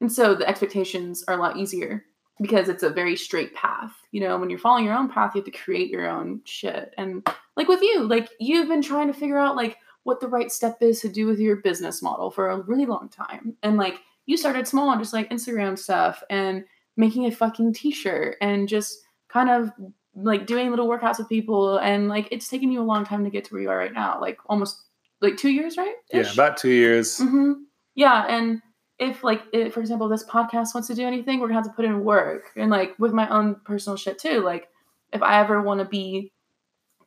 And 0.00 0.10
so 0.10 0.34
the 0.34 0.48
expectations 0.48 1.24
are 1.26 1.34
a 1.34 1.40
lot 1.40 1.56
easier 1.56 2.04
because 2.40 2.68
it's 2.68 2.84
a 2.84 2.90
very 2.90 3.16
straight 3.16 3.54
path. 3.54 3.92
You 4.12 4.20
know, 4.20 4.38
when 4.38 4.48
you're 4.48 4.58
following 4.58 4.84
your 4.84 4.94
own 4.94 5.08
path, 5.08 5.34
you 5.34 5.40
have 5.40 5.52
to 5.52 5.58
create 5.58 5.90
your 5.90 6.08
own 6.08 6.40
shit. 6.44 6.94
And 6.96 7.26
like 7.58 7.68
with 7.68 7.82
you, 7.82 8.04
like 8.04 8.30
you've 8.38 8.68
been 8.68 8.80
trying 8.80 9.08
to 9.08 9.12
figure 9.12 9.36
out 9.36 9.56
like 9.56 9.76
what 10.04 10.20
the 10.20 10.28
right 10.28 10.50
step 10.50 10.78
is 10.80 11.00
to 11.00 11.08
do 11.08 11.26
with 11.26 11.40
your 11.40 11.56
business 11.56 12.00
model 12.00 12.30
for 12.30 12.48
a 12.48 12.60
really 12.62 12.86
long 12.86 13.10
time. 13.10 13.54
And 13.62 13.76
like 13.76 13.96
you 14.26 14.36
started 14.36 14.66
small 14.66 14.88
on 14.88 14.98
just 15.00 15.12
like 15.12 15.28
Instagram 15.28 15.76
stuff 15.76 16.22
and 16.30 16.64
making 16.96 17.26
a 17.26 17.32
fucking 17.32 17.74
t-shirt 17.74 18.36
and 18.40 18.68
just 18.68 19.00
kind 19.28 19.50
of 19.50 19.70
like 20.14 20.46
doing 20.46 20.70
little 20.70 20.88
workouts 20.88 21.18
with 21.18 21.28
people 21.28 21.78
and 21.78 22.08
like 22.08 22.28
it's 22.30 22.48
taken 22.48 22.70
you 22.70 22.80
a 22.80 22.82
long 22.82 23.04
time 23.04 23.24
to 23.24 23.30
get 23.30 23.44
to 23.44 23.52
where 23.52 23.62
you 23.62 23.70
are 23.70 23.76
right 23.76 23.92
now 23.92 24.20
like 24.20 24.38
almost 24.46 24.84
like 25.20 25.36
two 25.36 25.50
years 25.50 25.76
right 25.76 25.94
yeah 26.12 26.32
about 26.32 26.56
two 26.56 26.70
years 26.70 27.18
mm-hmm. 27.18 27.52
yeah 27.94 28.24
and 28.28 28.60
if 28.98 29.22
like 29.22 29.42
if, 29.52 29.72
for 29.72 29.80
example 29.80 30.08
this 30.08 30.24
podcast 30.24 30.74
wants 30.74 30.88
to 30.88 30.94
do 30.94 31.06
anything 31.06 31.38
we're 31.38 31.46
gonna 31.46 31.60
have 31.60 31.64
to 31.64 31.76
put 31.76 31.84
in 31.84 32.02
work 32.02 32.50
and 32.56 32.70
like 32.70 32.98
with 32.98 33.12
my 33.12 33.28
own 33.28 33.54
personal 33.64 33.96
shit 33.96 34.18
too 34.18 34.40
like 34.40 34.68
if 35.12 35.22
i 35.22 35.38
ever 35.38 35.62
want 35.62 35.78
to 35.78 35.86
be 35.86 36.32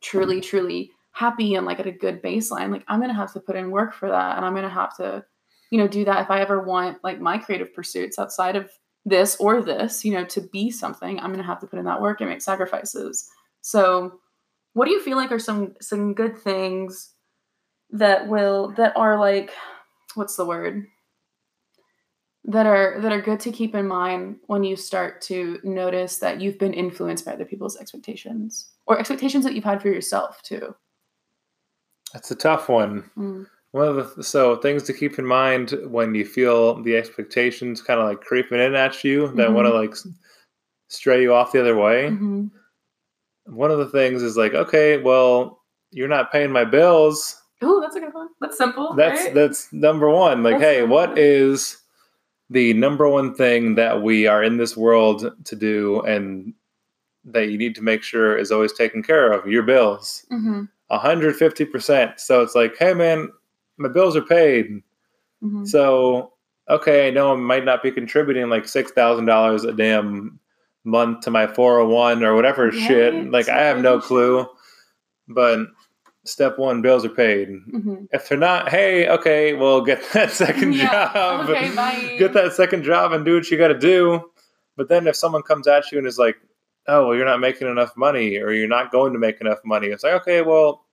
truly 0.02 0.40
truly 0.40 0.90
happy 1.12 1.54
and 1.54 1.66
like 1.66 1.78
at 1.78 1.86
a 1.86 1.92
good 1.92 2.22
baseline 2.22 2.70
like 2.70 2.84
i'm 2.88 3.00
gonna 3.00 3.14
have 3.14 3.32
to 3.32 3.40
put 3.40 3.56
in 3.56 3.70
work 3.70 3.94
for 3.94 4.08
that 4.08 4.36
and 4.36 4.46
i'm 4.46 4.54
gonna 4.54 4.68
have 4.68 4.96
to 4.96 5.24
you 5.70 5.78
know 5.78 5.86
do 5.86 6.04
that 6.04 6.22
if 6.22 6.30
i 6.30 6.40
ever 6.40 6.62
want 6.62 6.98
like 7.04 7.20
my 7.20 7.38
creative 7.38 7.72
pursuits 7.74 8.18
outside 8.18 8.56
of 8.56 8.70
this 9.04 9.36
or 9.36 9.62
this, 9.62 10.04
you 10.04 10.12
know, 10.12 10.24
to 10.26 10.40
be 10.40 10.70
something, 10.70 11.18
I'm 11.18 11.34
to 11.34 11.42
have 11.42 11.60
to 11.60 11.66
put 11.66 11.78
in 11.78 11.84
that 11.86 12.00
work 12.00 12.20
and 12.20 12.30
make 12.30 12.42
sacrifices. 12.42 13.28
So, 13.60 14.20
what 14.74 14.86
do 14.86 14.92
you 14.92 15.02
feel 15.02 15.16
like 15.16 15.32
are 15.32 15.38
some 15.38 15.74
some 15.80 16.14
good 16.14 16.38
things 16.38 17.10
that 17.90 18.26
will 18.28 18.72
that 18.76 18.96
are 18.96 19.18
like 19.18 19.50
what's 20.14 20.36
the 20.36 20.46
word? 20.46 20.86
that 22.44 22.66
are 22.66 22.98
that 23.00 23.12
are 23.12 23.22
good 23.22 23.38
to 23.38 23.52
keep 23.52 23.72
in 23.72 23.86
mind 23.86 24.36
when 24.46 24.64
you 24.64 24.74
start 24.74 25.20
to 25.20 25.60
notice 25.62 26.18
that 26.18 26.40
you've 26.40 26.58
been 26.58 26.74
influenced 26.74 27.24
by 27.24 27.32
other 27.34 27.44
people's 27.44 27.76
expectations 27.76 28.72
or 28.92 28.98
expectations 28.98 29.44
that 29.44 29.54
you've 29.54 29.64
had 29.64 29.80
for 29.80 29.88
yourself 29.88 30.42
too. 30.42 30.74
That's 32.12 32.30
a 32.30 32.36
tough 32.36 32.68
one. 32.68 33.10
Mm. 33.16 33.46
One 33.70 33.88
of 33.88 34.14
the 34.14 34.22
so 34.22 34.56
things 34.56 34.82
to 34.84 34.92
keep 34.92 35.18
in 35.18 35.24
mind 35.24 35.74
when 35.86 36.14
you 36.14 36.26
feel 36.26 36.82
the 36.82 36.96
expectations 36.96 37.80
kind 37.80 37.98
of 37.98 38.06
like 38.06 38.20
creeping 38.20 38.60
in 38.60 38.74
at 38.74 39.02
you 39.02 39.28
that 39.28 39.46
mm-hmm. 39.46 39.54
want 39.54 39.66
to 39.66 39.72
like 39.72 39.94
stray 40.88 41.22
you 41.22 41.32
off 41.32 41.52
the 41.52 41.60
other 41.60 41.76
way. 41.76 42.10
Mm-hmm. 42.10 42.48
One 43.46 43.70
of 43.70 43.78
the 43.78 43.88
things 43.88 44.22
is 44.22 44.36
like, 44.36 44.52
okay, 44.52 44.98
well, 44.98 45.62
you're 45.90 46.08
not 46.08 46.30
paying 46.30 46.52
my 46.52 46.64
bills. 46.64 47.40
Oh, 47.62 47.80
that's 47.80 47.96
a 47.96 48.00
good 48.00 48.12
one. 48.12 48.28
That's 48.40 48.58
simple. 48.58 48.94
That's 48.94 49.24
right? 49.24 49.34
that's 49.34 49.72
number 49.72 50.10
one. 50.10 50.42
Like, 50.42 50.58
that's 50.58 50.64
hey, 50.64 50.80
simple. 50.80 50.94
what 50.94 51.18
is 51.18 51.78
the 52.50 52.74
number 52.74 53.08
one 53.08 53.34
thing 53.34 53.76
that 53.76 54.02
we 54.02 54.26
are 54.26 54.44
in 54.44 54.58
this 54.58 54.76
world 54.76 55.32
to 55.44 55.56
do 55.56 56.02
and 56.02 56.52
that 57.24 57.48
you 57.48 57.58
need 57.58 57.74
to 57.76 57.82
make 57.82 58.02
sure 58.02 58.36
is 58.36 58.52
always 58.52 58.72
taken 58.72 59.02
care 59.02 59.32
of? 59.32 59.46
Your 59.46 59.62
bills. 59.62 60.26
Mm-hmm. 60.32 60.64
150%. 60.90 62.20
So 62.20 62.42
it's 62.42 62.54
like, 62.54 62.76
hey 62.78 62.94
man, 62.94 63.30
my 63.78 63.88
bills 63.88 64.16
are 64.16 64.22
paid. 64.22 64.82
Mm-hmm. 65.42 65.64
So 65.64 66.32
okay, 66.68 67.08
I 67.08 67.10
know 67.10 67.32
I 67.32 67.36
might 67.36 67.64
not 67.64 67.82
be 67.82 67.90
contributing 67.90 68.48
like 68.48 68.68
six 68.68 68.92
thousand 68.92 69.26
dollars 69.26 69.64
a 69.64 69.72
damn 69.72 70.38
month 70.84 71.20
to 71.20 71.30
my 71.30 71.46
401 71.46 72.24
or 72.24 72.34
whatever 72.34 72.68
right. 72.68 72.74
shit. 72.74 73.30
Like 73.30 73.48
I 73.48 73.62
have 73.62 73.78
no 73.78 74.00
clue, 74.00 74.46
but 75.28 75.60
step 76.24 76.58
one, 76.58 76.82
bills 76.82 77.04
are 77.04 77.10
paid. 77.10 77.48
Mm-hmm. 77.48 78.04
If 78.12 78.28
they're 78.28 78.38
not, 78.38 78.68
hey, 78.68 79.08
okay, 79.08 79.54
well, 79.54 79.80
get 79.80 80.02
that 80.12 80.30
second 80.30 80.74
yeah. 80.74 81.12
job. 81.12 81.48
Okay, 81.48 81.74
bye. 81.74 82.16
Get 82.18 82.32
that 82.34 82.52
second 82.52 82.84
job 82.84 83.12
and 83.12 83.24
do 83.24 83.34
what 83.34 83.50
you 83.50 83.58
got 83.58 83.68
to 83.68 83.78
do. 83.78 84.30
But 84.76 84.88
then 84.88 85.06
if 85.06 85.16
someone 85.16 85.42
comes 85.42 85.66
at 85.66 85.92
you 85.92 85.98
and 85.98 86.06
is 86.06 86.18
like, 86.18 86.36
oh, 86.88 87.06
well, 87.06 87.16
you're 87.16 87.26
not 87.26 87.40
making 87.40 87.68
enough 87.68 87.96
money 87.96 88.38
or 88.38 88.52
you're 88.52 88.68
not 88.68 88.92
going 88.92 89.12
to 89.12 89.18
make 89.18 89.40
enough 89.40 89.58
money, 89.64 89.88
it's 89.88 90.04
like, 90.04 90.14
okay, 90.14 90.42
well, 90.42 90.86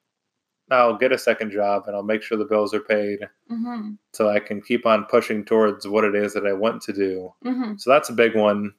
I'll 0.71 0.97
get 0.97 1.11
a 1.11 1.17
second 1.17 1.51
job 1.51 1.83
and 1.87 1.95
I'll 1.95 2.03
make 2.03 2.21
sure 2.21 2.37
the 2.37 2.45
bills 2.45 2.73
are 2.73 2.79
paid 2.79 3.19
mm-hmm. 3.51 3.91
so 4.13 4.29
I 4.29 4.39
can 4.39 4.61
keep 4.61 4.85
on 4.85 5.05
pushing 5.05 5.43
towards 5.43 5.87
what 5.87 6.03
it 6.03 6.15
is 6.15 6.33
that 6.33 6.45
I 6.45 6.53
want 6.53 6.81
to 6.83 6.93
do. 6.93 7.33
Mm-hmm. 7.43 7.77
So 7.77 7.89
that's 7.89 8.09
a 8.09 8.13
big 8.13 8.35
one. 8.35 8.73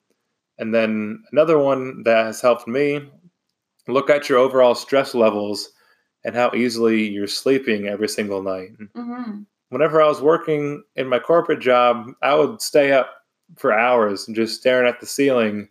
And 0.59 0.75
then 0.75 1.23
another 1.33 1.59
one 1.59 2.03
that 2.05 2.27
has 2.27 2.41
helped 2.41 2.69
me 2.69 3.11
look 3.89 4.11
at 4.11 4.29
your 4.29 4.39
overall 4.39 4.75
stress 4.75 5.15
levels 5.15 5.71
and 6.25 6.35
how 6.35 6.53
easily 6.55 7.09
you're 7.09 7.27
sleeping 7.27 7.89
every 7.89 8.09
single 8.09 8.43
night. 8.43 8.71
Mm-hmm. 8.95 9.41
Whenever 9.71 10.03
I 10.03 10.07
was 10.07 10.21
working 10.21 10.83
in 10.97 11.09
my 11.09 11.19
corporate 11.19 11.61
job, 11.61 12.11
I 12.23 12.35
would 12.35 12.61
stay 12.61 12.93
up 12.93 13.11
for 13.57 13.73
hours 13.73 14.27
and 14.27 14.37
just 14.37 14.61
staring 14.61 14.89
at 14.89 15.01
the 15.01 15.07
ceiling. 15.07 15.69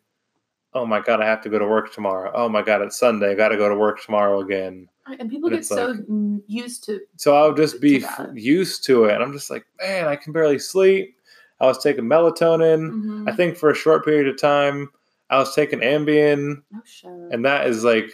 Oh 0.74 0.86
my 0.86 1.00
God, 1.02 1.22
I 1.22 1.26
have 1.26 1.42
to 1.42 1.50
go 1.50 1.58
to 1.58 1.66
work 1.66 1.94
tomorrow. 1.94 2.32
Oh 2.34 2.48
my 2.48 2.62
God, 2.62 2.82
it's 2.82 2.98
Sunday. 2.98 3.32
I 3.32 3.36
got 3.36 3.50
to 3.50 3.58
go 3.58 3.70
to 3.70 3.76
work 3.76 4.02
tomorrow 4.02 4.40
again 4.40 4.88
and 5.20 5.30
people 5.30 5.50
and 5.50 5.58
get 5.58 5.66
so 5.66 5.88
like, 5.88 6.44
used 6.48 6.84
to. 6.84 7.00
So 7.16 7.36
I'll 7.36 7.54
just 7.54 7.82
be 7.82 8.06
used 8.36 8.84
to 8.86 9.06
it. 9.06 9.16
And 9.16 9.24
I'm 9.24 9.34
just 9.34 9.50
like, 9.50 9.66
man, 9.82 10.08
I 10.08 10.16
can 10.16 10.32
barely 10.32 10.60
sleep. 10.60 11.18
I 11.60 11.66
was 11.66 11.82
taking 11.82 12.06
melatonin. 12.06 12.92
Mm-hmm. 12.92 13.28
I 13.28 13.36
think 13.36 13.58
for 13.58 13.72
a 13.72 13.76
short 13.76 14.06
period 14.06 14.28
of 14.28 14.40
time, 14.40 14.90
I 15.32 15.40
was 15.40 15.56
taking 15.56 15.80
Ambien. 15.80 16.62
Oh, 16.76 16.82
sure. 16.86 17.30
And 17.32 17.44
that 17.46 17.68
is 17.68 17.84
like, 17.84 18.12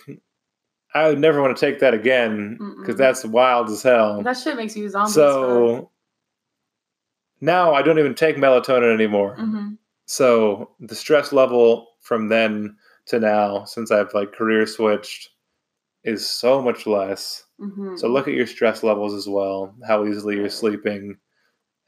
I 0.93 1.09
would 1.09 1.19
never 1.19 1.41
want 1.41 1.55
to 1.55 1.59
take 1.59 1.79
that 1.79 1.93
again 1.93 2.57
because 2.79 2.95
that's 2.95 3.25
wild 3.25 3.69
as 3.69 3.83
hell. 3.83 4.23
That 4.23 4.37
shit 4.37 4.55
makes 4.55 4.77
you 4.77 4.87
zombie. 4.89 5.11
So 5.11 5.91
now 7.41 7.73
I 7.73 7.81
don't 7.81 7.99
even 7.99 8.15
take 8.15 8.37
melatonin 8.37 8.93
anymore. 8.93 9.35
Mm-hmm. 9.37 9.73
So 10.05 10.71
the 10.79 10.95
stress 10.95 11.33
level 11.33 11.89
from 12.05 12.29
then 12.29 12.77
to 13.07 13.19
now, 13.19 13.65
since 13.65 13.91
I've 13.91 14.13
like 14.13 14.31
career 14.31 14.65
switched, 14.67 15.29
is 16.03 16.29
so 16.29 16.61
much 16.61 16.85
less. 16.85 17.43
Mm-hmm. 17.59 17.97
So 17.97 18.07
look 18.07 18.27
at 18.27 18.35
your 18.35 18.45
stress 18.47 18.83
levels 18.83 19.13
as 19.13 19.27
well, 19.27 19.75
how 19.87 20.05
easily 20.05 20.35
you're 20.35 20.49
sleeping. 20.49 21.17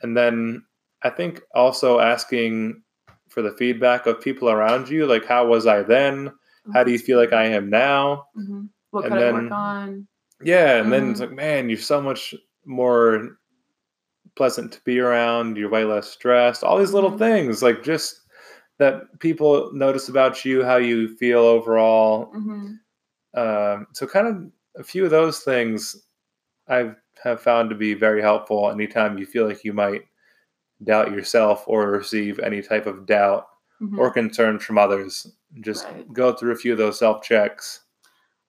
And 0.02 0.18
then 0.18 0.64
I 1.04 1.12
think 1.12 1.42
also 1.54 2.00
asking 2.00 2.82
for 3.30 3.44
the 3.44 3.56
feedback 3.58 4.08
of 4.08 4.20
people 4.20 4.50
around 4.50 4.90
you, 4.90 5.06
like 5.06 5.26
how 5.26 5.46
was 5.46 5.68
I 5.68 5.84
then? 5.84 6.32
How 6.74 6.84
do 6.84 6.92
you 6.92 7.00
feel 7.00 7.20
like 7.20 7.32
I 7.32 7.46
am 7.46 7.70
now? 7.70 8.26
Mm-hmm. 8.36 8.66
What 8.92 9.06
and 9.06 9.14
could 9.14 9.22
then, 9.22 9.36
I 9.36 9.42
work 9.42 9.52
on? 9.52 10.08
Yeah, 10.42 10.78
and 10.78 10.82
mm-hmm. 10.84 10.92
then 10.92 11.12
it's 11.12 11.22
mm-hmm. 11.22 11.30
like, 11.30 11.38
man, 11.38 11.70
you're 11.70 11.80
so 11.80 12.02
much 12.02 12.34
more 12.66 13.38
pleasant 14.36 14.72
to 14.74 14.82
be 14.84 15.00
around. 15.00 15.58
You're 15.58 15.70
way 15.70 15.86
less 15.86 16.10
stressed. 16.10 16.64
All 16.64 16.78
these 16.78 16.94
little 16.94 17.12
mm-hmm. 17.12 17.20
things, 17.20 17.64
like 17.64 17.84
just 17.84 18.22
that 18.80 19.20
people 19.20 19.72
notice 19.74 20.10
about 20.10 20.46
you, 20.46 20.64
how 20.64 20.78
you 20.78 21.16
feel 21.18 21.40
overall. 21.40 22.32
Mm-hmm. 22.36 22.74
Um, 23.40 23.88
so, 23.94 24.08
kind 24.08 24.28
of 24.28 24.82
a 24.82 24.84
few 24.84 25.06
of 25.06 25.12
those 25.12 25.40
things 25.40 25.96
I 26.68 26.92
have 27.24 27.42
found 27.42 27.70
to 27.70 27.76
be 27.76 27.94
very 27.94 28.22
helpful 28.22 28.70
anytime 28.70 29.18
you 29.18 29.26
feel 29.26 29.48
like 29.48 29.64
you 29.64 29.74
might 29.74 30.04
doubt 30.84 31.12
yourself 31.12 31.64
or 31.68 31.90
receive 31.92 32.40
any 32.40 32.62
type 32.62 32.86
of 32.86 33.06
doubt 33.06 33.48
mm-hmm. 33.82 33.98
or 34.00 34.12
concern 34.12 34.60
from 34.60 34.78
others. 34.78 35.28
Just 35.62 35.86
right. 35.86 36.14
go 36.14 36.34
through 36.34 36.52
a 36.52 36.58
few 36.58 36.72
of 36.74 36.78
those 36.78 37.00
self 37.00 37.24
checks. 37.24 37.82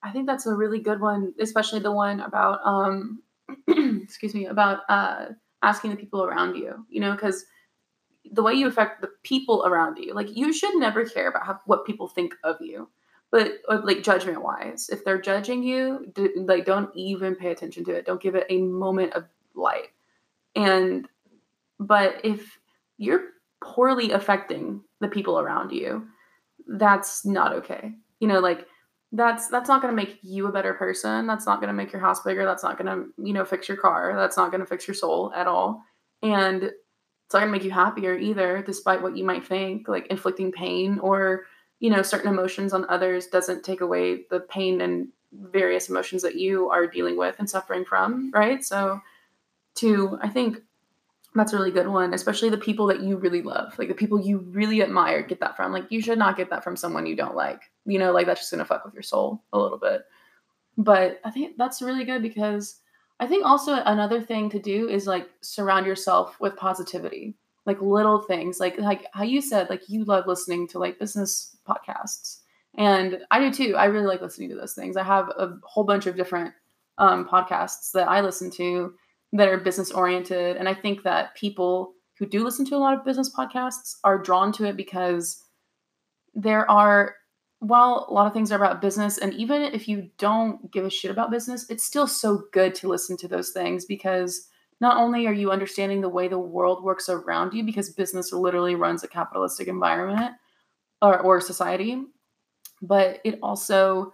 I 0.02 0.10
think 0.10 0.26
that's 0.26 0.46
a 0.46 0.54
really 0.54 0.80
good 0.80 1.00
one, 1.00 1.34
especially 1.40 1.80
the 1.80 1.92
one 1.92 2.20
about, 2.20 2.60
um, 2.64 3.22
excuse 3.68 4.34
me, 4.34 4.46
about 4.46 4.80
uh, 4.88 5.26
asking 5.62 5.90
the 5.90 5.96
people 5.96 6.22
around 6.22 6.54
you, 6.56 6.86
you 6.88 7.00
know, 7.00 7.12
because 7.12 7.44
the 8.30 8.42
way 8.42 8.52
you 8.54 8.66
affect 8.66 9.00
the 9.00 9.10
people 9.22 9.64
around 9.66 9.98
you, 9.98 10.14
like 10.14 10.36
you 10.36 10.52
should 10.52 10.74
never 10.76 11.04
care 11.04 11.28
about 11.28 11.46
how, 11.46 11.60
what 11.66 11.86
people 11.86 12.08
think 12.08 12.34
of 12.44 12.56
you 12.60 12.88
but 13.30 13.58
uh, 13.68 13.80
like 13.84 14.02
judgment 14.02 14.42
wise 14.42 14.88
if 14.90 15.04
they're 15.04 15.20
judging 15.20 15.62
you 15.62 16.10
do, 16.14 16.32
like 16.46 16.64
don't 16.64 16.90
even 16.96 17.34
pay 17.34 17.50
attention 17.50 17.84
to 17.84 17.92
it 17.92 18.06
don't 18.06 18.22
give 18.22 18.34
it 18.34 18.46
a 18.48 18.58
moment 18.62 19.12
of 19.12 19.24
light 19.54 19.88
and 20.56 21.08
but 21.78 22.20
if 22.24 22.58
you're 22.96 23.28
poorly 23.62 24.12
affecting 24.12 24.80
the 25.00 25.08
people 25.08 25.38
around 25.38 25.70
you 25.72 26.06
that's 26.68 27.24
not 27.26 27.52
okay 27.52 27.92
You 28.20 28.28
know, 28.28 28.40
like 28.40 28.66
that's 29.12 29.48
that's 29.48 29.68
not 29.68 29.80
going 29.80 29.92
to 29.92 29.96
make 29.96 30.18
you 30.22 30.46
a 30.46 30.52
better 30.52 30.74
person. 30.74 31.26
That's 31.26 31.46
not 31.46 31.60
going 31.60 31.68
to 31.68 31.74
make 31.74 31.92
your 31.92 32.00
house 32.00 32.22
bigger. 32.22 32.44
That's 32.44 32.62
not 32.62 32.78
going 32.78 32.86
to, 32.94 33.06
you 33.24 33.32
know, 33.32 33.44
fix 33.44 33.68
your 33.68 33.76
car. 33.76 34.14
That's 34.16 34.36
not 34.36 34.50
going 34.50 34.60
to 34.60 34.66
fix 34.66 34.86
your 34.86 34.94
soul 34.94 35.32
at 35.34 35.46
all. 35.46 35.82
And 36.22 36.72
it's 37.28 37.34
not 37.34 37.40
going 37.40 37.52
to 37.52 37.58
make 37.58 37.64
you 37.64 37.70
happier 37.70 38.16
either 38.16 38.62
despite 38.62 39.02
what 39.02 39.14
you 39.14 39.22
might 39.22 39.46
think. 39.46 39.86
Like 39.86 40.06
inflicting 40.06 40.50
pain 40.50 40.98
or, 41.00 41.44
you 41.78 41.90
know, 41.90 42.00
certain 42.00 42.30
emotions 42.30 42.72
on 42.72 42.88
others 42.88 43.26
doesn't 43.26 43.64
take 43.64 43.82
away 43.82 44.22
the 44.30 44.40
pain 44.40 44.80
and 44.80 45.08
various 45.30 45.90
emotions 45.90 46.22
that 46.22 46.36
you 46.36 46.70
are 46.70 46.86
dealing 46.86 47.18
with 47.18 47.36
and 47.38 47.50
suffering 47.50 47.84
from, 47.84 48.30
right? 48.30 48.64
So 48.64 49.02
to 49.74 50.18
I 50.22 50.30
think 50.30 50.62
that's 51.34 51.52
a 51.52 51.56
really 51.58 51.70
good 51.70 51.88
one, 51.88 52.14
especially 52.14 52.48
the 52.48 52.56
people 52.56 52.86
that 52.86 53.02
you 53.02 53.18
really 53.18 53.42
love, 53.42 53.78
like 53.78 53.88
the 53.88 53.94
people 53.94 54.18
you 54.18 54.38
really 54.38 54.82
admire, 54.82 55.20
get 55.20 55.40
that 55.40 55.54
from. 55.54 55.70
Like 55.70 55.84
you 55.90 56.00
should 56.00 56.18
not 56.18 56.38
get 56.38 56.48
that 56.48 56.64
from 56.64 56.78
someone 56.78 57.04
you 57.04 57.14
don't 57.14 57.36
like. 57.36 57.60
You 57.84 57.98
know, 57.98 58.10
like 58.10 58.24
that's 58.24 58.40
just 58.40 58.52
gonna 58.52 58.64
fuck 58.64 58.86
with 58.86 58.94
your 58.94 59.02
soul 59.02 59.42
a 59.52 59.58
little 59.58 59.76
bit. 59.76 60.00
But 60.78 61.20
I 61.24 61.30
think 61.30 61.58
that's 61.58 61.82
really 61.82 62.06
good 62.06 62.22
because 62.22 62.80
I 63.20 63.26
think 63.26 63.44
also 63.44 63.74
another 63.84 64.20
thing 64.20 64.48
to 64.50 64.58
do 64.58 64.88
is 64.88 65.06
like 65.06 65.28
surround 65.40 65.86
yourself 65.86 66.36
with 66.40 66.56
positivity, 66.56 67.36
like 67.66 67.80
little 67.80 68.22
things, 68.22 68.60
like 68.60 68.78
like 68.78 69.06
how 69.12 69.24
you 69.24 69.40
said, 69.40 69.70
like 69.70 69.88
you 69.88 70.04
love 70.04 70.26
listening 70.26 70.68
to 70.68 70.78
like 70.78 70.98
business 70.98 71.56
podcasts, 71.68 72.40
and 72.76 73.18
I 73.30 73.40
do 73.40 73.52
too. 73.52 73.76
I 73.76 73.86
really 73.86 74.06
like 74.06 74.22
listening 74.22 74.50
to 74.50 74.56
those 74.56 74.74
things. 74.74 74.96
I 74.96 75.02
have 75.02 75.28
a 75.30 75.54
whole 75.64 75.84
bunch 75.84 76.06
of 76.06 76.16
different 76.16 76.54
um, 76.98 77.26
podcasts 77.28 77.92
that 77.92 78.08
I 78.08 78.20
listen 78.20 78.50
to 78.52 78.94
that 79.32 79.48
are 79.48 79.58
business 79.58 79.90
oriented. 79.90 80.56
And 80.56 80.68
I 80.68 80.74
think 80.74 81.02
that 81.04 81.34
people 81.34 81.92
who 82.18 82.26
do 82.26 82.44
listen 82.44 82.64
to 82.66 82.76
a 82.76 82.78
lot 82.78 82.94
of 82.94 83.04
business 83.04 83.32
podcasts 83.34 83.96
are 84.04 84.18
drawn 84.18 84.52
to 84.52 84.64
it 84.64 84.76
because 84.76 85.42
there 86.34 86.68
are, 86.70 87.14
while 87.60 88.06
a 88.08 88.12
lot 88.12 88.26
of 88.26 88.32
things 88.32 88.52
are 88.52 88.56
about 88.56 88.80
business, 88.80 89.18
and 89.18 89.34
even 89.34 89.62
if 89.62 89.88
you 89.88 90.10
don't 90.18 90.70
give 90.70 90.84
a 90.84 90.90
shit 90.90 91.10
about 91.10 91.30
business, 91.30 91.66
it's 91.68 91.84
still 91.84 92.06
so 92.06 92.44
good 92.52 92.74
to 92.76 92.88
listen 92.88 93.16
to 93.18 93.28
those 93.28 93.50
things 93.50 93.84
because 93.84 94.48
not 94.80 94.96
only 94.96 95.26
are 95.26 95.32
you 95.32 95.50
understanding 95.50 96.00
the 96.00 96.08
way 96.08 96.28
the 96.28 96.38
world 96.38 96.84
works 96.84 97.08
around 97.08 97.52
you, 97.52 97.64
because 97.64 97.90
business 97.90 98.32
literally 98.32 98.76
runs 98.76 99.02
a 99.02 99.08
capitalistic 99.08 99.66
environment 99.66 100.36
or, 101.02 101.18
or 101.20 101.40
society, 101.40 102.04
but 102.80 103.20
it 103.24 103.40
also, 103.42 104.12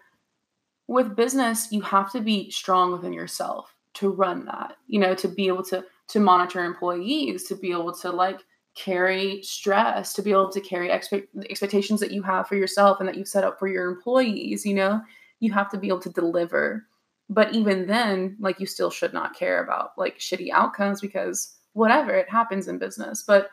with 0.86 1.14
business, 1.14 1.70
you 1.70 1.82
have 1.82 2.10
to 2.12 2.20
be 2.20 2.50
strong 2.50 2.92
within 2.92 3.12
yourself 3.12 3.74
to 3.94 4.10
run 4.10 4.44
that 4.44 4.76
you 4.86 5.00
know 5.00 5.14
to 5.14 5.28
be 5.28 5.46
able 5.46 5.62
to 5.62 5.84
to 6.08 6.20
monitor 6.20 6.62
employees 6.64 7.44
to 7.44 7.54
be 7.54 7.70
able 7.70 7.92
to 7.92 8.10
like 8.10 8.40
carry 8.74 9.42
stress 9.42 10.12
to 10.14 10.22
be 10.22 10.30
able 10.30 10.50
to 10.50 10.60
carry 10.60 10.90
expect, 10.90 11.28
expectations 11.48 12.00
that 12.00 12.10
you 12.10 12.22
have 12.22 12.48
for 12.48 12.56
yourself 12.56 12.98
and 12.98 13.08
that 13.08 13.16
you've 13.16 13.28
set 13.28 13.44
up 13.44 13.58
for 13.58 13.68
your 13.68 13.88
employees 13.88 14.66
you 14.66 14.74
know? 14.74 15.00
You 15.40 15.52
have 15.52 15.70
to 15.70 15.78
be 15.78 15.88
able 15.88 16.00
to 16.00 16.10
deliver. 16.10 16.86
But 17.30 17.54
even 17.54 17.86
then 17.86 18.36
like 18.40 18.60
you 18.60 18.66
still 18.66 18.90
should 18.90 19.14
not 19.14 19.36
care 19.36 19.62
about 19.62 19.90
like 19.96 20.18
shitty 20.18 20.50
outcomes 20.50 21.00
because 21.00 21.56
whatever 21.72 22.12
it 22.14 22.28
happens 22.28 22.68
in 22.68 22.78
business. 22.78 23.22
But 23.22 23.50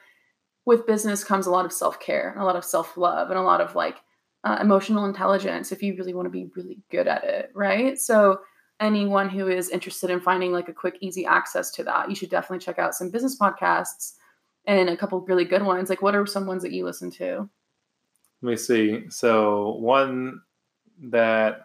with 0.65 0.88
business 0.88 1.24
comes 1.24 1.47
a 1.47 1.51
lot 1.51 1.65
of 1.65 1.74
self-care 1.74 2.36
a 2.38 2.45
lot 2.45 2.55
of 2.55 2.65
self-love 2.65 3.30
and 3.30 3.39
a 3.39 3.43
lot 3.43 3.61
of 3.61 3.76
like 3.76 3.97
uh, 4.43 4.57
emotional 4.61 5.05
intelligence 5.05 5.72
if 5.72 5.84
you 5.84 5.95
really 5.95 6.13
want 6.13 6.26
to 6.26 6.32
be 6.32 6.49
really 6.55 6.80
good 6.89 7.07
at 7.07 7.24
it 7.24 7.51
right? 7.53 7.99
So 7.99 8.39
anyone 8.80 9.30
who 9.30 9.47
is 9.47 9.69
interested 9.69 10.09
in 10.09 10.19
finding 10.19 10.51
like 10.51 10.67
a 10.67 10.74
quick, 10.74 10.97
easy 11.01 11.26
access 11.26 11.72
to 11.72 11.84
that, 11.84 12.09
you 12.09 12.15
should 12.15 12.32
definitely 12.32 12.63
check 12.63 12.80
out 12.80 12.95
some 12.95 13.11
business 13.11 13.38
podcasts 13.38 14.13
and 14.66 14.89
a 14.89 14.97
couple 14.97 15.20
really 15.22 15.45
good 15.45 15.64
ones. 15.64 15.89
Like, 15.89 16.01
what 16.01 16.16
are 16.16 16.26
some 16.26 16.45
ones 16.45 16.64
that 16.64 16.72
you 16.72 16.86
listen 16.86 17.12
to? 17.12 17.49
Let 18.41 18.49
me 18.49 18.57
see. 18.57 19.09
So, 19.09 19.76
one 19.80 20.41
that 21.03 21.62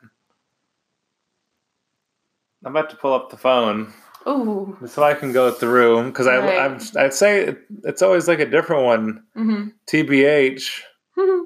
I'm 2.64 2.74
about 2.74 2.90
to 2.90 2.96
pull 2.96 3.14
up 3.14 3.30
the 3.30 3.36
phone. 3.36 3.92
Oh, 4.28 4.76
so 4.86 5.04
I 5.04 5.14
can 5.14 5.32
go 5.32 5.52
through 5.52 6.08
because 6.08 6.26
right. 6.26 6.42
I 6.42 6.64
I'm, 6.64 6.80
I'd 6.96 7.14
say 7.14 7.54
it's 7.84 8.02
always 8.02 8.26
like 8.26 8.40
a 8.40 8.50
different 8.50 8.84
one. 8.84 9.22
Mm-hmm. 9.36 9.68
TBH. 9.86 10.80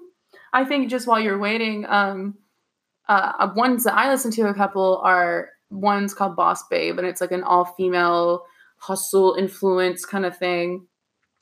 I 0.52 0.64
think 0.64 0.88
just 0.88 1.06
while 1.06 1.20
you're 1.20 1.38
waiting, 1.38 1.84
um, 1.86 2.38
uh, 3.06 3.50
ones 3.54 3.84
that 3.84 3.94
I 3.94 4.10
listen 4.10 4.30
to 4.32 4.48
a 4.48 4.54
couple 4.54 4.98
are 5.04 5.50
one's 5.68 6.14
called 6.14 6.36
Boss 6.36 6.66
Babe, 6.68 6.98
and 6.98 7.06
it's 7.06 7.20
like 7.20 7.32
an 7.32 7.42
all 7.42 7.66
female 7.66 8.44
hustle 8.78 9.34
influence 9.34 10.06
kind 10.06 10.24
of 10.24 10.36
thing. 10.38 10.86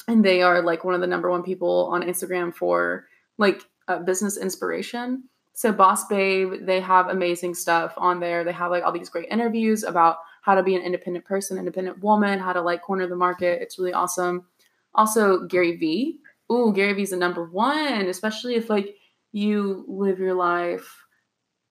And 0.09 0.25
they 0.25 0.43
are 0.43 0.63
like 0.63 0.85
one 0.85 0.95
of 0.95 1.01
the 1.01 1.07
number 1.07 1.31
one 1.31 1.43
people 1.43 1.89
on 1.93 2.03
Instagram 2.03 2.55
for 2.55 3.07
like 3.37 3.63
uh, 3.87 4.01
business 4.01 4.37
inspiration. 4.37 5.25
So 5.53 5.71
Boss 5.73 6.07
Babe, 6.07 6.67
they 6.67 6.81
have 6.81 7.09
amazing 7.09 7.55
stuff 7.55 7.93
on 7.97 8.21
there. 8.21 8.45
They 8.45 8.53
have 8.53 8.71
like 8.71 8.85
all 8.85 8.93
these 8.93 9.09
great 9.09 9.29
interviews 9.31 9.85
about 9.85 10.17
how 10.43 10.55
to 10.55 10.63
be 10.63 10.75
an 10.75 10.83
independent 10.83 11.25
person, 11.25 11.59
independent 11.59 12.03
woman, 12.03 12.39
how 12.39 12.53
to 12.53 12.63
like 12.63 12.83
corner 12.83 13.07
the 13.07 13.17
market. 13.17 13.61
It's 13.61 13.79
really 13.79 13.93
awesome. 13.93 14.47
Also 14.95 15.47
Gary 15.47 15.77
Vee. 15.77 16.19
Ooh, 16.51 16.73
Gary 16.73 16.95
Vee's 16.95 17.11
the 17.11 17.17
number 17.17 17.45
one, 17.45 18.07
especially 18.07 18.55
if 18.55 18.71
like 18.71 18.97
you 19.33 19.85
live 19.87 20.19
your 20.19 20.35
life 20.35 21.05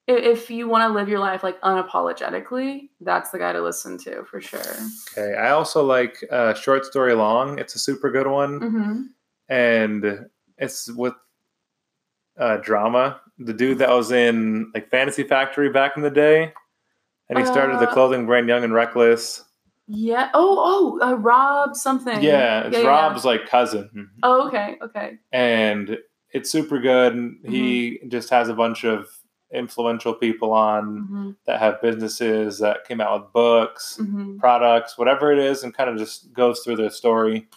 if 0.08 0.50
you 0.50 0.70
want 0.70 0.90
to 0.90 0.94
live 0.94 1.10
your 1.10 1.20
life 1.20 1.44
like 1.44 1.60
unapologetically, 1.62 2.90
that's 3.02 3.32
the 3.32 3.40
guy 3.40 3.52
to 3.52 3.62
listen 3.62 3.98
to 4.00 4.24
for 4.24 4.40
sure. 4.40 4.62
Okay. 5.12 5.36
I 5.36 5.52
also 5.52 5.84
like 5.84 6.24
uh, 6.32 6.54
Short 6.54 6.86
Story 6.86 7.14
Long. 7.14 7.60
It's 7.60 7.76
a 7.76 7.80
super 7.80 8.10
good 8.10 8.28
one. 8.28 8.60
Mm-hmm. 8.60 9.02
And 9.50 10.26
it's 10.58 10.90
with 10.92 11.14
uh, 12.40 12.58
drama. 12.58 13.20
The 13.38 13.54
dude 13.54 13.80
that 13.80 13.90
was 13.90 14.12
in 14.12 14.72
like 14.74 14.90
Fantasy 14.90 15.24
Factory 15.24 15.70
back 15.70 15.98
in 15.98 16.04
the 16.04 16.10
day. 16.10 16.54
And 17.30 17.38
he 17.38 17.46
started 17.46 17.76
uh, 17.76 17.80
the 17.82 17.88
clothing 17.88 18.26
brand 18.26 18.48
Young 18.48 18.64
and 18.64 18.74
Reckless. 18.74 19.44
Yeah. 19.88 20.30
Oh, 20.34 21.00
oh, 21.02 21.06
uh, 21.06 21.16
Rob 21.16 21.76
something. 21.76 22.22
Yeah, 22.22 22.68
it's 22.68 22.78
yeah, 22.78 22.84
Rob's 22.88 23.26
yeah. 23.26 23.32
like 23.32 23.50
cousin. 23.50 24.10
Oh, 24.24 24.48
okay, 24.48 24.78
okay. 24.82 25.18
And 25.34 25.98
it's 26.32 26.50
super 26.50 26.80
good. 26.80 27.14
Mm-hmm. 27.14 27.52
He 27.52 28.00
just 28.08 28.30
has 28.30 28.48
a 28.48 28.54
bunch 28.54 28.86
of 28.86 29.08
influential 29.54 30.14
people 30.14 30.52
on 30.52 30.84
mm-hmm. 30.86 31.32
that 31.46 31.60
have 31.60 31.82
businesses 31.82 32.60
that 32.60 32.86
came 32.88 33.00
out 33.00 33.22
with 33.22 33.34
books, 33.34 33.98
mm-hmm. 34.02 34.38
products, 34.38 34.98
whatever 34.98 35.32
it 35.32 35.40
is, 35.40 35.64
and 35.64 35.74
kind 35.74 35.90
of 35.90 35.98
just 35.98 36.34
goes 36.34 36.60
through 36.60 36.76
their 36.76 36.90
story. 36.90 37.48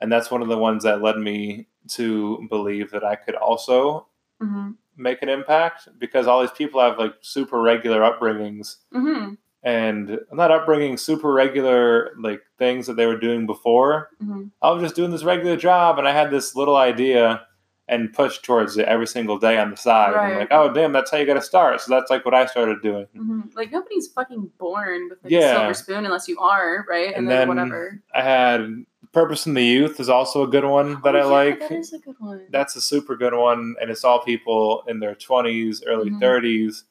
And 0.00 0.10
that's 0.10 0.30
one 0.30 0.42
of 0.42 0.48
the 0.48 0.58
ones 0.58 0.84
that 0.84 1.02
led 1.02 1.16
me 1.16 1.66
to 1.92 2.46
believe 2.48 2.90
that 2.90 3.04
I 3.04 3.16
could 3.16 3.34
also 3.34 4.06
mm-hmm. 4.42 4.72
make 4.96 5.22
an 5.22 5.28
impact 5.28 5.88
because 5.98 6.26
all 6.26 6.40
these 6.40 6.50
people 6.50 6.80
have 6.80 6.98
like 6.98 7.14
super 7.20 7.60
regular 7.60 8.00
upbringings. 8.00 8.76
Mm-hmm. 8.92 9.34
And 9.66 10.18
not 10.30 10.50
upbringing 10.50 10.98
super 10.98 11.32
regular 11.32 12.10
like 12.20 12.42
things 12.58 12.86
that 12.86 12.96
they 12.96 13.06
were 13.06 13.18
doing 13.18 13.46
before. 13.46 14.10
Mm-hmm. 14.22 14.48
I 14.60 14.70
was 14.70 14.82
just 14.82 14.94
doing 14.94 15.10
this 15.10 15.24
regular 15.24 15.56
job 15.56 15.98
and 15.98 16.06
I 16.06 16.12
had 16.12 16.30
this 16.30 16.54
little 16.54 16.76
idea 16.76 17.46
and 17.88 18.12
push 18.12 18.38
towards 18.38 18.76
it 18.78 18.86
every 18.86 19.06
single 19.06 19.38
day 19.38 19.58
on 19.58 19.70
the 19.70 19.76
side. 19.76 20.14
Right. 20.14 20.38
like, 20.38 20.48
oh 20.50 20.72
damn, 20.72 20.92
that's 20.92 21.10
how 21.10 21.18
you 21.18 21.26
got 21.26 21.34
to 21.34 21.42
start. 21.42 21.80
So 21.80 21.92
that's 21.94 22.10
like 22.10 22.24
what 22.24 22.34
I 22.34 22.46
started 22.46 22.80
doing. 22.82 23.06
Mm-hmm. 23.16 23.40
Like 23.54 23.72
nobody's 23.72 24.08
fucking 24.08 24.50
born 24.58 25.08
with 25.10 25.18
like 25.22 25.30
yeah. 25.30 25.38
a 25.50 25.54
silver 25.54 25.74
spoon 25.74 26.04
unless 26.06 26.26
you 26.26 26.38
are, 26.38 26.86
right? 26.88 27.08
And, 27.08 27.16
and 27.16 27.28
then, 27.28 27.38
then, 27.40 27.48
whatever. 27.48 28.02
I 28.14 28.22
had 28.22 28.86
Purpose 29.12 29.46
in 29.46 29.54
the 29.54 29.64
Youth 29.64 30.00
is 30.00 30.08
also 30.08 30.42
a 30.42 30.48
good 30.48 30.64
one 30.64 31.00
that 31.02 31.14
oh, 31.14 31.18
I 31.18 31.22
yeah, 31.22 31.24
like. 31.24 31.60
That 31.60 31.72
is 31.72 31.92
a 31.92 31.98
good 31.98 32.16
one. 32.18 32.46
That's 32.50 32.74
a 32.74 32.80
super 32.80 33.16
good 33.16 33.34
one, 33.34 33.76
and 33.80 33.90
it's 33.90 34.02
all 34.02 34.24
people 34.24 34.82
in 34.88 34.98
their 34.98 35.14
twenties, 35.14 35.84
early 35.86 36.10
mm-hmm. 36.10 36.22
30s, 36.22 36.82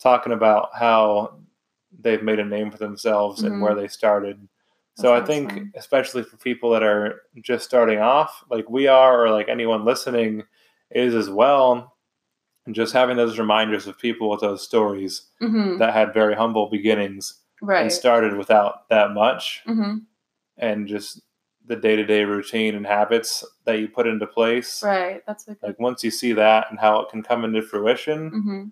talking 0.00 0.32
about 0.32 0.70
how 0.74 1.36
they've 2.00 2.22
made 2.22 2.40
a 2.40 2.44
name 2.44 2.70
for 2.70 2.78
themselves 2.78 3.42
mm-hmm. 3.42 3.52
and 3.52 3.62
where 3.62 3.74
they 3.74 3.86
started. 3.86 4.48
So 4.98 5.14
I 5.14 5.24
think, 5.24 5.52
especially 5.76 6.24
for 6.24 6.36
people 6.38 6.70
that 6.72 6.82
are 6.82 7.22
just 7.40 7.64
starting 7.64 8.00
off, 8.00 8.42
like 8.50 8.68
we 8.68 8.88
are, 8.88 9.24
or 9.24 9.30
like 9.30 9.48
anyone 9.48 9.84
listening 9.84 10.42
is 10.90 11.14
as 11.14 11.30
well, 11.30 11.96
just 12.72 12.92
having 12.92 13.16
those 13.16 13.38
reminders 13.38 13.86
of 13.86 13.96
people 13.96 14.28
with 14.28 14.40
those 14.40 14.64
stories 14.64 15.28
mm-hmm. 15.40 15.78
that 15.78 15.94
had 15.94 16.12
very 16.12 16.34
humble 16.34 16.68
beginnings 16.68 17.40
right. 17.62 17.82
and 17.82 17.92
started 17.92 18.36
without 18.36 18.88
that 18.88 19.12
much, 19.12 19.62
mm-hmm. 19.68 19.98
and 20.56 20.88
just 20.88 21.22
the 21.64 21.76
day 21.76 21.94
to 21.94 22.04
day 22.04 22.24
routine 22.24 22.74
and 22.74 22.84
habits 22.84 23.44
that 23.66 23.78
you 23.78 23.86
put 23.86 24.08
into 24.08 24.26
place. 24.26 24.82
Right. 24.82 25.22
That's 25.28 25.46
like, 25.46 25.58
like 25.62 25.78
once 25.78 26.02
you 26.02 26.10
see 26.10 26.32
that 26.32 26.66
and 26.70 26.78
how 26.80 27.00
it 27.02 27.08
can 27.08 27.22
come 27.22 27.44
into 27.44 27.62
fruition, 27.62 28.30
mm-hmm. 28.32 28.62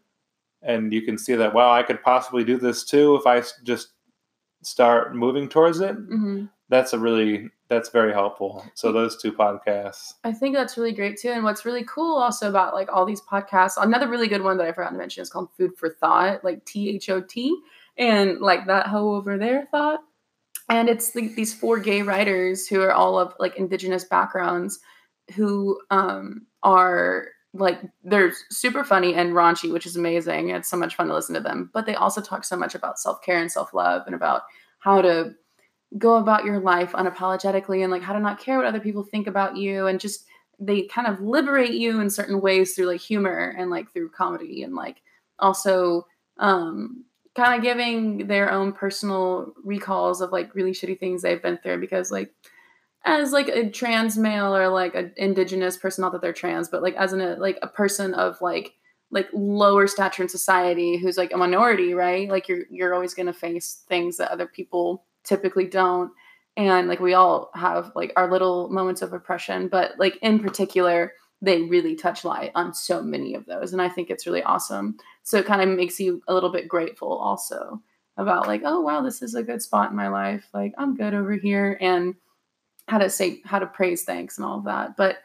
and 0.63 0.93
you 0.93 1.03
can 1.03 1.19
see 1.19 1.37
that, 1.37 1.55
wow, 1.55 1.71
I 1.71 1.85
could 1.85 2.03
possibly 2.03 2.43
do 2.43 2.57
this 2.59 2.85
too 2.85 3.15
if 3.15 3.29
I 3.29 3.45
just 3.63 3.93
start 4.67 5.15
moving 5.15 5.49
towards 5.49 5.81
it, 5.81 5.97
mm-hmm. 5.97 6.47
that's 6.69 6.93
a 6.93 6.99
really 6.99 7.49
that's 7.69 7.89
very 7.89 8.13
helpful. 8.13 8.65
So 8.75 8.93
those 8.93 9.21
two 9.21 9.33
podcasts. 9.33 10.15
I 10.23 10.33
think 10.33 10.55
that's 10.55 10.77
really 10.77 10.93
great 10.93 11.19
too. 11.19 11.31
And 11.31 11.43
what's 11.43 11.65
really 11.65 11.85
cool 11.85 12.17
also 12.17 12.49
about 12.49 12.75
like 12.75 12.89
all 12.93 13.05
these 13.05 13.23
podcasts, 13.23 13.83
another 13.83 14.09
really 14.09 14.29
good 14.29 14.43
one 14.43 14.57
that 14.59 14.67
I 14.67 14.73
forgot 14.73 14.91
to 14.91 14.97
mention 14.97 15.23
is 15.23 15.31
called 15.31 15.49
Food 15.57 15.73
for 15.77 15.91
Thought, 15.91 16.45
like 16.45 16.65
T 16.65 16.91
H 16.91 17.11
O 17.11 17.21
T, 17.21 17.57
and 17.97 18.41
like 18.41 18.67
that 18.67 18.87
hoe 18.87 19.15
over 19.15 19.37
there 19.37 19.67
thought. 19.71 20.01
And 20.69 20.89
it's 20.89 21.13
these 21.13 21.55
four 21.55 21.79
gay 21.79 22.03
writers 22.03 22.67
who 22.67 22.81
are 22.83 22.93
all 22.93 23.19
of 23.19 23.35
like 23.39 23.57
indigenous 23.57 24.05
backgrounds 24.05 24.81
who 25.35 25.81
um, 25.91 26.47
are 26.63 27.29
like 27.59 27.81
they're 28.05 28.33
super 28.51 28.85
funny 28.85 29.15
and 29.15 29.33
raunchy, 29.33 29.73
which 29.73 29.87
is 29.87 29.97
amazing. 29.97 30.51
It's 30.51 30.69
so 30.69 30.77
much 30.77 30.97
fun 30.97 31.09
to 31.09 31.15
listen 31.15 31.35
to 31.35 31.41
them. 31.41 31.71
But 31.73 31.87
they 31.87 31.95
also 31.95 32.21
talk 32.21 32.45
so 32.45 32.57
much 32.57 32.75
about 32.75 32.99
self 32.99 33.23
care 33.23 33.39
and 33.39 33.51
self 33.51 33.75
love 33.75 34.03
and 34.07 34.15
about 34.15 34.43
how 34.79 35.03
to 35.03 35.35
go 35.99 36.17
about 36.17 36.45
your 36.45 36.59
life 36.59 36.93
unapologetically 36.93 37.83
and 37.83 37.93
like 37.93 38.03
how 38.03 38.13
to 38.13 38.21
not 38.21 38.41
care 38.41 38.57
what 38.57 38.67
other 38.67 38.81
people 38.81 39.03
think 39.03 39.27
about 39.27 39.57
you 39.57 39.87
and 39.87 40.01
just 40.01 40.27
they 40.59 40.83
kind 40.83 41.07
of 41.07 41.21
liberate 41.21 41.73
you 41.73 42.01
in 42.01 42.11
certain 42.11 42.41
ways 42.41 42.75
through 42.75 42.87
like 42.87 43.01
humor 43.01 43.55
and 43.57 43.71
like 43.71 43.93
through 43.93 44.09
comedy 44.11 44.63
and 44.63 44.75
like 44.75 45.03
also 45.39 46.07
um 46.39 47.05
kind 47.35 47.55
of 47.55 47.63
giving 47.63 48.27
their 48.27 48.51
own 48.51 48.73
personal 48.73 49.53
recalls 49.63 50.21
of 50.21 50.33
like 50.33 50.55
really 50.55 50.73
shitty 50.73 50.99
things 50.99 51.23
they've 51.23 51.43
been 51.43 51.59
through 51.59 51.79
because 51.79 52.11
like 52.11 52.33
as 53.07 53.33
like 53.33 53.49
a 53.49 53.71
trans 53.71 54.19
male 54.19 54.55
or 54.55 54.69
like 54.69 54.95
an 54.95 55.13
indigenous 55.17 55.77
person 55.77 56.03
not 56.03 56.13
that 56.13 56.21
they're 56.21 56.33
trans 56.33 56.69
but 56.69 56.83
like 56.83 56.95
as 56.97 57.13
an 57.13 57.21
a, 57.21 57.37
like 57.37 57.59
a 57.63 57.69
person 57.69 58.13
of 58.15 58.37
like 58.43 58.75
like 59.11 59.29
lower 59.33 59.87
stature 59.87 60.23
in 60.23 60.29
society 60.29 60.97
who's 60.97 61.17
like 61.17 61.33
a 61.33 61.37
minority 61.37 61.95
right? 61.95 62.29
Like 62.29 62.49
you're 62.49 62.65
you're 62.71 62.95
always 62.95 63.15
going 63.15 63.27
to 63.27 63.33
face 63.33 63.85
things 63.89 64.17
that 64.17 64.31
other 64.31 64.47
people 64.47 65.05
typically 65.25 65.67
don't. 65.67 66.11
And 66.57 66.89
like 66.89 67.01
we 67.01 67.15
all 67.15 67.51
have 67.55 67.93
like 67.95 68.13
our 68.17 68.31
little 68.31 68.69
moments 68.71 69.03
of 69.03 69.13
oppression 69.13 69.69
but 69.69 69.93
like 69.99 70.17
in 70.23 70.41
particular 70.41 71.13
they 71.43 71.63
really 71.63 71.95
touch 71.95 72.25
light 72.25 72.51
on 72.55 72.73
so 72.75 73.03
many 73.03 73.35
of 73.35 73.45
those 73.45 73.75
and 73.75 73.83
i 73.83 73.89
think 73.89 74.11
it's 74.11 74.27
really 74.27 74.43
awesome. 74.43 74.97
So 75.23 75.39
it 75.39 75.47
kind 75.47 75.63
of 75.63 75.77
makes 75.77 76.01
you 76.01 76.23
a 76.27 76.35
little 76.35 76.51
bit 76.51 76.69
grateful 76.69 77.13
also 77.13 77.81
about 78.17 78.49
like 78.49 78.63
oh 78.65 78.81
wow 78.81 79.03
this 79.03 79.23
is 79.23 79.35
a 79.35 79.43
good 79.43 79.63
spot 79.63 79.91
in 79.91 79.97
my 79.97 80.09
life. 80.09 80.49
Like 80.53 80.73
i'm 80.79 80.97
good 80.97 81.15
over 81.15 81.35
here. 81.35 81.79
And 81.81 82.17
how 82.89 82.99
to 82.99 83.11
say 83.11 83.41
how 83.45 83.59
to 83.59 83.67
praise 83.67 84.05
thanks 84.05 84.39
and 84.39 84.45
all 84.47 84.59
of 84.59 84.65
that. 84.65 84.97
But 84.97 85.19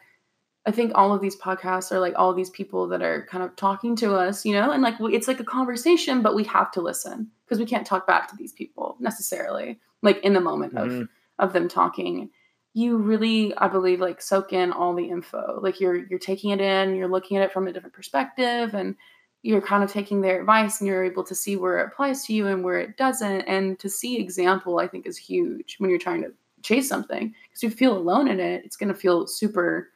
i 0.64 0.70
think 0.70 0.92
all 0.94 1.12
of 1.12 1.20
these 1.20 1.36
podcasts 1.36 1.90
are 1.90 1.98
like 1.98 2.14
all 2.16 2.32
these 2.32 2.50
people 2.50 2.86
that 2.86 3.02
are 3.02 3.26
kind 3.28 3.42
of 3.42 3.56
talking 3.56 3.96
to 3.96 4.14
us 4.14 4.46
you 4.46 4.52
know? 4.52 4.70
And 4.70 4.82
like 4.82 4.94
it's 5.00 5.26
like 5.26 5.40
a 5.40 5.44
conversation 5.44 6.22
but 6.22 6.36
we 6.36 6.44
have 6.44 6.70
to 6.72 6.80
listen 6.80 7.28
because 7.44 7.58
we 7.58 7.66
can't 7.66 7.86
talk 7.86 8.06
back 8.06 8.28
to 8.28 8.36
these 8.36 8.52
people 8.52 8.96
necessarily 9.00 9.80
like 10.02 10.18
in 10.22 10.32
the 10.32 10.40
moment 10.40 10.74
mm-hmm. 10.74 11.02
of 11.02 11.08
of 11.38 11.52
them 11.52 11.68
talking. 11.68 12.30
You 12.74 12.96
really 12.96 13.54
i 13.56 13.68
believe 13.68 14.00
like 14.00 14.22
soak 14.22 14.52
in 14.52 14.72
all 14.72 14.94
the 14.94 15.08
info. 15.08 15.58
Like 15.62 15.80
you're 15.80 16.06
you're 16.06 16.18
taking 16.18 16.50
it 16.50 16.60
in 16.60 16.94
you're 16.94 17.08
looking 17.08 17.36
at 17.36 17.42
it 17.42 17.52
from 17.52 17.66
a 17.66 17.72
different 17.72 17.94
perspective 17.94 18.74
and 18.74 18.96
you're 19.42 19.60
kind 19.60 19.82
of 19.82 19.90
taking 19.90 20.20
their 20.20 20.38
advice 20.40 20.80
and 20.80 20.86
you're 20.86 21.04
able 21.04 21.24
to 21.24 21.34
see 21.34 21.56
where 21.56 21.80
it 21.80 21.88
applies 21.88 22.24
to 22.24 22.32
you 22.32 22.46
and 22.46 22.62
where 22.62 22.78
it 22.78 22.96
doesn't. 22.96 23.42
And 23.42 23.78
to 23.80 23.88
see 23.90 24.18
example 24.18 24.78
i 24.78 24.86
think 24.86 25.06
is 25.06 25.16
huge 25.18 25.76
when 25.78 25.90
you're 25.90 25.98
trying 25.98 26.22
to 26.22 26.32
chase 26.62 26.88
something 26.88 27.34
because 27.48 27.62
you 27.62 27.70
feel 27.70 27.96
alone 27.96 28.28
in 28.28 28.40
it 28.40 28.64
it's 28.64 28.76
going 28.76 28.92
to 28.92 28.98
feel 28.98 29.26
super 29.26 29.90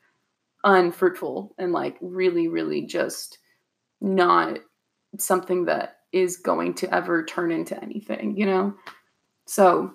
unfruitful 0.64 1.54
and 1.58 1.72
like 1.72 1.96
really 2.00 2.48
really 2.48 2.82
just 2.82 3.38
not 4.00 4.58
something 5.18 5.64
that 5.64 5.98
is 6.12 6.36
going 6.36 6.74
to 6.74 6.92
ever 6.94 7.24
turn 7.24 7.50
into 7.50 7.80
anything 7.82 8.36
you 8.36 8.46
know? 8.46 8.74
So 9.46 9.92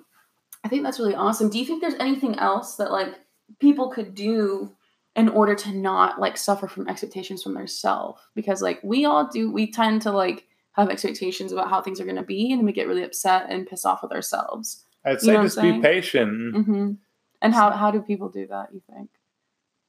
i 0.64 0.68
think 0.68 0.84
that's 0.84 1.00
really 1.00 1.16
awesome. 1.16 1.50
Do 1.50 1.60
you 1.60 1.66
think 1.66 1.82
there's 1.82 1.96
anything 1.96 2.38
else 2.40 2.76
that 2.76 2.92
like 2.92 3.16
people 3.60 3.90
could 3.90 4.16
do 4.16 4.72
in 5.16 5.28
order 5.30 5.56
to 5.56 5.74
not 5.74 6.20
like 6.20 6.38
suffer 6.38 6.68
from 6.68 6.88
expectations 6.88 7.44
from 7.44 7.54
their 7.54 7.68
self 7.68 8.30
because 8.34 8.62
like 8.62 8.80
we 8.84 9.06
all 9.06 9.28
do 9.28 9.52
we 9.52 9.70
tend 9.70 10.02
to 10.02 10.12
like 10.12 10.46
have 10.74 10.90
expectations 10.90 11.52
about 11.52 11.70
how 11.70 11.82
things 11.82 12.00
are 12.00 12.06
going 12.06 12.16
to 12.16 12.24
be 12.24 12.52
and 12.54 12.64
we 12.64 12.72
get 12.72 12.88
really 12.88 13.04
upset 13.04 13.50
and 13.50 13.68
piss 13.68 13.86
off 13.86 14.02
with 14.02 14.12
ourselves 14.14 14.86
I'd 15.06 15.22
say 15.22 15.32
you 15.32 15.38
know 15.38 15.44
just 15.44 15.62
be 15.62 15.80
patient. 15.82 16.56
Mm-hmm. 16.56 16.92
And 17.42 17.54
how 17.54 17.72
how 17.72 17.92
do 17.92 18.02
people 18.02 18.30
do 18.30 18.48
that? 18.48 18.70
You 18.74 18.82
think? 18.94 19.10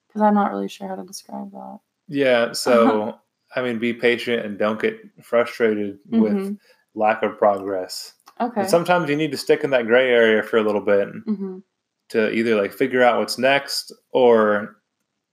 Because 0.08 0.22
I'm 0.22 0.34
not 0.34 0.50
really 0.50 0.68
sure 0.68 0.88
how 0.88 0.96
to 0.96 1.04
describe 1.04 1.50
that. 1.52 1.78
Yeah. 2.08 2.52
So 2.52 3.18
I 3.54 3.62
mean, 3.62 3.78
be 3.78 3.92
patient 3.92 4.44
and 4.44 4.58
don't 4.58 4.80
get 4.80 4.98
frustrated 5.22 5.98
mm-hmm. 6.10 6.20
with 6.20 6.58
lack 6.94 7.22
of 7.22 7.38
progress. 7.38 8.14
Okay. 8.40 8.62
And 8.62 8.70
sometimes 8.70 9.08
you 9.08 9.16
need 9.16 9.32
to 9.32 9.38
stick 9.38 9.62
in 9.64 9.70
that 9.70 9.86
gray 9.86 10.10
area 10.10 10.42
for 10.42 10.56
a 10.56 10.62
little 10.62 10.80
bit 10.80 11.08
mm-hmm. 11.08 11.58
to 12.10 12.30
either 12.30 12.60
like 12.60 12.72
figure 12.72 13.02
out 13.02 13.18
what's 13.18 13.38
next 13.38 13.92
or 14.12 14.76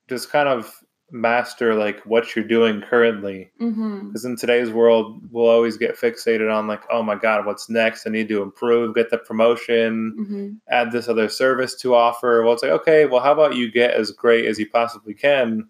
just 0.10 0.32
kind 0.32 0.50
of 0.50 0.74
master 1.12 1.76
like 1.76 2.00
what 2.06 2.36
you're 2.36 2.46
doing 2.46 2.82
currently 2.82 3.52
because 3.58 3.74
mm-hmm. 3.74 4.28
in 4.28 4.36
today's 4.36 4.70
world 4.70 5.22
we'll 5.32 5.48
always 5.48 5.78
get 5.78 5.98
fixated 5.98 6.54
on 6.54 6.68
like 6.68 6.84
oh 6.92 7.02
my 7.02 7.16
god 7.16 7.46
what's 7.46 7.70
next 7.70 8.06
i 8.06 8.10
need 8.10 8.28
to 8.28 8.42
improve 8.42 8.96
get 8.96 9.10
the 9.10 9.18
promotion 9.18 10.16
mm-hmm. 10.20 10.50
add 10.70 10.92
this 10.92 11.08
other 11.08 11.28
service 11.28 11.76
to 11.76 11.96
offer 11.96 12.44
well 12.44 12.54
it's 12.54 12.64
like 12.64 12.72
okay 12.72 13.06
well 13.06 13.22
how 13.22 13.32
about 13.32 13.56
you 13.56 13.72
get 13.72 13.94
as 13.94 14.12
great 14.12 14.46
as 14.46 14.60
you 14.60 14.70
possibly 14.70 15.14
can 15.14 15.68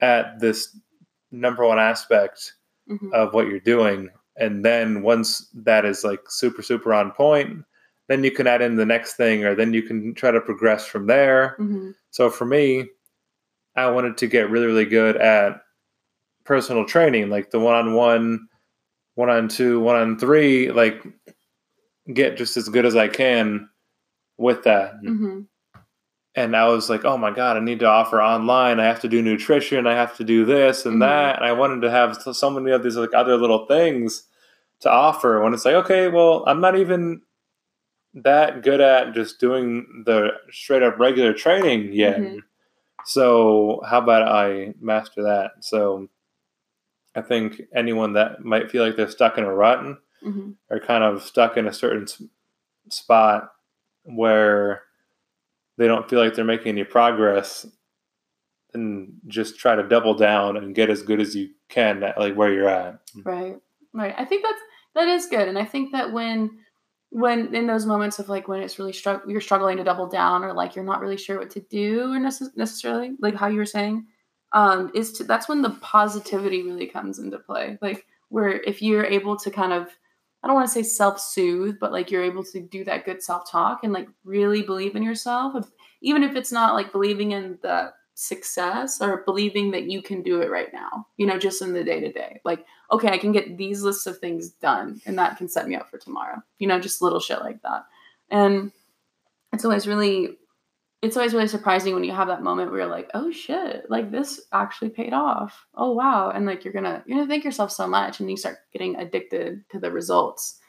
at 0.00 0.40
this 0.40 0.76
number 1.30 1.66
one 1.66 1.78
aspect 1.78 2.54
mm-hmm. 2.88 3.12
of 3.12 3.34
what 3.34 3.48
you're 3.48 3.60
doing 3.60 4.08
and 4.36 4.64
then 4.64 5.02
once 5.02 5.48
that 5.54 5.84
is 5.84 6.02
like 6.02 6.20
super 6.28 6.62
super 6.62 6.94
on 6.94 7.10
point 7.12 7.64
then 8.08 8.24
you 8.24 8.30
can 8.30 8.46
add 8.46 8.62
in 8.62 8.76
the 8.76 8.86
next 8.86 9.14
thing 9.14 9.44
or 9.44 9.54
then 9.54 9.72
you 9.72 9.82
can 9.82 10.14
try 10.14 10.30
to 10.30 10.40
progress 10.40 10.86
from 10.86 11.06
there 11.06 11.56
mm-hmm. 11.58 11.90
so 12.10 12.30
for 12.30 12.46
me 12.46 12.86
I 13.74 13.90
wanted 13.90 14.18
to 14.18 14.26
get 14.26 14.50
really, 14.50 14.66
really 14.66 14.84
good 14.84 15.16
at 15.16 15.62
personal 16.44 16.84
training, 16.84 17.30
like 17.30 17.50
the 17.50 17.60
one 17.60 17.74
on 17.74 17.94
one, 17.94 18.48
one 19.14 19.30
on 19.30 19.48
two, 19.48 19.80
one 19.80 19.96
on 19.96 20.18
three, 20.18 20.70
like 20.70 21.02
get 22.12 22.36
just 22.36 22.56
as 22.56 22.68
good 22.68 22.84
as 22.84 22.96
I 22.96 23.08
can 23.08 23.68
with 24.38 24.64
that. 24.64 24.94
Mm-hmm. 25.02 25.40
And 26.34 26.56
I 26.56 26.68
was 26.68 26.88
like, 26.88 27.04
oh 27.04 27.18
my 27.18 27.30
God, 27.30 27.56
I 27.56 27.60
need 27.60 27.80
to 27.80 27.86
offer 27.86 28.22
online. 28.22 28.80
I 28.80 28.84
have 28.84 29.00
to 29.00 29.08
do 29.08 29.20
nutrition. 29.20 29.86
I 29.86 29.94
have 29.94 30.16
to 30.16 30.24
do 30.24 30.44
this 30.44 30.86
and 30.86 30.94
mm-hmm. 30.94 31.00
that. 31.00 31.36
And 31.36 31.44
I 31.44 31.52
wanted 31.52 31.82
to 31.82 31.90
have 31.90 32.16
so 32.16 32.50
many 32.50 32.70
of 32.70 32.82
these 32.82 32.96
like 32.96 33.14
other 33.14 33.36
little 33.36 33.66
things 33.66 34.24
to 34.80 34.90
offer 34.90 35.40
when 35.42 35.54
it's 35.54 35.64
like, 35.64 35.74
okay, 35.74 36.08
well, 36.08 36.44
I'm 36.46 36.60
not 36.60 36.76
even 36.76 37.20
that 38.14 38.62
good 38.62 38.80
at 38.80 39.14
just 39.14 39.40
doing 39.40 40.04
the 40.06 40.30
straight 40.50 40.82
up 40.82 40.98
regular 40.98 41.32
training 41.32 41.92
yet. 41.92 42.18
Mm-hmm. 42.18 42.38
So 43.04 43.82
how 43.88 43.98
about 43.98 44.28
I 44.28 44.74
master 44.80 45.22
that? 45.22 45.52
So 45.60 46.08
I 47.14 47.22
think 47.22 47.62
anyone 47.74 48.14
that 48.14 48.44
might 48.44 48.70
feel 48.70 48.84
like 48.84 48.96
they're 48.96 49.10
stuck 49.10 49.38
in 49.38 49.44
a 49.44 49.54
rut 49.54 49.80
mm-hmm. 50.24 50.50
or 50.70 50.80
kind 50.80 51.04
of 51.04 51.22
stuck 51.22 51.56
in 51.56 51.66
a 51.66 51.72
certain 51.72 52.06
spot 52.88 53.52
where 54.04 54.82
they 55.78 55.86
don't 55.86 56.08
feel 56.08 56.20
like 56.20 56.34
they're 56.34 56.44
making 56.44 56.68
any 56.68 56.84
progress 56.84 57.66
and 58.74 59.20
just 59.26 59.58
try 59.58 59.76
to 59.76 59.82
double 59.82 60.14
down 60.14 60.56
and 60.56 60.74
get 60.74 60.90
as 60.90 61.02
good 61.02 61.20
as 61.20 61.34
you 61.34 61.50
can 61.68 62.02
at 62.02 62.18
like 62.18 62.34
where 62.34 62.52
you're 62.52 62.68
at. 62.68 63.00
Right. 63.24 63.56
Right. 63.92 64.14
I 64.16 64.24
think 64.24 64.42
that's 64.42 64.60
that 64.94 65.08
is 65.08 65.26
good. 65.26 65.48
And 65.48 65.58
I 65.58 65.64
think 65.64 65.92
that 65.92 66.12
when 66.12 66.50
when 67.12 67.54
in 67.54 67.66
those 67.66 67.84
moments 67.84 68.18
of 68.18 68.30
like 68.30 68.48
when 68.48 68.62
it's 68.62 68.78
really 68.78 68.92
strugg- 68.92 69.28
you're 69.28 69.40
struggling 69.40 69.76
to 69.76 69.84
double 69.84 70.06
down 70.06 70.42
or 70.42 70.54
like 70.54 70.74
you're 70.74 70.84
not 70.84 71.00
really 71.00 71.18
sure 71.18 71.38
what 71.38 71.50
to 71.50 71.60
do 71.60 72.10
or 72.10 72.18
necess- 72.18 72.56
necessarily 72.56 73.12
like 73.20 73.34
how 73.34 73.48
you 73.48 73.58
were 73.58 73.66
saying 73.66 74.06
um 74.52 74.90
is 74.94 75.12
to 75.12 75.24
that's 75.24 75.46
when 75.46 75.60
the 75.60 75.70
positivity 75.82 76.62
really 76.62 76.86
comes 76.86 77.18
into 77.18 77.38
play. 77.38 77.78
Like 77.82 78.06
where 78.30 78.62
if 78.62 78.80
you're 78.80 79.04
able 79.04 79.36
to 79.36 79.50
kind 79.50 79.74
of 79.74 79.88
i 80.42 80.46
don't 80.46 80.56
want 80.56 80.66
to 80.66 80.72
say 80.72 80.82
self-soothe 80.82 81.78
but 81.78 81.92
like 81.92 82.10
you're 82.10 82.24
able 82.24 82.42
to 82.42 82.60
do 82.60 82.82
that 82.82 83.04
good 83.04 83.22
self-talk 83.22 83.84
and 83.84 83.92
like 83.92 84.08
really 84.24 84.62
believe 84.62 84.96
in 84.96 85.02
yourself 85.02 85.54
even 86.00 86.22
if 86.22 86.34
it's 86.34 86.50
not 86.50 86.74
like 86.74 86.92
believing 86.92 87.32
in 87.32 87.58
the 87.60 87.92
success 88.22 89.00
or 89.00 89.24
believing 89.24 89.72
that 89.72 89.90
you 89.90 90.00
can 90.00 90.22
do 90.22 90.40
it 90.40 90.50
right 90.50 90.72
now, 90.72 91.06
you 91.16 91.26
know, 91.26 91.38
just 91.38 91.60
in 91.60 91.72
the 91.72 91.82
day 91.82 92.00
to 92.00 92.12
day. 92.12 92.40
Like, 92.44 92.64
okay, 92.90 93.08
I 93.08 93.18
can 93.18 93.32
get 93.32 93.56
these 93.56 93.82
lists 93.82 94.06
of 94.06 94.18
things 94.18 94.50
done 94.50 95.00
and 95.06 95.18
that 95.18 95.36
can 95.36 95.48
set 95.48 95.68
me 95.68 95.74
up 95.74 95.90
for 95.90 95.98
tomorrow, 95.98 96.42
you 96.58 96.68
know, 96.68 96.78
just 96.78 97.02
little 97.02 97.20
shit 97.20 97.40
like 97.40 97.60
that. 97.62 97.84
And 98.30 98.70
it's 99.52 99.64
always 99.64 99.88
really, 99.88 100.38
it's 101.02 101.16
always 101.16 101.34
really 101.34 101.48
surprising 101.48 101.94
when 101.94 102.04
you 102.04 102.12
have 102.12 102.28
that 102.28 102.44
moment 102.44 102.70
where 102.70 102.80
you're 102.80 102.88
like, 102.88 103.10
oh 103.12 103.32
shit, 103.32 103.90
like 103.90 104.12
this 104.12 104.40
actually 104.52 104.90
paid 104.90 105.12
off. 105.12 105.66
Oh 105.74 105.92
wow. 105.92 106.30
And 106.30 106.46
like 106.46 106.64
you're 106.64 106.72
gonna, 106.72 107.02
you're 107.06 107.18
gonna 107.18 107.28
thank 107.28 107.44
yourself 107.44 107.72
so 107.72 107.88
much 107.88 108.20
and 108.20 108.30
you 108.30 108.36
start 108.36 108.58
getting 108.72 108.96
addicted 108.96 109.64
to 109.70 109.80
the 109.80 109.90
results. 109.90 110.60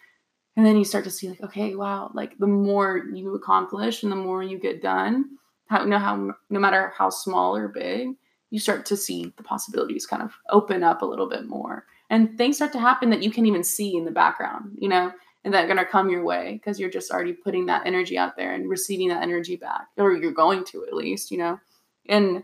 And 0.55 0.65
then 0.65 0.77
you 0.77 0.85
start 0.85 1.03
to 1.03 1.11
see 1.11 1.29
like, 1.29 1.41
okay, 1.41 1.75
wow, 1.75 2.11
like 2.13 2.37
the 2.39 2.47
more 2.47 3.03
you 3.13 3.35
accomplish 3.35 4.01
and 4.01 4.11
the 4.11 4.15
more 4.15 4.41
you 4.43 4.57
get 4.59 4.81
done, 4.81 5.37
how, 5.67 5.83
you 5.83 5.89
know 5.89 5.99
how 5.99 6.33
no 6.49 6.59
matter 6.59 6.93
how 6.95 7.09
small 7.09 7.55
or 7.55 7.67
big 7.67 8.15
you 8.49 8.59
start 8.59 8.85
to 8.85 8.95
see 8.95 9.33
the 9.35 9.43
possibilities 9.43 10.05
kind 10.05 10.21
of 10.21 10.31
open 10.51 10.83
up 10.83 11.01
a 11.01 11.05
little 11.05 11.27
bit 11.27 11.47
more. 11.47 11.85
And 12.11 12.37
things 12.37 12.57
start 12.57 12.71
to 12.73 12.79
happen 12.79 13.09
that 13.09 13.23
you 13.23 13.31
can 13.31 13.47
even 13.47 13.63
see 13.63 13.97
in 13.97 14.05
the 14.05 14.11
background 14.11 14.77
you 14.77 14.87
know 14.87 15.11
and 15.43 15.53
that 15.53 15.65
are 15.65 15.67
going 15.67 15.77
to 15.77 15.85
come 15.85 16.09
your 16.09 16.23
way 16.23 16.53
because 16.53 16.79
you're 16.79 16.89
just 16.89 17.11
already 17.11 17.33
putting 17.33 17.65
that 17.65 17.85
energy 17.85 18.17
out 18.17 18.37
there 18.37 18.53
and 18.53 18.69
receiving 18.69 19.09
that 19.09 19.23
energy 19.23 19.55
back 19.55 19.87
or 19.97 20.13
you're 20.13 20.31
going 20.31 20.63
to 20.65 20.85
at 20.85 20.93
least 20.93 21.31
you 21.31 21.37
know. 21.37 21.59
And 22.07 22.43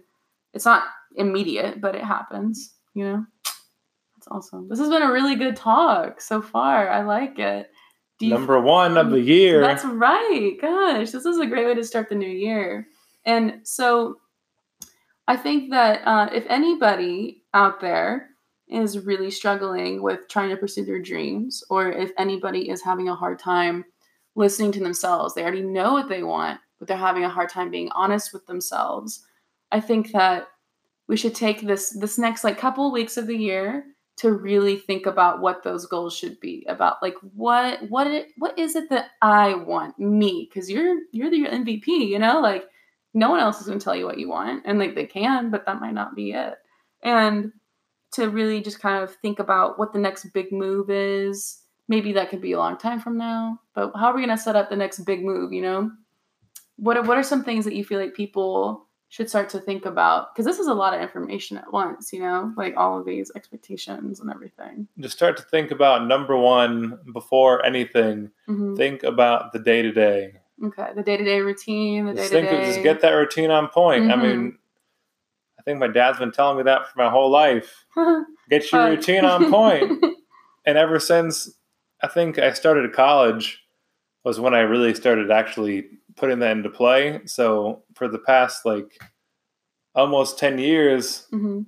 it's 0.53 0.65
not 0.65 0.83
immediate 1.15 1.81
but 1.81 1.95
it 1.95 2.03
happens 2.03 2.73
you 2.93 3.03
know. 3.03 3.25
That's 4.15 4.27
awesome. 4.29 4.67
This 4.67 4.79
has 4.79 4.89
been 4.89 5.03
a 5.03 5.13
really 5.13 5.35
good 5.35 5.55
talk 5.55 6.19
so 6.19 6.41
far. 6.41 6.89
I 6.89 7.03
like 7.03 7.39
it. 7.39 7.71
Number 8.19 8.59
one 8.59 8.97
of 8.97 9.11
the 9.11 9.21
year. 9.21 9.61
That's 9.61 9.85
right. 9.85 10.57
Gosh 10.59 11.11
this 11.11 11.25
is 11.25 11.37
a 11.37 11.45
great 11.45 11.67
way 11.67 11.75
to 11.75 11.83
start 11.83 12.09
the 12.09 12.15
new 12.15 12.27
year 12.27 12.87
and 13.29 13.59
so 13.63 14.15
I 15.27 15.37
think 15.37 15.69
that 15.69 16.01
uh, 16.03 16.29
if 16.33 16.45
anybody 16.49 17.43
out 17.53 17.79
there 17.79 18.29
is 18.67 19.05
really 19.05 19.29
struggling 19.29 20.01
with 20.01 20.21
trying 20.29 20.49
to 20.49 20.57
pursue 20.57 20.83
their 20.83 20.99
dreams, 20.99 21.63
or 21.69 21.91
if 21.91 22.11
anybody 22.17 22.71
is 22.71 22.81
having 22.81 23.07
a 23.07 23.13
hard 23.13 23.37
time 23.37 23.85
listening 24.33 24.71
to 24.71 24.79
themselves, 24.79 25.35
they 25.35 25.43
already 25.43 25.61
know 25.61 25.93
what 25.93 26.09
they 26.09 26.23
want, 26.23 26.59
but 26.79 26.87
they're 26.87 26.97
having 26.97 27.23
a 27.23 27.29
hard 27.29 27.49
time 27.49 27.69
being 27.69 27.91
honest 27.91 28.33
with 28.33 28.47
themselves. 28.47 29.23
I 29.71 29.79
think 29.79 30.11
that 30.13 30.47
we 31.07 31.15
should 31.15 31.35
take 31.35 31.61
this 31.61 31.91
this 31.91 32.17
next 32.17 32.43
like 32.43 32.57
couple 32.57 32.91
weeks 32.91 33.15
of 33.15 33.27
the 33.27 33.37
year 33.37 33.85
to 34.17 34.33
really 34.33 34.77
think 34.77 35.05
about 35.05 35.39
what 35.39 35.61
those 35.61 35.85
goals 35.85 36.15
should 36.15 36.39
be 36.39 36.65
about 36.67 36.97
like 37.03 37.15
what 37.35 37.79
what 37.89 38.07
it, 38.07 38.29
what 38.37 38.57
is 38.57 38.75
it 38.75 38.89
that 38.89 39.11
I 39.21 39.53
want 39.53 39.99
me 39.99 40.49
because 40.49 40.69
you're 40.69 40.97
you're 41.11 41.29
the 41.29 41.45
MVP 41.45 41.87
you 41.87 42.17
know 42.17 42.41
like 42.41 42.65
no 43.13 43.29
one 43.29 43.39
else 43.39 43.59
is 43.59 43.67
going 43.67 43.79
to 43.79 43.83
tell 43.83 43.95
you 43.95 44.05
what 44.05 44.19
you 44.19 44.29
want 44.29 44.63
and 44.65 44.79
like 44.79 44.95
they 44.95 45.05
can 45.05 45.49
but 45.49 45.65
that 45.65 45.81
might 45.81 45.93
not 45.93 46.15
be 46.15 46.31
it. 46.31 46.55
And 47.01 47.51
to 48.13 48.29
really 48.29 48.61
just 48.61 48.79
kind 48.79 49.03
of 49.03 49.15
think 49.15 49.39
about 49.39 49.77
what 49.77 49.93
the 49.93 49.99
next 49.99 50.25
big 50.33 50.51
move 50.51 50.89
is 50.89 51.61
maybe 51.87 52.13
that 52.13 52.29
could 52.29 52.41
be 52.41 52.53
a 52.53 52.59
long 52.59 52.77
time 52.77 52.99
from 52.99 53.17
now 53.17 53.59
but 53.73 53.91
how 53.95 54.07
are 54.07 54.15
we 54.15 54.25
going 54.25 54.35
to 54.35 54.41
set 54.41 54.55
up 54.55 54.69
the 54.69 54.75
next 54.75 54.99
big 54.99 55.23
move 55.23 55.53
you 55.53 55.61
know? 55.61 55.91
What 56.77 56.95
are, 56.95 57.03
what 57.03 57.17
are 57.17 57.23
some 57.23 57.43
things 57.43 57.65
that 57.65 57.75
you 57.75 57.83
feel 57.83 57.99
like 57.99 58.13
people 58.13 58.87
should 59.09 59.27
start 59.27 59.49
to 59.49 59.59
think 59.59 59.85
about? 59.85 60.33
Because 60.33 60.45
this 60.45 60.59
is 60.59 60.67
a 60.67 60.73
lot 60.73 60.93
of 60.93 61.01
information 61.01 61.57
at 61.57 61.73
once 61.73 62.13
you 62.13 62.19
know? 62.19 62.53
Like 62.55 62.75
all 62.77 62.99
of 62.99 63.05
these 63.05 63.31
expectations 63.35 64.19
and 64.19 64.29
everything. 64.29 64.87
Just 64.99 65.17
start 65.17 65.35
to 65.37 65.43
think 65.43 65.71
about 65.71 66.07
number 66.07 66.37
one 66.37 66.99
before 67.11 67.65
anything 67.65 68.31
mm-hmm. 68.47 68.75
think 68.75 69.03
about 69.03 69.51
the 69.51 69.59
day 69.59 69.81
to 69.81 69.91
day 69.91 70.38
okay 70.63 70.91
the 70.95 71.03
day 71.03 71.17
to 71.17 71.23
day 71.23 71.41
routine 71.41 72.05
the 72.05 72.13
day 72.13 72.27
to 72.29 72.41
day 72.41 72.65
just 72.65 72.83
get 72.83 73.01
that 73.01 73.11
routine 73.11 73.51
on 73.51 73.67
point 73.67 74.03
mm-hmm. 74.03 74.19
i 74.19 74.23
mean 74.23 74.57
i 75.59 75.63
think 75.63 75.79
my 75.79 75.87
dad's 75.87 76.19
been 76.19 76.31
telling 76.31 76.57
me 76.57 76.63
that 76.63 76.87
for 76.87 76.97
my 76.97 77.09
whole 77.09 77.29
life 77.29 77.85
get 78.49 78.71
your 78.71 78.81
uh, 78.81 78.89
routine 78.89 79.25
on 79.25 79.49
point 79.49 80.03
and 80.65 80.77
ever 80.77 80.99
since 80.99 81.53
i 82.01 82.07
think 82.07 82.37
i 82.37 82.51
started 82.51 82.91
college 82.93 83.63
was 84.23 84.39
when 84.39 84.53
i 84.53 84.59
really 84.59 84.93
started 84.93 85.31
actually 85.31 85.85
putting 86.19 86.39
that 86.39 86.57
into 86.57 86.69
play. 86.69 87.21
So 87.25 87.83
for 87.95 88.07
the 88.07 88.19
past 88.19 88.65
like 88.65 88.99
almost 89.95 90.37
10 90.37 90.59
years, 90.59 91.25
mm-hmm. 91.33 91.61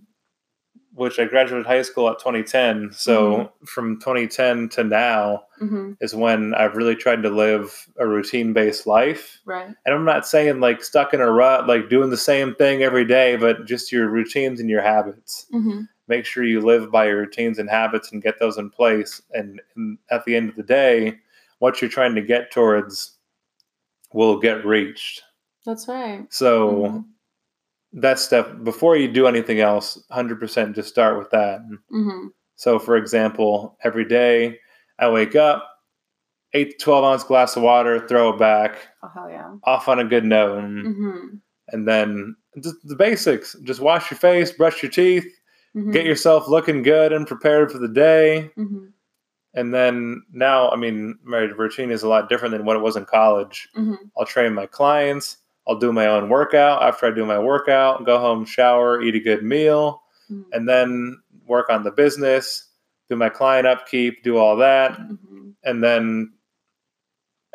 Which 0.93 1.19
I 1.19 1.25
graduated 1.25 1.65
high 1.65 1.81
school 1.83 2.09
at 2.09 2.19
2010. 2.19 2.91
So 2.93 3.31
mm-hmm. 3.31 3.65
from 3.65 3.99
2010 3.99 4.69
to 4.69 4.83
now 4.83 5.43
mm-hmm. 5.61 5.93
is 6.01 6.13
when 6.13 6.53
I've 6.53 6.75
really 6.75 6.95
tried 6.95 7.23
to 7.23 7.29
live 7.29 7.87
a 7.97 8.07
routine 8.07 8.53
based 8.53 8.85
life. 8.85 9.39
Right. 9.45 9.67
And 9.85 9.95
I'm 9.95 10.05
not 10.05 10.27
saying 10.27 10.59
like 10.59 10.83
stuck 10.83 11.13
in 11.13 11.21
a 11.21 11.31
rut, 11.31 11.67
like 11.67 11.89
doing 11.89 12.09
the 12.09 12.17
same 12.17 12.55
thing 12.55 12.83
every 12.83 13.05
day, 13.05 13.37
but 13.37 13.65
just 13.65 13.91
your 13.91 14.09
routines 14.09 14.59
and 14.59 14.69
your 14.69 14.81
habits. 14.81 15.45
Mm-hmm. 15.53 15.81
Make 16.07 16.25
sure 16.25 16.43
you 16.43 16.59
live 16.59 16.91
by 16.91 17.07
your 17.07 17.17
routines 17.17 17.57
and 17.57 17.69
habits 17.69 18.11
and 18.11 18.21
get 18.21 18.39
those 18.39 18.57
in 18.57 18.69
place. 18.69 19.21
And, 19.31 19.61
and 19.75 19.97
at 20.09 20.25
the 20.25 20.35
end 20.35 20.49
of 20.49 20.55
the 20.55 20.63
day, 20.63 21.19
what 21.59 21.81
you're 21.81 21.89
trying 21.91 22.15
to 22.15 22.21
get 22.21 22.51
towards 22.51 23.17
will 24.13 24.39
get 24.39 24.65
reached. 24.65 25.21
That's 25.65 25.87
right. 25.87 26.25
So 26.33 26.71
mm-hmm. 26.71 26.99
That 27.93 28.19
step 28.19 28.63
before 28.63 28.95
you 28.95 29.11
do 29.11 29.27
anything 29.27 29.59
else, 29.59 30.01
hundred 30.11 30.39
percent, 30.39 30.75
just 30.75 30.89
start 30.89 31.17
with 31.17 31.29
that. 31.31 31.61
Mm-hmm. 31.91 32.27
So, 32.55 32.79
for 32.79 32.95
example, 32.95 33.77
every 33.83 34.05
day 34.05 34.59
I 34.99 35.09
wake 35.09 35.35
up, 35.35 35.67
eight 36.53 36.77
to 36.77 36.83
twelve 36.83 37.03
ounce 37.03 37.23
glass 37.23 37.55
of 37.55 37.63
water, 37.63 38.07
throw 38.07 38.29
it 38.29 38.39
back. 38.39 38.77
Oh 39.03 39.09
hell 39.13 39.29
yeah! 39.29 39.55
Off 39.63 39.87
on 39.87 39.99
a 39.99 40.05
good 40.05 40.25
note, 40.25 40.63
mm-hmm. 40.63 41.35
and 41.69 41.87
then 41.87 42.35
just 42.63 42.75
the 42.83 42.95
basics: 42.95 43.55
just 43.63 43.81
wash 43.81 44.09
your 44.11 44.17
face, 44.17 44.51
brush 44.51 44.81
your 44.81 44.91
teeth, 44.91 45.27
mm-hmm. 45.75 45.91
get 45.91 46.05
yourself 46.05 46.47
looking 46.47 46.83
good 46.83 47.11
and 47.11 47.27
prepared 47.27 47.71
for 47.71 47.77
the 47.77 47.87
day. 47.87 48.51
Mm-hmm. 48.57 48.85
And 49.53 49.73
then 49.73 50.23
now, 50.31 50.69
I 50.69 50.77
mean, 50.77 51.19
my 51.23 51.39
routine 51.39 51.91
is 51.91 52.03
a 52.03 52.07
lot 52.07 52.29
different 52.29 52.53
than 52.53 52.63
what 52.63 52.77
it 52.77 52.81
was 52.81 52.95
in 52.95 53.03
college. 53.03 53.67
Mm-hmm. 53.75 53.95
I'll 54.17 54.25
train 54.25 54.53
my 54.53 54.65
clients. 54.65 55.37
I'll 55.67 55.79
do 55.79 55.93
my 55.93 56.07
own 56.07 56.29
workout. 56.29 56.81
After 56.81 57.07
I 57.07 57.11
do 57.11 57.25
my 57.25 57.39
workout, 57.39 58.05
go 58.05 58.19
home, 58.19 58.45
shower, 58.45 59.01
eat 59.01 59.15
a 59.15 59.19
good 59.19 59.43
meal, 59.43 60.01
mm-hmm. 60.29 60.49
and 60.53 60.67
then 60.67 61.21
work 61.45 61.69
on 61.69 61.83
the 61.83 61.91
business, 61.91 62.67
do 63.09 63.15
my 63.15 63.29
client 63.29 63.67
upkeep, 63.67 64.23
do 64.23 64.37
all 64.37 64.57
that. 64.57 64.93
Mm-hmm. 64.93 65.49
And 65.63 65.83
then 65.83 66.33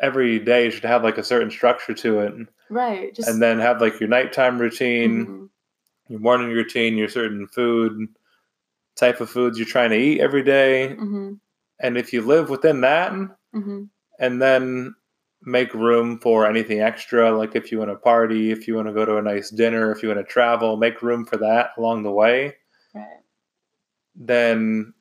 every 0.01 0.39
day 0.39 0.65
you 0.65 0.71
should 0.71 0.85
have 0.85 1.03
like 1.03 1.17
a 1.17 1.23
certain 1.23 1.51
structure 1.51 1.93
to 1.93 2.19
it. 2.19 2.33
Right. 2.69 3.13
Just... 3.13 3.27
And 3.27 3.41
then 3.41 3.59
have 3.59 3.81
like 3.81 3.99
your 3.99 4.09
nighttime 4.09 4.59
routine, 4.59 5.25
mm-hmm. 5.25 5.45
your 6.07 6.19
morning 6.19 6.49
routine, 6.49 6.97
your 6.97 7.09
certain 7.09 7.47
food, 7.47 8.07
type 8.97 9.21
of 9.21 9.29
foods 9.29 9.57
you're 9.57 9.67
trying 9.67 9.91
to 9.91 9.97
eat 9.97 10.19
every 10.19 10.43
day 10.43 10.95
mm-hmm. 10.99 11.33
And 11.79 11.95
if 11.95 12.11
you 12.11 12.23
live 12.23 12.49
within 12.49 12.81
that, 12.81 13.11
mm-hmm. 13.11 13.83
and 14.19 14.41
then 14.41 14.95
make 15.43 15.73
room 15.73 16.19
for 16.19 16.45
anything 16.45 16.81
extra, 16.81 17.31
like 17.31 17.55
if 17.55 17.71
you 17.71 17.79
want 17.79 17.91
to 17.91 17.95
party, 17.95 18.51
if 18.51 18.67
you 18.67 18.75
want 18.75 18.87
to 18.87 18.93
go 18.93 19.05
to 19.05 19.17
a 19.17 19.21
nice 19.21 19.49
dinner, 19.49 19.91
if 19.91 20.01
you 20.01 20.09
want 20.09 20.19
to 20.19 20.25
travel, 20.25 20.77
make 20.77 21.01
room 21.01 21.25
for 21.25 21.37
that 21.37 21.69
along 21.77 22.03
the 22.03 22.11
way. 22.11 22.55
Right. 22.93 23.21
Then, 24.15 24.93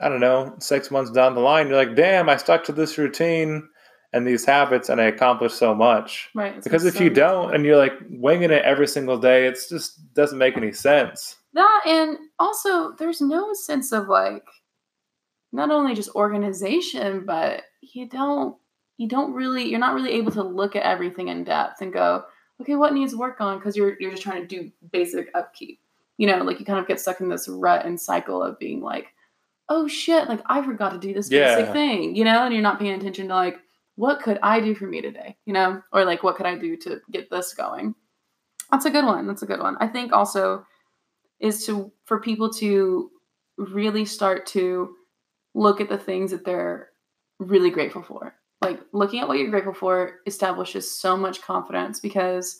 I 0.00 0.08
don't 0.08 0.20
know, 0.20 0.54
six 0.58 0.90
months 0.90 1.10
down 1.10 1.34
the 1.34 1.40
line, 1.40 1.68
you're 1.68 1.76
like, 1.76 1.96
damn, 1.96 2.28
I 2.28 2.36
stuck 2.36 2.64
to 2.64 2.72
this 2.72 2.98
routine 2.98 3.68
and 4.12 4.26
these 4.26 4.44
habits 4.44 4.88
and 4.88 5.00
I 5.00 5.04
accomplished 5.04 5.56
so 5.56 5.74
much. 5.74 6.28
Right. 6.34 6.62
Because 6.62 6.84
if 6.84 7.00
you 7.00 7.10
don't 7.10 7.54
and 7.54 7.64
you're 7.64 7.76
like 7.76 7.94
winging 8.10 8.50
it 8.50 8.64
every 8.64 8.88
single 8.88 9.18
day, 9.18 9.46
it 9.46 9.58
just 9.68 10.12
doesn't 10.14 10.38
make 10.38 10.56
any 10.56 10.72
sense. 10.72 11.36
That 11.54 11.82
and 11.86 12.18
also 12.38 12.92
there's 12.98 13.20
no 13.20 13.52
sense 13.52 13.92
of 13.92 14.08
like 14.08 14.44
not 15.52 15.70
only 15.70 15.94
just 15.94 16.10
organization, 16.10 17.24
but 17.26 17.62
you 17.80 18.08
don't 18.08 18.56
you 19.00 19.08
don't 19.08 19.32
really 19.32 19.64
you're 19.64 19.80
not 19.80 19.94
really 19.94 20.12
able 20.12 20.30
to 20.30 20.42
look 20.42 20.76
at 20.76 20.82
everything 20.82 21.28
in 21.28 21.42
depth 21.42 21.80
and 21.80 21.90
go, 21.90 22.22
okay, 22.60 22.74
what 22.74 22.92
needs 22.92 23.16
work 23.16 23.40
on? 23.40 23.56
Because 23.58 23.74
you're 23.74 23.96
you're 23.98 24.10
just 24.10 24.22
trying 24.22 24.42
to 24.42 24.46
do 24.46 24.70
basic 24.92 25.30
upkeep. 25.34 25.80
You 26.18 26.26
know, 26.26 26.44
like 26.44 26.60
you 26.60 26.66
kind 26.66 26.78
of 26.78 26.86
get 26.86 27.00
stuck 27.00 27.22
in 27.22 27.30
this 27.30 27.48
rut 27.48 27.86
and 27.86 27.98
cycle 27.98 28.42
of 28.42 28.58
being 28.58 28.82
like, 28.82 29.06
oh 29.70 29.88
shit, 29.88 30.28
like 30.28 30.42
I 30.44 30.62
forgot 30.62 30.92
to 30.92 30.98
do 30.98 31.14
this 31.14 31.30
yeah. 31.30 31.56
basic 31.56 31.72
thing, 31.72 32.14
you 32.14 32.24
know, 32.24 32.44
and 32.44 32.52
you're 32.52 32.62
not 32.62 32.78
paying 32.78 32.92
attention 32.92 33.28
to 33.28 33.34
like, 33.34 33.56
what 33.94 34.20
could 34.20 34.38
I 34.42 34.60
do 34.60 34.74
for 34.74 34.84
me 34.84 35.00
today? 35.00 35.38
You 35.46 35.54
know, 35.54 35.80
or 35.94 36.04
like 36.04 36.22
what 36.22 36.36
could 36.36 36.44
I 36.44 36.58
do 36.58 36.76
to 36.76 37.00
get 37.10 37.30
this 37.30 37.54
going? 37.54 37.94
That's 38.70 38.84
a 38.84 38.90
good 38.90 39.06
one. 39.06 39.26
That's 39.26 39.40
a 39.40 39.46
good 39.46 39.60
one. 39.60 39.78
I 39.80 39.86
think 39.86 40.12
also 40.12 40.66
is 41.38 41.64
to 41.64 41.90
for 42.04 42.20
people 42.20 42.50
to 42.50 43.10
really 43.56 44.04
start 44.04 44.44
to 44.48 44.94
look 45.54 45.80
at 45.80 45.88
the 45.88 45.96
things 45.96 46.32
that 46.32 46.44
they're 46.44 46.90
really 47.38 47.70
grateful 47.70 48.02
for. 48.02 48.34
Like 48.62 48.80
looking 48.92 49.20
at 49.20 49.28
what 49.28 49.38
you're 49.38 49.50
grateful 49.50 49.72
for 49.72 50.20
establishes 50.26 50.90
so 50.90 51.16
much 51.16 51.40
confidence 51.42 52.00
because 52.00 52.58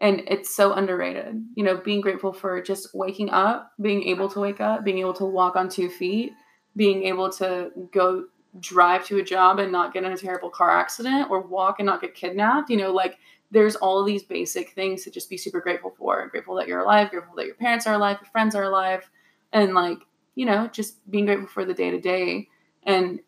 and 0.00 0.22
it's 0.28 0.54
so 0.54 0.74
underrated. 0.74 1.42
You 1.54 1.64
know, 1.64 1.76
being 1.76 2.00
grateful 2.00 2.32
for 2.32 2.62
just 2.62 2.94
waking 2.94 3.30
up, 3.30 3.72
being 3.80 4.04
able 4.04 4.28
to 4.30 4.40
wake 4.40 4.60
up, 4.60 4.84
being 4.84 4.98
able 4.98 5.14
to 5.14 5.24
walk 5.24 5.56
on 5.56 5.68
two 5.68 5.88
feet, 5.88 6.32
being 6.76 7.04
able 7.04 7.30
to 7.32 7.70
go 7.92 8.26
drive 8.60 9.04
to 9.06 9.18
a 9.18 9.22
job 9.22 9.58
and 9.58 9.72
not 9.72 9.92
get 9.92 10.04
in 10.04 10.12
a 10.12 10.16
terrible 10.16 10.50
car 10.50 10.70
accident 10.70 11.30
or 11.30 11.40
walk 11.40 11.76
and 11.78 11.86
not 11.86 12.00
get 12.00 12.14
kidnapped. 12.14 12.70
You 12.70 12.76
know, 12.76 12.92
like 12.92 13.18
there's 13.50 13.76
all 13.76 14.04
these 14.04 14.22
basic 14.22 14.70
things 14.70 15.02
to 15.04 15.10
just 15.10 15.30
be 15.30 15.36
super 15.36 15.60
grateful 15.60 15.94
for. 15.98 16.26
Grateful 16.28 16.54
that 16.56 16.68
you're 16.68 16.80
alive, 16.80 17.10
grateful 17.10 17.34
that 17.36 17.46
your 17.46 17.54
parents 17.56 17.86
are 17.86 17.94
alive, 17.94 18.18
your 18.20 18.30
friends 18.30 18.54
are 18.54 18.64
alive, 18.64 19.10
and 19.52 19.74
like 19.74 19.98
you 20.34 20.46
know, 20.46 20.68
just 20.68 21.10
being 21.10 21.26
grateful 21.26 21.48
for 21.48 21.64
the 21.64 21.74
day 21.74 21.90
to 21.90 22.00
day 22.00 22.48
and 22.84 23.18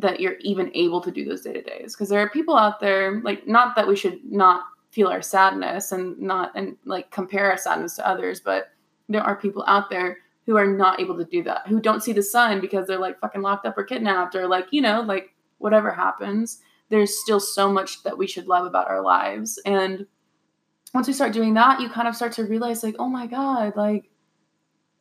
that 0.00 0.20
you're 0.20 0.36
even 0.40 0.70
able 0.74 1.00
to 1.00 1.10
do 1.10 1.24
those 1.24 1.42
day 1.42 1.52
to 1.52 1.62
days. 1.62 1.94
Because 1.94 2.08
there 2.08 2.20
are 2.20 2.30
people 2.30 2.56
out 2.56 2.80
there, 2.80 3.20
like, 3.22 3.46
not 3.46 3.74
that 3.76 3.86
we 3.86 3.96
should 3.96 4.24
not 4.24 4.64
feel 4.90 5.08
our 5.08 5.22
sadness 5.22 5.92
and 5.92 6.18
not 6.18 6.50
and 6.54 6.76
like 6.84 7.10
compare 7.10 7.50
our 7.50 7.58
sadness 7.58 7.96
to 7.96 8.08
others, 8.08 8.40
but 8.40 8.70
there 9.08 9.22
are 9.22 9.36
people 9.36 9.64
out 9.66 9.90
there 9.90 10.18
who 10.46 10.56
are 10.56 10.66
not 10.66 10.98
able 10.98 11.16
to 11.16 11.24
do 11.24 11.42
that, 11.42 11.66
who 11.66 11.80
don't 11.80 12.02
see 12.02 12.12
the 12.12 12.22
sun 12.22 12.60
because 12.60 12.86
they're 12.86 12.98
like 12.98 13.20
fucking 13.20 13.42
locked 13.42 13.66
up 13.66 13.76
or 13.76 13.84
kidnapped 13.84 14.34
or 14.34 14.46
like, 14.46 14.66
you 14.70 14.80
know, 14.80 15.02
like 15.02 15.34
whatever 15.58 15.90
happens. 15.90 16.60
There's 16.88 17.20
still 17.20 17.40
so 17.40 17.70
much 17.70 18.02
that 18.04 18.16
we 18.16 18.26
should 18.26 18.46
love 18.46 18.64
about 18.64 18.88
our 18.88 19.02
lives. 19.02 19.60
And 19.66 20.06
once 20.94 21.06
we 21.06 21.12
start 21.12 21.34
doing 21.34 21.52
that, 21.54 21.80
you 21.80 21.90
kind 21.90 22.08
of 22.08 22.16
start 22.16 22.32
to 22.32 22.44
realize, 22.44 22.82
like, 22.82 22.96
oh 22.98 23.08
my 23.08 23.26
God, 23.26 23.76
like, 23.76 24.08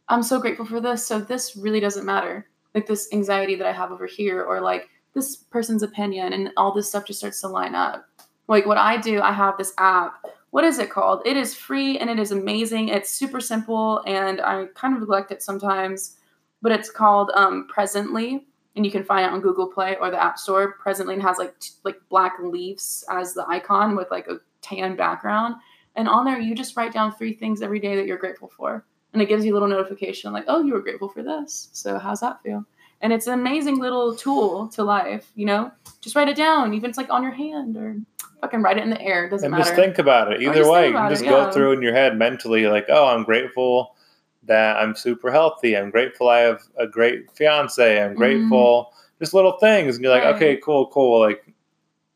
I'm 0.09 0.21
so 0.21 0.39
grateful 0.41 0.65
for 0.65 0.81
this. 0.81 1.05
So 1.05 1.19
this 1.19 1.55
really 1.55 1.79
doesn't 1.79 2.05
matter. 2.05 2.49
Like 2.77 2.85
this 2.85 3.09
anxiety 3.11 3.55
that 3.55 3.65
I 3.65 3.71
have 3.73 3.91
over 3.91 4.05
here, 4.05 4.43
or 4.43 4.61
like 4.61 4.87
this 5.15 5.35
person's 5.35 5.81
opinion, 5.81 6.33
and 6.33 6.51
all 6.57 6.71
this 6.71 6.87
stuff 6.87 7.07
just 7.07 7.17
starts 7.17 7.41
to 7.41 7.47
line 7.47 7.73
up. 7.73 8.05
Like 8.47 8.67
what 8.67 8.77
I 8.77 8.97
do, 8.97 9.19
I 9.19 9.31
have 9.31 9.57
this 9.57 9.73
app. 9.79 10.13
What 10.51 10.63
is 10.63 10.77
it 10.77 10.91
called? 10.91 11.23
It 11.25 11.35
is 11.35 11.55
free 11.55 11.97
and 11.99 12.09
it 12.09 12.19
is 12.19 12.31
amazing. 12.31 12.89
It's 12.89 13.09
super 13.09 13.41
simple, 13.41 14.03
and 14.05 14.39
I 14.41 14.67
kind 14.75 14.93
of 14.93 14.99
neglect 14.99 15.31
it 15.31 15.41
sometimes, 15.41 16.17
but 16.61 16.71
it's 16.71 16.91
called 16.91 17.31
um, 17.33 17.67
Presently, 17.67 18.45
and 18.75 18.85
you 18.85 18.91
can 18.91 19.03
find 19.03 19.25
it 19.25 19.33
on 19.33 19.41
Google 19.41 19.67
Play 19.67 19.97
or 19.99 20.11
the 20.11 20.23
App 20.23 20.37
Store. 20.37 20.73
Presently 20.73 21.19
has 21.19 21.37
like 21.39 21.57
t- 21.59 21.71
like 21.83 21.97
black 22.09 22.33
leaves 22.39 23.03
as 23.09 23.33
the 23.33 23.45
icon 23.49 23.95
with 23.95 24.11
like 24.11 24.27
a 24.27 24.37
tan 24.61 24.95
background 24.95 25.55
And 25.97 26.07
on 26.07 26.25
there, 26.25 26.39
you 26.39 26.53
just 26.53 26.77
write 26.77 26.93
down 26.93 27.11
three 27.11 27.33
things 27.33 27.61
every 27.63 27.79
day 27.79 27.95
that 27.95 28.05
you're 28.05 28.19
grateful 28.19 28.51
for. 28.55 28.85
And 29.13 29.21
it 29.21 29.27
gives 29.27 29.45
you 29.45 29.53
a 29.53 29.55
little 29.55 29.67
notification 29.67 30.33
like, 30.33 30.45
oh, 30.47 30.63
you 30.63 30.73
were 30.73 30.81
grateful 30.81 31.09
for 31.09 31.23
this. 31.23 31.69
So 31.73 31.97
how's 31.97 32.19
that 32.19 32.41
feel? 32.43 32.65
And 33.01 33.13
it's 33.13 33.27
an 33.27 33.33
amazing 33.33 33.79
little 33.79 34.15
tool 34.15 34.67
to 34.69 34.83
life, 34.83 35.31
you 35.35 35.45
know? 35.45 35.71
Just 36.01 36.15
write 36.15 36.29
it 36.29 36.35
down, 36.35 36.73
even 36.73 36.85
if 36.85 36.89
it's 36.89 36.97
like 36.97 37.09
on 37.09 37.23
your 37.23 37.31
hand 37.31 37.77
or 37.77 37.95
fucking 38.41 38.61
write 38.61 38.77
it 38.77 38.83
in 38.83 38.89
the 38.89 39.01
air. 39.01 39.25
It 39.25 39.29
doesn't 39.29 39.45
and 39.45 39.51
matter. 39.51 39.63
just 39.63 39.75
think 39.75 39.99
about 39.99 40.31
it. 40.31 40.41
Either 40.41 40.69
way, 40.69 40.87
you 40.87 40.93
can 40.93 41.05
it, 41.05 41.09
just 41.09 41.23
yeah. 41.23 41.31
go 41.31 41.51
through 41.51 41.73
in 41.73 41.81
your 41.81 41.93
head 41.93 42.17
mentally, 42.17 42.67
like, 42.67 42.87
oh, 42.89 43.07
I'm 43.07 43.23
grateful 43.23 43.95
that 44.43 44.77
I'm 44.77 44.95
super 44.95 45.31
healthy. 45.31 45.77
I'm 45.77 45.89
grateful 45.91 46.29
I 46.29 46.39
have 46.39 46.63
a 46.77 46.87
great 46.87 47.29
fiance. 47.31 48.01
I'm 48.01 48.15
grateful. 48.15 48.93
Just 49.19 49.33
little 49.33 49.57
things. 49.59 49.95
And 49.95 50.03
you're 50.03 50.13
like, 50.13 50.23
Mm-hmm. 50.23 50.31
Right. 50.31 50.35
okay, 50.35 50.57
cool, 50.63 50.87
cool. 50.87 51.19
Like, 51.19 51.46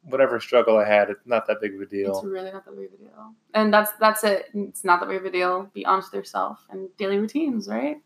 whatever 0.03 0.39
struggle 0.39 0.77
I 0.77 0.85
had, 0.85 1.09
it's 1.09 1.25
not 1.25 1.47
that 1.47 1.61
big 1.61 1.75
of 1.75 1.81
a 1.81 1.85
deal. 1.85 2.17
It's 2.17 2.25
really 2.25 2.51
not 2.51 2.65
that 2.65 2.75
big 2.75 2.87
of 2.87 2.93
a 2.93 2.97
deal. 2.97 3.33
And 3.53 3.73
that's 3.73 3.91
that's 3.99 4.23
it. 4.23 4.49
It's 4.53 4.83
not 4.83 4.99
that 4.99 5.09
big 5.09 5.17
of 5.17 5.25
a 5.25 5.31
deal. 5.31 5.69
Be 5.73 5.85
honest 5.85 6.11
with 6.11 6.19
yourself 6.19 6.65
and 6.69 6.89
daily 6.97 7.17
routines, 7.17 7.67
right? 7.67 7.97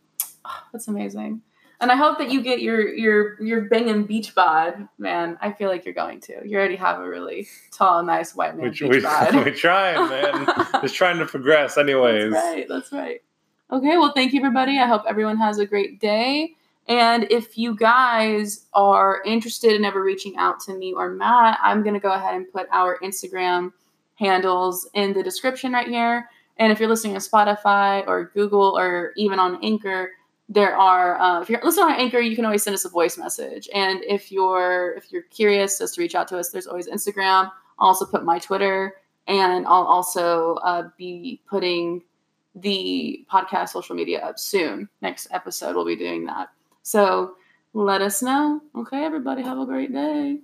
Oh, 0.46 0.64
that's 0.74 0.88
amazing. 0.88 1.42
And 1.82 1.92
I 1.92 1.96
hope 1.98 2.18
that 2.20 2.32
you 2.32 2.42
get 2.42 2.62
your 2.62 2.94
your 2.94 3.42
your 3.42 3.62
banging 3.66 4.06
beach 4.06 4.34
bod, 4.34 4.88
man. 4.98 5.38
I 5.42 5.52
feel 5.52 5.70
like 5.70 5.84
you're 5.84 5.94
going 5.94 6.22
to. 6.22 6.42
You 6.46 6.58
already 6.58 6.78
have 6.78 7.00
a 7.00 7.08
really 7.08 7.48
tall, 7.72 8.02
nice 8.04 8.34
white 8.34 8.56
man 8.56 8.64
We, 8.64 8.70
beach 8.70 8.82
we, 8.82 9.02
bod. 9.02 9.36
we 9.46 9.52
trying, 9.52 10.10
man. 10.10 10.48
just 10.82 10.96
trying 10.96 11.20
to 11.20 11.26
progress, 11.26 11.78
anyways. 11.78 12.32
That's 12.32 12.46
right. 12.46 12.66
That's 12.70 12.92
right. 12.92 13.22
Okay. 13.72 13.98
Well, 13.98 14.14
thank 14.14 14.32
you, 14.32 14.40
everybody. 14.40 14.80
I 14.80 14.88
hope 14.88 15.04
everyone 15.08 15.38
has 15.38 15.60
a 15.60 15.66
great 15.66 16.00
day. 16.00 16.56
And 16.88 17.26
if 17.32 17.58
you 17.58 17.76
guys 17.76 18.68
are 18.74 19.22
interested 19.26 19.74
in 19.74 19.86
ever 19.86 20.04
reaching 20.04 20.38
out 20.38 20.60
to 20.62 20.74
me 20.76 20.94
or 20.94 21.10
Matt, 21.10 21.58
I'm 21.62 21.82
going 21.82 21.96
to 21.96 22.00
go 22.00 22.12
ahead 22.12 22.36
and 22.36 22.52
put 22.52 22.68
our 22.72 23.00
Instagram 23.00 23.72
handles 24.16 24.88
in 24.94 25.14
the 25.14 25.24
description 25.24 25.74
right 25.74 25.88
here. 25.88 26.30
And 26.58 26.72
if 26.72 26.80
you're 26.80 26.90
listening 26.90 27.16
on 27.16 27.22
Spotify 27.22 28.06
or 28.08 28.32
Google 28.34 28.78
or 28.78 29.14
even 29.18 29.40
on 29.40 29.64
Anchor, 29.64 30.12
there 30.48 30.76
are 30.78 31.20
uh, 31.20 31.42
if 31.42 31.50
you're 31.50 31.60
listening 31.64 31.88
on 31.88 32.00
Anchor, 32.00 32.20
you 32.20 32.36
can 32.36 32.46
always 32.46 32.64
send 32.64 32.76
us 32.76 32.86
a 32.86 32.90
voice 32.90 33.18
message. 33.18 33.68
And 33.74 34.04
if 34.04 34.32
you're 34.32 34.94
if 34.94 35.12
you're 35.12 35.24
curious 35.24 35.80
just 35.80 35.96
to 35.96 36.02
reach 36.02 36.16
out 36.16 36.28
to 36.30 36.38
us, 36.38 36.50
there's 36.50 36.68
always 36.68 36.88
Instagram. 36.88 37.52
I'll 37.80 37.88
also 37.88 38.06
put 38.06 38.24
my 38.24 38.40
Twitter, 38.40 38.96
and 39.28 39.66
I'll 39.66 39.86
also 39.86 40.56
uh, 40.56 40.90
be 40.98 41.42
putting 41.50 42.04
the 42.54 43.26
podcast 43.30 43.70
social 43.70 43.96
media 43.96 44.20
up 44.20 44.40
soon. 44.40 44.88
Next 45.02 45.28
episode, 45.32 45.76
we'll 45.76 45.86
be 45.86 45.96
doing 45.96 46.26
that. 46.28 46.50
So 46.86 47.36
let 47.74 48.02
us 48.04 48.22
know. 48.22 48.62
Okay, 48.76 49.04
everybody, 49.04 49.42
have 49.42 49.58
a 49.58 49.66
great 49.66 49.92
day. 49.92 50.42